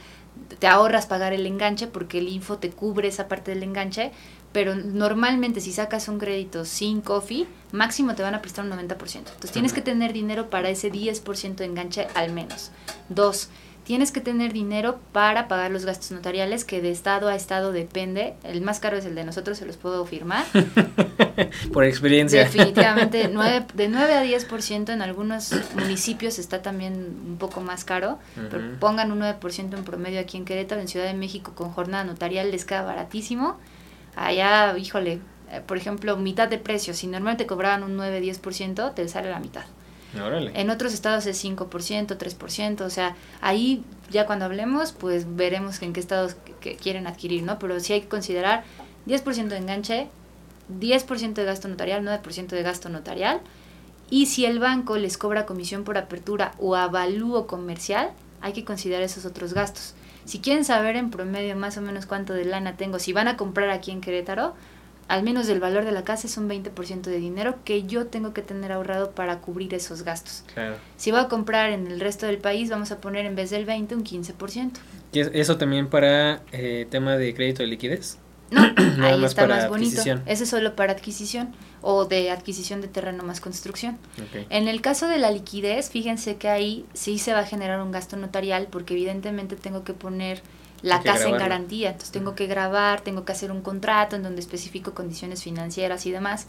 [0.60, 4.12] te ahorras pagar el enganche porque el info te cubre esa parte del enganche,
[4.52, 9.18] pero normalmente si sacas un crédito sin cofi, máximo te van a prestar un 90%.
[9.18, 12.72] Entonces tienes que tener dinero para ese 10% de enganche al menos.
[13.10, 13.50] Dos,
[13.86, 18.34] tienes que tener dinero para pagar los gastos notariales, que de estado a estado depende.
[18.44, 20.44] El más caro es el de nosotros, se los puedo firmar.
[21.74, 22.44] Por experiencia.
[22.44, 28.18] Definitivamente, nueve, de 9 a 10% en algunos municipios está también un poco más caro,
[28.36, 32.04] pero pongan un 9% en promedio aquí en Querétaro, en Ciudad de México, con jornada
[32.04, 33.58] notarial les queda baratísimo.
[34.16, 35.20] Allá, híjole,
[35.52, 36.94] eh, por ejemplo, mitad de precio.
[36.94, 39.66] Si normalmente cobraban un 9-10%, te sale la mitad.
[40.56, 45.94] En otros estados es 5%, 3%, o sea, ahí ya cuando hablemos, pues veremos en
[45.94, 47.60] qué estados que quieren adquirir, ¿no?
[47.60, 48.64] Pero sí hay que considerar
[49.08, 50.08] 10% de enganche,
[50.80, 53.42] 10% de gasto notarial, 9% de gasto notarial,
[54.10, 58.12] y si el banco les cobra comisión por apertura o avalúo comercial,
[58.42, 59.96] hay que considerar esos otros gastos.
[60.26, 63.38] Si quieren saber en promedio más o menos cuánto de lana tengo, si van a
[63.38, 64.56] comprar aquí en Querétaro,
[65.08, 68.34] al menos del valor de la casa es un 20% de dinero que yo tengo
[68.34, 70.44] que tener ahorrado para cubrir esos gastos.
[70.54, 70.78] Claro.
[70.98, 73.66] Si voy a comprar en el resto del país, vamos a poner en vez del
[73.66, 74.72] 20 un 15%.
[75.14, 78.18] ¿Y eso también para eh, tema de crédito de liquidez?
[78.52, 78.62] No,
[79.06, 80.02] ahí está más bonito.
[80.26, 83.98] Ese es solo para adquisición o de adquisición de terreno más construcción.
[84.50, 87.92] En el caso de la liquidez, fíjense que ahí sí se va a generar un
[87.92, 90.42] gasto notarial porque evidentemente tengo que poner
[90.82, 91.90] la casa en garantía.
[91.90, 96.12] Entonces tengo que grabar, tengo que hacer un contrato en donde especifico condiciones financieras y
[96.12, 96.48] demás.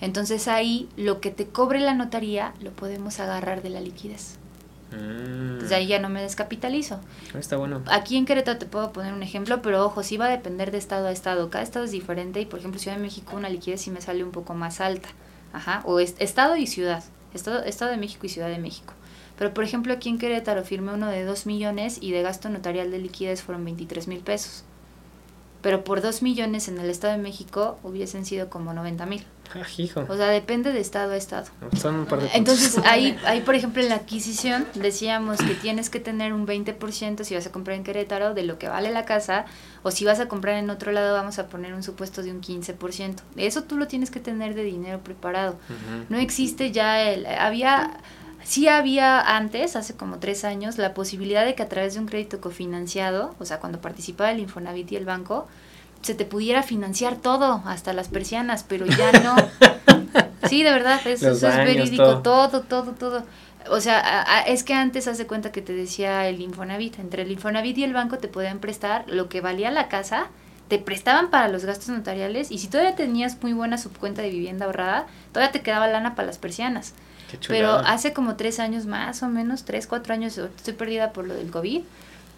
[0.00, 4.36] Entonces ahí lo que te cobre la notaría lo podemos agarrar de la liquidez.
[4.92, 5.52] Mm.
[5.52, 7.00] Entonces ahí ya no me descapitalizo.
[7.34, 7.82] Está bueno.
[7.86, 10.78] Aquí en Querétaro te puedo poner un ejemplo, pero ojo, sí va a depender de
[10.78, 11.50] estado a estado.
[11.50, 14.24] Cada estado es diferente y por ejemplo Ciudad de México una liquidez sí me sale
[14.24, 15.08] un poco más alta.
[15.52, 15.82] Ajá.
[15.84, 17.02] O estado y ciudad.
[17.34, 18.94] Estado, estado de México y Ciudad de México.
[19.38, 22.90] Pero por ejemplo aquí en Querétaro firmé uno de 2 millones y de gasto notarial
[22.90, 24.64] de liquidez fueron 23 mil pesos.
[25.62, 29.24] Pero por 2 millones en el Estado de México hubiesen sido como 90 mil.
[29.54, 30.04] Ah, hijo.
[30.08, 31.46] O sea, depende de estado a estado.
[32.34, 37.24] Entonces, ahí, ahí, por ejemplo, en la adquisición decíamos que tienes que tener un 20%
[37.24, 39.46] si vas a comprar en Querétaro de lo que vale la casa,
[39.82, 42.42] o si vas a comprar en otro lado vamos a poner un supuesto de un
[42.42, 43.16] 15%.
[43.36, 45.56] Eso tú lo tienes que tener de dinero preparado.
[46.08, 47.24] No existe ya el...
[47.26, 47.98] Había
[48.44, 52.06] Sí había antes, hace como tres años, la posibilidad de que a través de un
[52.06, 55.46] crédito cofinanciado, o sea, cuando participaba el Infonavit y el banco,
[56.02, 59.36] se te pudiera financiar todo, hasta las persianas, pero ya no.
[60.48, 62.62] sí, de verdad, eso, es verídico, todo.
[62.62, 63.24] todo, todo,
[63.70, 67.78] O sea, es que antes hace cuenta que te decía el Infonavit, entre el Infonavit
[67.78, 70.28] y el banco te podían prestar lo que valía la casa,
[70.68, 74.66] te prestaban para los gastos notariales y si todavía tenías muy buena subcuenta de vivienda
[74.66, 76.94] ahorrada, todavía te quedaba lana para las persianas.
[77.48, 81.34] Pero hace como tres años más o menos, tres, cuatro años, estoy perdida por lo
[81.34, 81.82] del COVID,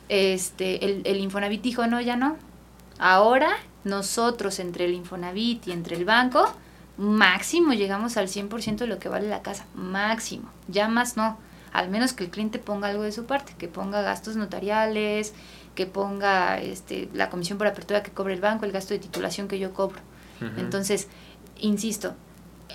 [0.08, 2.36] este, el, el Infonavit dijo, no, ya no.
[2.98, 3.50] Ahora
[3.84, 6.52] nosotros entre el Infonavit y entre el banco,
[6.96, 11.38] máximo llegamos al 100% de lo que vale la casa, máximo, ya más no,
[11.72, 15.32] al menos que el cliente ponga algo de su parte, que ponga gastos notariales,
[15.74, 19.48] que ponga este, la comisión por apertura que cobre el banco, el gasto de titulación
[19.48, 20.00] que yo cobro.
[20.56, 21.08] Entonces,
[21.58, 22.14] insisto,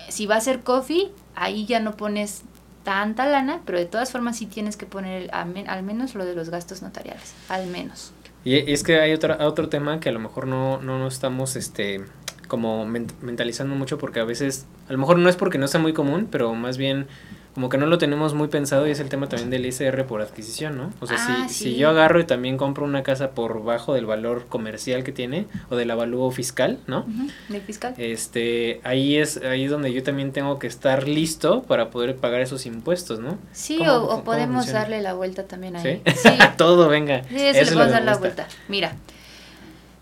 [0.08, 2.42] si va a ser coffee, ahí ya no pones
[2.82, 6.50] tanta lana, pero de todas formas sí tienes que poner al menos lo de los
[6.50, 8.12] gastos notariales, al menos.
[8.44, 11.56] Y es que hay otro, otro tema que a lo mejor no, no, no estamos
[11.56, 12.04] este,
[12.46, 15.92] como mentalizando mucho porque a veces, a lo mejor no es porque no sea muy
[15.92, 17.08] común, pero más bien
[17.56, 20.20] como que no lo tenemos muy pensado y es el tema también del ISR por
[20.20, 20.92] adquisición, ¿no?
[21.00, 24.04] O sea, si, ah, si yo agarro y también compro una casa por bajo del
[24.04, 27.06] valor comercial que tiene o del avalúo fiscal, ¿no?
[27.48, 27.94] del fiscal.
[27.96, 32.42] Este, ahí es ahí es donde yo también tengo que estar listo para poder pagar
[32.42, 33.38] esos impuestos, ¿no?
[33.52, 36.02] Sí, o, podemos darle la vuelta también ahí.
[36.14, 36.28] Sí,
[36.58, 37.22] todo, venga.
[37.30, 38.48] Sí, eso, le podemos dar la vuelta.
[38.68, 38.96] Mira,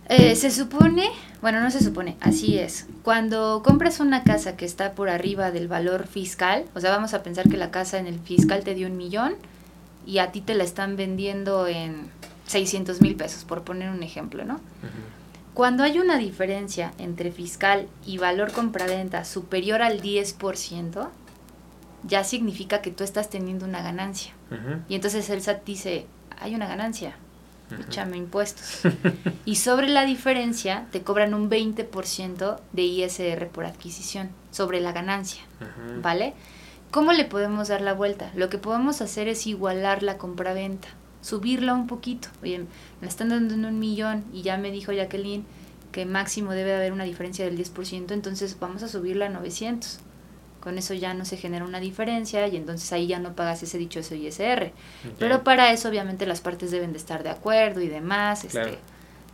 [0.09, 1.09] eh, se supone,
[1.41, 2.87] bueno, no se supone, así es.
[3.03, 7.23] Cuando compras una casa que está por arriba del valor fiscal, o sea, vamos a
[7.23, 9.35] pensar que la casa en el fiscal te dio un millón
[10.07, 12.11] y a ti te la están vendiendo en
[12.47, 14.61] 600 mil pesos, por poner un ejemplo, ¿no?
[15.55, 21.09] Cuando hay una diferencia entre fiscal y valor compraventa superior al 10%,
[22.07, 24.33] ya significa que tú estás teniendo una ganancia.
[24.89, 26.07] Y entonces el SAT dice,
[26.39, 27.17] hay una ganancia,
[27.81, 28.83] échame impuestos.
[29.45, 35.43] y sobre la diferencia te cobran un 20% de ISR por adquisición, sobre la ganancia,
[36.03, 36.35] ¿vale?
[36.91, 38.31] ¿Cómo le podemos dar la vuelta?
[38.35, 40.89] Lo que podemos hacer es igualar la compraventa,
[41.23, 42.29] subirla un poquito.
[42.43, 42.65] Oye,
[43.01, 45.45] me están dando en un millón y ya me dijo Jacqueline
[45.91, 50.01] que máximo debe haber una diferencia del 10%, entonces vamos a subirla a 900
[50.65, 53.77] con eso ya no se genera una diferencia y entonces ahí ya no pagas ese
[53.77, 54.73] dichoso ISR.
[55.19, 58.79] Pero para eso obviamente las partes deben de estar de acuerdo y demás, este,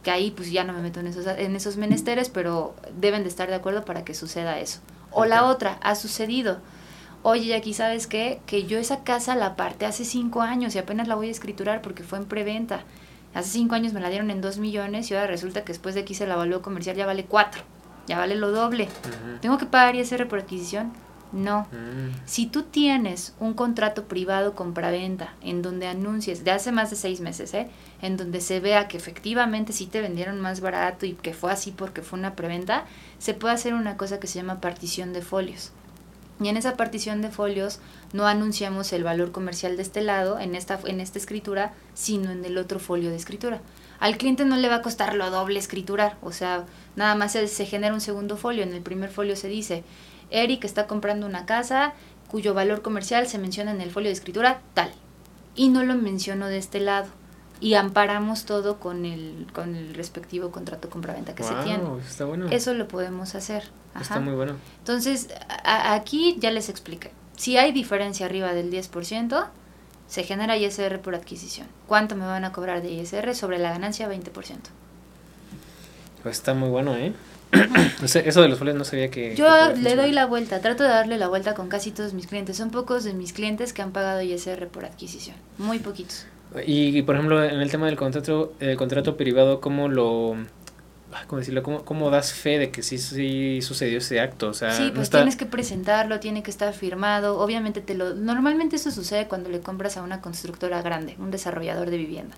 [0.03, 3.29] que ahí pues ya no me meto en esos, en esos menesteres, pero deben de
[3.29, 4.81] estar de acuerdo para que suceda eso.
[5.13, 6.59] O la otra, ha sucedido.
[7.23, 11.07] oye, aquí sabes qué, que yo esa casa la aparté hace cinco años y apenas
[11.07, 12.83] la voy a escriturar porque fue en preventa.
[13.35, 16.05] Hace cinco años me la dieron en dos millones y ahora resulta que después de
[16.05, 17.63] que hice la evaluó comercial ya vale cuatro,
[18.09, 18.89] ya vale lo doble.
[19.41, 20.93] ¿Tengo que pagar ISR por adquisición?
[21.33, 21.69] No.
[21.73, 22.15] Mm.
[22.27, 27.21] Si tú tienes un contrato privado compraventa en donde anuncies, de hace más de seis
[27.21, 27.69] meses, ¿eh?
[28.03, 31.71] en donde se vea que efectivamente sí te vendieron más barato y que fue así
[31.73, 32.85] porque fue una preventa,
[33.19, 35.73] se puede hacer una cosa que se llama partición de folios.
[36.41, 37.81] Y en esa partición de folios
[38.15, 42.45] no anunciamos el valor comercial de este lado, en esta, en esta escritura, sino en
[42.45, 43.61] el otro folio de escritura.
[43.99, 46.65] Al cliente no le va a costar lo doble escriturar, o sea,
[46.97, 48.63] nada más se, se genera un segundo folio.
[48.63, 49.85] En el primer folio se dice,
[50.31, 51.93] Eric está comprando una casa
[52.29, 54.91] cuyo valor comercial se menciona en el folio de escritura tal.
[55.57, 57.09] Y no lo menciono de este lado.
[57.61, 61.83] Y amparamos todo con el, con el respectivo contrato compraventa que se tiene.
[62.09, 62.47] Está bueno.
[62.51, 63.65] Eso lo podemos hacer.
[64.01, 64.55] Está muy bueno.
[64.79, 65.29] Entonces,
[65.65, 67.11] a- aquí ya les expliqué.
[67.37, 69.47] Si hay diferencia arriba del 10%,
[70.07, 71.67] se genera ISR por adquisición.
[71.87, 73.35] ¿Cuánto me van a cobrar de ISR?
[73.35, 74.71] Sobre la ganancia, 20%.
[76.23, 77.13] Pues está muy bueno, ¿eh?
[78.03, 79.35] Eso de los folios no sabía que...
[79.35, 82.27] Yo que le doy la vuelta, trato de darle la vuelta con casi todos mis
[82.27, 82.57] clientes.
[82.57, 85.37] Son pocos de mis clientes que han pagado ISR por adquisición.
[85.59, 86.27] Muy poquitos.
[86.67, 90.35] Y, y, por ejemplo, en el tema del contrato, el contrato privado, ¿cómo lo...
[91.13, 91.63] ah, ¿Cómo decirlo?
[91.63, 94.49] ¿Cómo, cómo das fe de que sí, sí sucedió ese acto?
[94.49, 95.19] O sea, Sí, no pues está...
[95.19, 97.39] tienes que presentarlo, tiene que estar firmado.
[97.39, 101.91] Obviamente te lo normalmente eso sucede cuando le compras a una constructora grande, un desarrollador
[101.91, 102.37] de vivienda.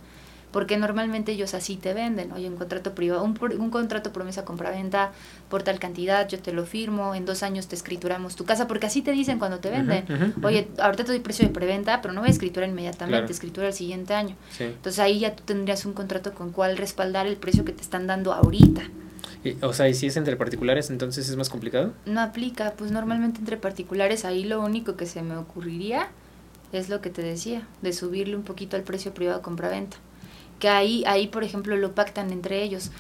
[0.53, 5.13] Porque normalmente ellos así te venden, oye, un contrato privado, un, un contrato promesa compraventa
[5.49, 8.87] por tal cantidad, yo te lo firmo, en dos años te escrituramos tu casa, porque
[8.87, 10.05] así te dicen cuando te venden.
[10.43, 13.33] Oye, ahorita te doy precio de preventa, pero no voy a escriturar inmediatamente, Claro.
[13.33, 14.37] escritura el siguiente año.
[14.57, 14.65] Sí.
[14.65, 18.07] Entonces ahí ya tú tendrías un contrato con cual respaldar el precio que te están
[18.07, 18.83] dando ahorita.
[19.45, 21.93] Y, o sea, y si es entre particulares, entonces es más complicado.
[22.07, 26.09] No aplica, pues normalmente entre particulares ahí lo único que se me ocurriría
[26.73, 29.97] es lo que te decía, de subirle un poquito al precio privado compraventa.
[30.63, 32.93] Que ahí, ahí por ejemplo, lo pactan entre ellos.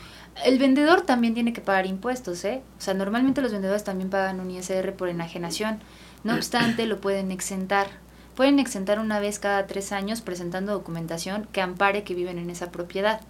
[0.45, 2.61] El vendedor también tiene que pagar impuestos, ¿eh?
[2.77, 5.79] O sea, normalmente los vendedores también pagan un ISR por enajenación.
[6.25, 7.87] No obstante, lo pueden exentar.
[8.35, 12.73] Pueden exentar una vez cada tres años presentando documentación que ampare que viven en esa
[12.73, 13.21] propiedad.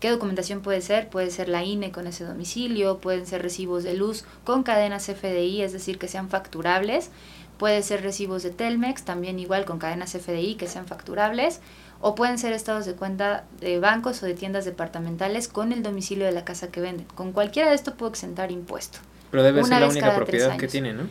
[0.00, 1.08] ¿Qué documentación puede ser?
[1.08, 5.62] Puede ser la INE con ese domicilio, pueden ser recibos de luz con cadenas FDI,
[5.62, 7.12] es decir, que sean facturables,
[7.56, 11.60] puede ser recibos de Telmex, también igual con cadenas FDI que sean facturables,
[12.00, 16.26] o pueden ser estados de cuenta de bancos o de tiendas departamentales con el domicilio
[16.26, 17.06] de la casa que venden.
[17.14, 18.98] Con cualquiera de esto puedo exentar impuesto.
[19.30, 21.02] Pero debe Una ser la vez única cada tres propiedad que tiene, ¿no?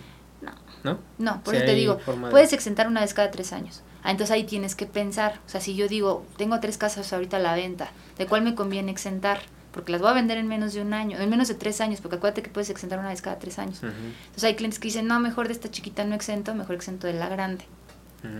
[0.42, 0.52] No.
[0.84, 1.00] ¿No?
[1.18, 3.82] No, por eso te digo, de- puedes exentar una vez cada tres años.
[4.04, 7.38] Ah, entonces ahí tienes que pensar, o sea, si yo digo, tengo tres casas ahorita
[7.38, 7.90] a la venta,
[8.20, 9.40] ¿de cuál me conviene exentar?
[9.72, 12.00] Porque las voy a vender en menos de un año, en menos de tres años,
[12.02, 13.80] porque acuérdate que puedes exentar una vez cada tres años.
[13.84, 17.14] Entonces hay clientes que dicen, no, mejor de esta chiquita no exento, mejor exento de
[17.14, 17.66] la grande.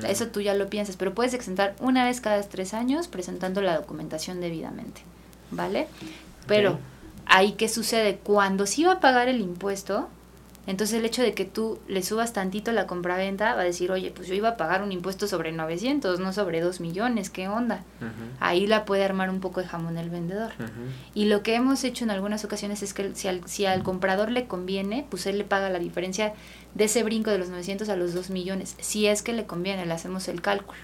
[0.08, 3.78] Eso tú ya lo piensas, pero puedes exentar una vez cada tres años presentando la
[3.78, 5.02] documentación debidamente,
[5.52, 5.88] ¿vale?
[6.48, 6.80] Pero
[7.26, 10.10] ahí qué sucede cuando sí va a pagar el impuesto,
[10.68, 14.12] entonces el hecho de que tú le subas tantito la compraventa va a decir, oye,
[14.12, 17.84] pues yo iba a pagar un impuesto sobre 900, no sobre 2 millones, ¿qué onda?
[18.40, 20.54] Ahí la puede armar un poco de jamón el vendedor.
[21.14, 24.32] Y lo que hemos hecho en algunas ocasiones es que si al, si al comprador
[24.32, 26.34] le conviene, pues él le paga la diferencia
[26.76, 28.76] de ese brinco de los 900 a los 2 millones.
[28.80, 30.80] Si es que le conviene, le hacemos el cálculo.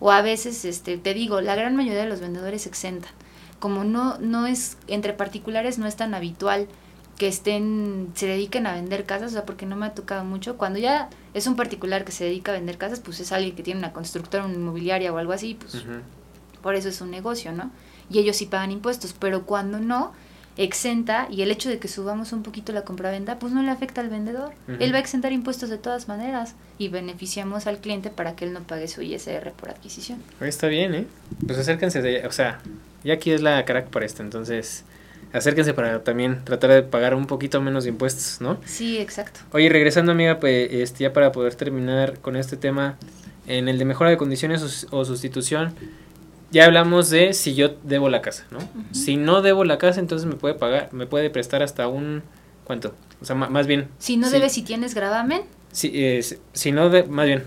[0.00, 3.12] O a veces, este, te digo, la gran mayoría de los vendedores exentan.
[3.60, 6.68] Como no, no es, entre particulares no es tan habitual
[7.18, 10.56] que estén, se dediquen a vender casas, o sea, porque no me ha tocado mucho.
[10.56, 13.62] Cuando ya es un particular que se dedica a vender casas, pues es alguien que
[13.62, 15.84] tiene una constructora, una inmobiliaria o algo así, pues
[16.62, 17.70] por eso es un negocio, ¿no?
[18.08, 20.12] Y ellos sí pagan impuestos, pero cuando no,
[20.58, 24.00] exenta y el hecho de que subamos un poquito la compraventa, pues no le afecta
[24.00, 24.50] al vendedor.
[24.80, 28.52] Él va a exentar impuestos de todas maneras y beneficiamos al cliente para que él
[28.52, 30.20] no pague su ISR por adquisición.
[30.40, 31.06] Está bien, ¿eh?
[31.46, 32.60] Pues acérquense, de, o sea,
[33.04, 34.84] ya aquí es la crack para esto, entonces
[35.32, 38.58] acérquense para también tratar de pagar un poquito menos de impuestos, ¿no?
[38.64, 39.40] Sí, exacto.
[39.52, 42.96] Oye, regresando amiga, pues este, ya para poder terminar con este tema,
[43.46, 45.72] en el de mejora de condiciones o sustitución,
[46.50, 48.58] ya hablamos de si yo debo la casa, ¿no?
[48.92, 52.22] Si no debo la casa, entonces me puede pagar, me puede prestar hasta un,
[52.64, 52.94] ¿cuánto?
[53.20, 54.34] O sea, más bien, Si no Sí.
[54.34, 55.42] debes, si tienes gravamen,
[55.72, 57.44] si, eh, si- si no, de, más bien,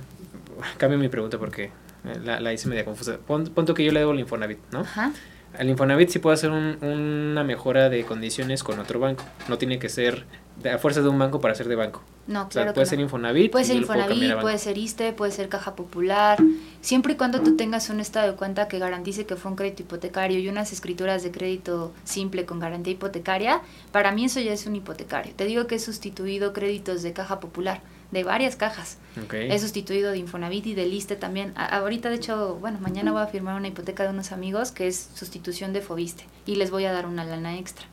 [0.77, 1.65] cambio mi pregunta porque
[2.05, 3.17] eh, la, la hice media confusa.
[3.25, 4.79] Pon, que yo le debo el Infonavit, ¿no?
[4.81, 5.11] ajá,
[5.57, 9.23] Al Infonavit sí puedo hacer un- una mejora de condiciones con otro banco.
[9.49, 10.25] No tiene que ser
[10.61, 12.01] de, a fuerza de un banco para ser de banco.
[12.27, 12.99] no, O sea, claro puede que ser.
[12.99, 13.51] Infonavit.
[13.51, 16.37] Puede ser Infonavit, puede ser ISTE, puede ser Caja Popular,
[16.79, 19.81] siempre y cuando tú tengas un estado de cuenta que garantice que fue un crédito
[19.83, 23.61] hipotecario y unas escrituras de crédito simple con garantía hipotecaria,
[23.91, 25.33] para mí eso ya es un hipotecario.
[25.35, 27.81] Te digo que he sustituido créditos de Caja Popular,
[28.11, 28.97] de varias cajas.
[29.25, 29.49] Okay.
[29.51, 31.53] He sustituido de Infonavit y de Liste también.
[31.55, 34.87] A- ahorita, de hecho, bueno, mañana voy a firmar una hipoteca de unos amigos que
[34.87, 37.85] es sustitución de Fobiste y les voy a dar una lana extra.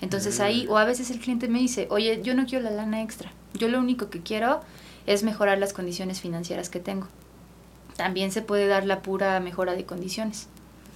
[0.00, 0.42] Entonces Mm.
[0.42, 3.32] ahí, o a veces el cliente me dice, oye, yo no quiero la lana extra,
[3.54, 4.60] yo lo único que quiero
[5.06, 7.08] es mejorar las condiciones financieras que tengo.
[7.96, 10.48] También se puede dar la pura mejora de condiciones,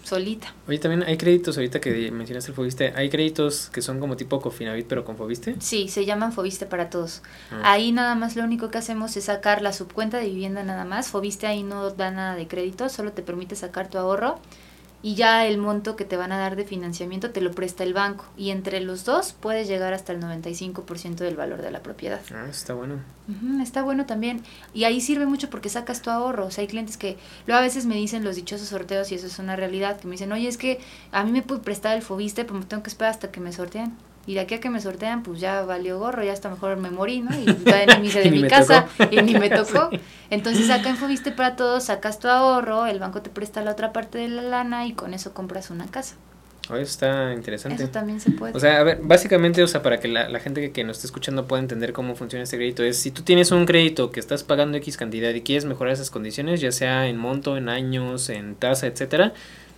[0.02, 0.54] solita.
[0.66, 4.40] Oye, también hay créditos, ahorita que mencionaste el Fobiste, hay créditos que son como tipo
[4.40, 5.56] Cofinavit, pero con Fobiste.
[5.60, 7.22] Sí, se llaman Fobiste para todos.
[7.50, 7.72] Ah.
[7.72, 11.08] Ahí nada más lo único que hacemos es sacar la subcuenta de vivienda nada más.
[11.08, 14.40] Fobiste ahí no da nada de crédito, solo te permite sacar tu ahorro
[15.02, 17.94] y ya el monto que te van a dar de financiamiento te lo presta el
[17.94, 22.20] banco y entre los dos puedes llegar hasta el 95% del valor de la propiedad.
[22.34, 22.96] Ah, está bueno.
[23.62, 24.42] Está bueno también.
[24.74, 26.46] Y ahí sirve mucho porque sacas tu ahorro.
[26.46, 27.16] O sea, hay clientes que
[27.46, 30.12] luego a veces me dicen los dichosos sorteos y eso es una realidad, que me
[30.12, 30.80] dicen, oye, es que
[31.12, 33.52] a mí me puede prestar el Fobiste, pero me tengo que esperar hasta que me
[33.52, 33.96] sorteen.
[34.28, 36.90] Y de aquí a que me sortean, pues ya valió gorro, ya hasta mejor me
[36.90, 37.30] morí, ¿no?
[37.34, 39.14] Y ni me hice de mi casa tocó.
[39.14, 39.88] y ni me tocó.
[40.30, 43.94] Entonces acá en Fobiste para todos, sacas tu ahorro, el banco te presta la otra
[43.94, 46.16] parte de la lana y con eso compras una casa.
[46.68, 47.82] Oye, eso está interesante.
[47.82, 48.54] Eso también se puede.
[48.54, 50.98] O sea, a ver, básicamente, o sea, para que la, la gente que, que nos
[50.98, 54.20] esté escuchando pueda entender cómo funciona este crédito, es si tú tienes un crédito que
[54.20, 58.28] estás pagando X cantidad y quieres mejorar esas condiciones, ya sea en monto, en años,
[58.28, 59.32] en tasa, etcétera,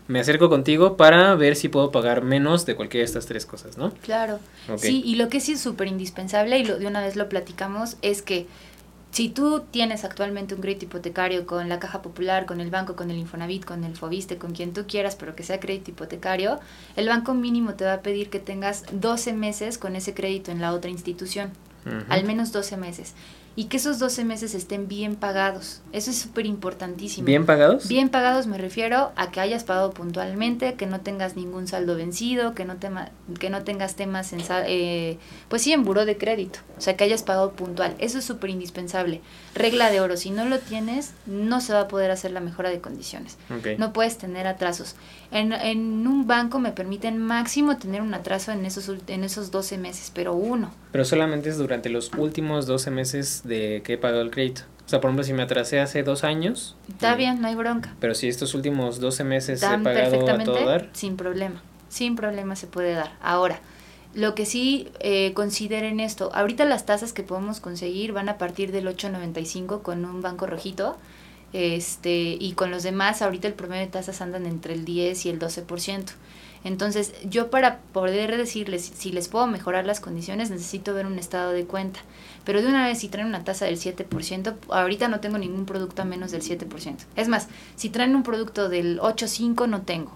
[0.08, 3.78] me acerco contigo para ver si puedo pagar menos de cualquiera de estas tres cosas,
[3.78, 3.92] ¿no?
[4.02, 4.40] Claro.
[4.76, 7.96] Sí, y lo que sí es súper indispensable, y lo, de una vez lo platicamos,
[8.02, 8.46] es que
[9.10, 13.10] si tú tienes actualmente un crédito hipotecario con la Caja Popular, con el banco, con
[13.10, 16.60] el Infonavit, con el Fobiste, con quien tú quieras, pero que sea crédito hipotecario,
[16.94, 20.60] el banco mínimo te va a pedir que tengas 12 meses con ese crédito en
[20.60, 21.50] la otra institución,
[22.08, 23.14] al menos 12 meses.
[23.56, 25.82] Y que esos 12 meses estén bien pagados.
[25.92, 27.26] Eso es súper importantísimo.
[27.26, 27.88] ¿Bien pagados?
[27.88, 32.54] Bien pagados me refiero a que hayas pagado puntualmente, que no tengas ningún saldo vencido,
[32.54, 35.18] que no, tema, que no tengas temas en, eh,
[35.48, 37.94] pues sí, en buró de crédito, o sea, que hayas pagado puntual.
[37.98, 39.20] Eso es súper indispensable.
[39.54, 42.70] Regla de oro, si no lo tienes, no se va a poder hacer la mejora
[42.70, 43.36] de condiciones.
[43.78, 44.94] No puedes tener atrasos.
[45.32, 49.78] En, en un banco me permiten máximo tener un atraso en esos, en esos 12
[49.78, 50.72] meses, pero uno.
[50.92, 54.62] Pero solamente es durante los últimos 12 meses de que he pagado el crédito.
[54.86, 56.76] O sea, por ejemplo, si me atrasé hace dos años.
[56.88, 57.94] Está mm, bien, no hay bronca.
[58.00, 60.88] Pero si estos últimos 12 meses he pagado a todo dar.
[60.92, 61.62] sin problema.
[61.88, 63.12] Sin problema se puede dar.
[63.20, 63.60] Ahora,
[64.14, 68.72] lo que sí eh, consideren esto, ahorita las tasas que podemos conseguir van a partir
[68.72, 70.96] del 8.95 con un banco rojito.
[71.52, 75.30] Este, y con los demás, ahorita el promedio de tasas andan entre el 10 y
[75.30, 76.04] el 12%.
[76.62, 81.52] Entonces, yo para poder decirles si les puedo mejorar las condiciones, necesito ver un estado
[81.52, 82.00] de cuenta.
[82.44, 86.02] Pero de una vez, si traen una tasa del 7%, ahorita no tengo ningún producto
[86.02, 86.96] a menos del 7%.
[87.16, 90.12] Es más, si traen un producto del 8.5, no tengo.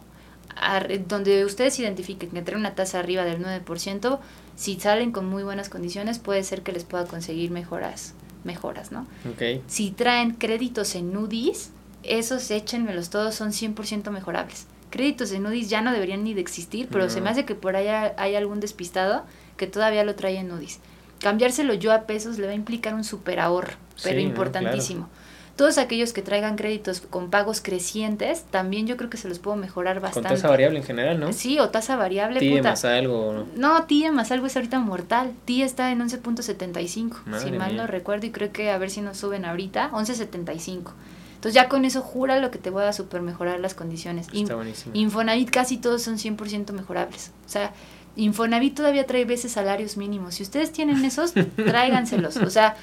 [1.08, 4.18] Donde ustedes identifiquen que traen una tasa arriba del 9%,
[4.56, 8.14] si salen con muy buenas condiciones, puede ser que les pueda conseguir mejoras,
[8.44, 9.06] mejoras, ¿no?
[9.30, 9.62] Ok.
[9.66, 11.70] Si traen créditos en UDIs,
[12.02, 14.66] esos échenmelos todos, son 100% mejorables.
[14.90, 17.24] Créditos en UDIs ya no deberían ni de existir, pero se No.
[17.24, 19.24] me hace que por allá hay algún despistado
[19.56, 20.78] que todavía lo trae en UDIs.
[21.20, 23.72] Cambiárselo yo a pesos le va a implicar un super ahorro,
[24.02, 25.08] pero Sí, no, importantísimo.
[25.56, 29.56] Todos aquellos que traigan créditos con pagos crecientes, también yo creo que se los puedo
[29.56, 30.30] mejorar Con bastante.
[30.30, 31.32] tasa variable en general, ¿no?
[31.32, 32.70] Sí, o tasa variable, TIE puta.
[32.70, 33.32] más algo.
[33.32, 33.46] ¿no?
[33.54, 35.32] No, TIE más algo es ahorita mortal.
[35.44, 36.88] TIE está en 11.75,
[37.40, 37.82] si mal mía.
[37.82, 40.92] no recuerdo, y creo que a ver si nos suben ahorita, 11.75.
[41.36, 44.26] Entonces ya con eso jura lo que te voy a super mejorar las condiciones.
[44.32, 44.92] In- Está buenísimo.
[44.96, 47.32] Infonavit casi todos son 100% mejorables.
[47.46, 47.72] O sea,
[48.16, 50.36] Infonavit todavía trae veces salarios mínimos.
[50.36, 52.36] Si ustedes tienen esos, tráiganselos.
[52.36, 52.76] O sea,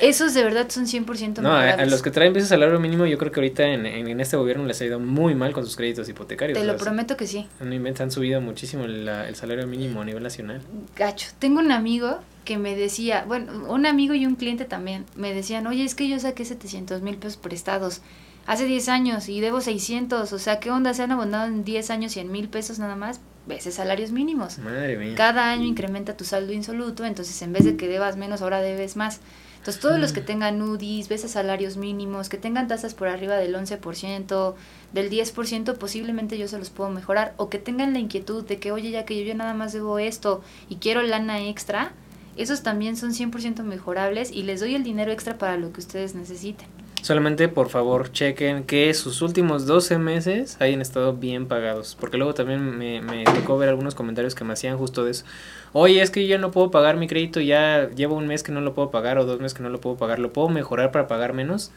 [0.00, 3.32] esos de verdad son 100% No, a, los que traen veces salario mínimo, yo creo
[3.32, 6.08] que ahorita en, en, en este gobierno les ha ido muy mal con sus créditos
[6.08, 6.58] hipotecarios.
[6.58, 7.46] Te lo prometo que sí.
[7.60, 10.60] No han subido muchísimo la- el salario mínimo a nivel nacional.
[10.96, 11.28] gacho.
[11.38, 15.66] Tengo un amigo que me decía, bueno, un amigo y un cliente también, me decían,
[15.66, 18.00] oye, es que yo saqué 700 mil pesos prestados
[18.46, 20.94] hace 10 años y debo 600, o sea, ¿qué onda?
[20.94, 23.20] ¿Se han abonado en 10 años 100 mil pesos nada más?
[23.48, 24.58] Veces salarios mínimos.
[24.58, 25.14] Madre mía.
[25.16, 28.94] Cada año incrementa tu saldo insoluto, entonces en vez de que debas menos, ahora debes
[28.94, 29.20] más.
[29.56, 33.54] Entonces todos los que tengan UDIs, veces salarios mínimos, que tengan tasas por arriba del
[33.54, 34.54] 11%,
[34.92, 37.32] del 10%, posiblemente yo se los puedo mejorar.
[37.38, 39.98] O que tengan la inquietud de que, oye, ya que yo ya nada más debo
[39.98, 41.92] esto y quiero lana extra,
[42.36, 46.14] esos también son 100% mejorables y les doy el dinero extra para lo que ustedes
[46.14, 46.68] necesiten.
[47.02, 51.96] Solamente por favor chequen que sus últimos 12 meses hayan estado bien pagados.
[51.98, 55.24] Porque luego también me, me tocó ver algunos comentarios que me hacían justo de eso.
[55.72, 58.52] Oye, es que yo ya no puedo pagar mi crédito, ya llevo un mes que
[58.52, 60.18] no lo puedo pagar o dos meses que no lo puedo pagar.
[60.18, 61.70] ¿Lo puedo mejorar para pagar menos?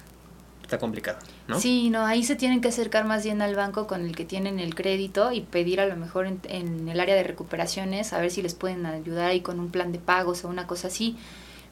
[0.64, 1.60] Está complicado, ¿no?
[1.60, 4.58] Sí, no, ahí se tienen que acercar más bien al banco con el que tienen
[4.60, 8.32] el crédito y pedir a lo mejor en, en el área de recuperaciones a ver
[8.32, 11.18] si les pueden ayudar ahí con un plan de pagos o una cosa así.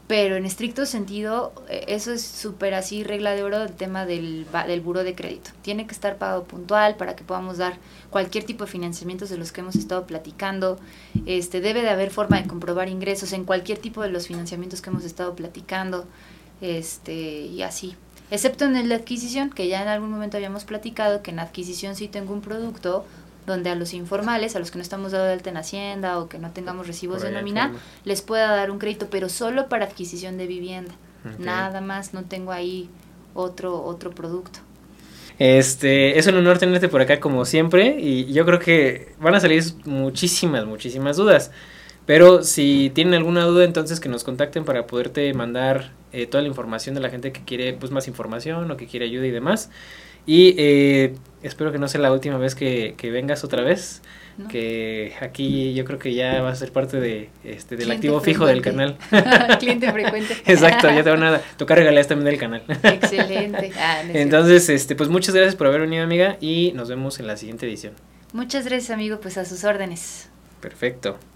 [0.09, 4.47] Pero en estricto sentido, eh, eso es súper así, regla de oro, el tema del,
[4.65, 5.51] del buro de crédito.
[5.61, 7.77] Tiene que estar pagado puntual para que podamos dar
[8.09, 10.79] cualquier tipo de financiamientos de los que hemos estado platicando.
[11.27, 14.89] Este, debe de haber forma de comprobar ingresos en cualquier tipo de los financiamientos que
[14.89, 16.07] hemos estado platicando.
[16.59, 17.95] Este, y así.
[18.31, 22.07] Excepto en de adquisición, que ya en algún momento habíamos platicado que en adquisición sí
[22.07, 23.05] tengo un producto
[23.49, 26.29] donde a los informales, a los que no estamos dado de alta en Hacienda o
[26.29, 27.73] que no tengamos recibos de nómina,
[28.05, 30.93] les pueda dar un crédito, pero solo para adquisición de vivienda.
[31.37, 32.89] Nada más, no tengo ahí
[33.33, 34.59] otro, otro producto.
[35.37, 39.39] Este, es un honor tenerte por acá como siempre y yo creo que van a
[39.39, 41.51] salir muchísimas, muchísimas dudas.
[42.05, 46.47] Pero si tienen alguna duda, entonces que nos contacten para poderte mandar eh, toda la
[46.47, 49.69] información de la gente que quiere pues más información o que quiere ayuda y demás.
[50.25, 54.01] Y eh, espero que no sea la última vez que, vengas otra vez.
[54.49, 58.45] Que aquí yo creo que ya vas a ser parte de, este, del activo fijo
[58.45, 58.97] del canal.
[59.59, 60.33] Cliente frecuente.
[60.45, 62.63] Exacto, ya te van a tocar regalías también del canal.
[62.83, 63.71] Excelente.
[63.81, 67.37] Ah, Entonces, este, pues muchas gracias por haber venido, amiga, y nos vemos en la
[67.37, 67.93] siguiente edición.
[68.33, 70.29] Muchas gracias, amigo, pues a sus órdenes.
[70.59, 71.19] Perfecto.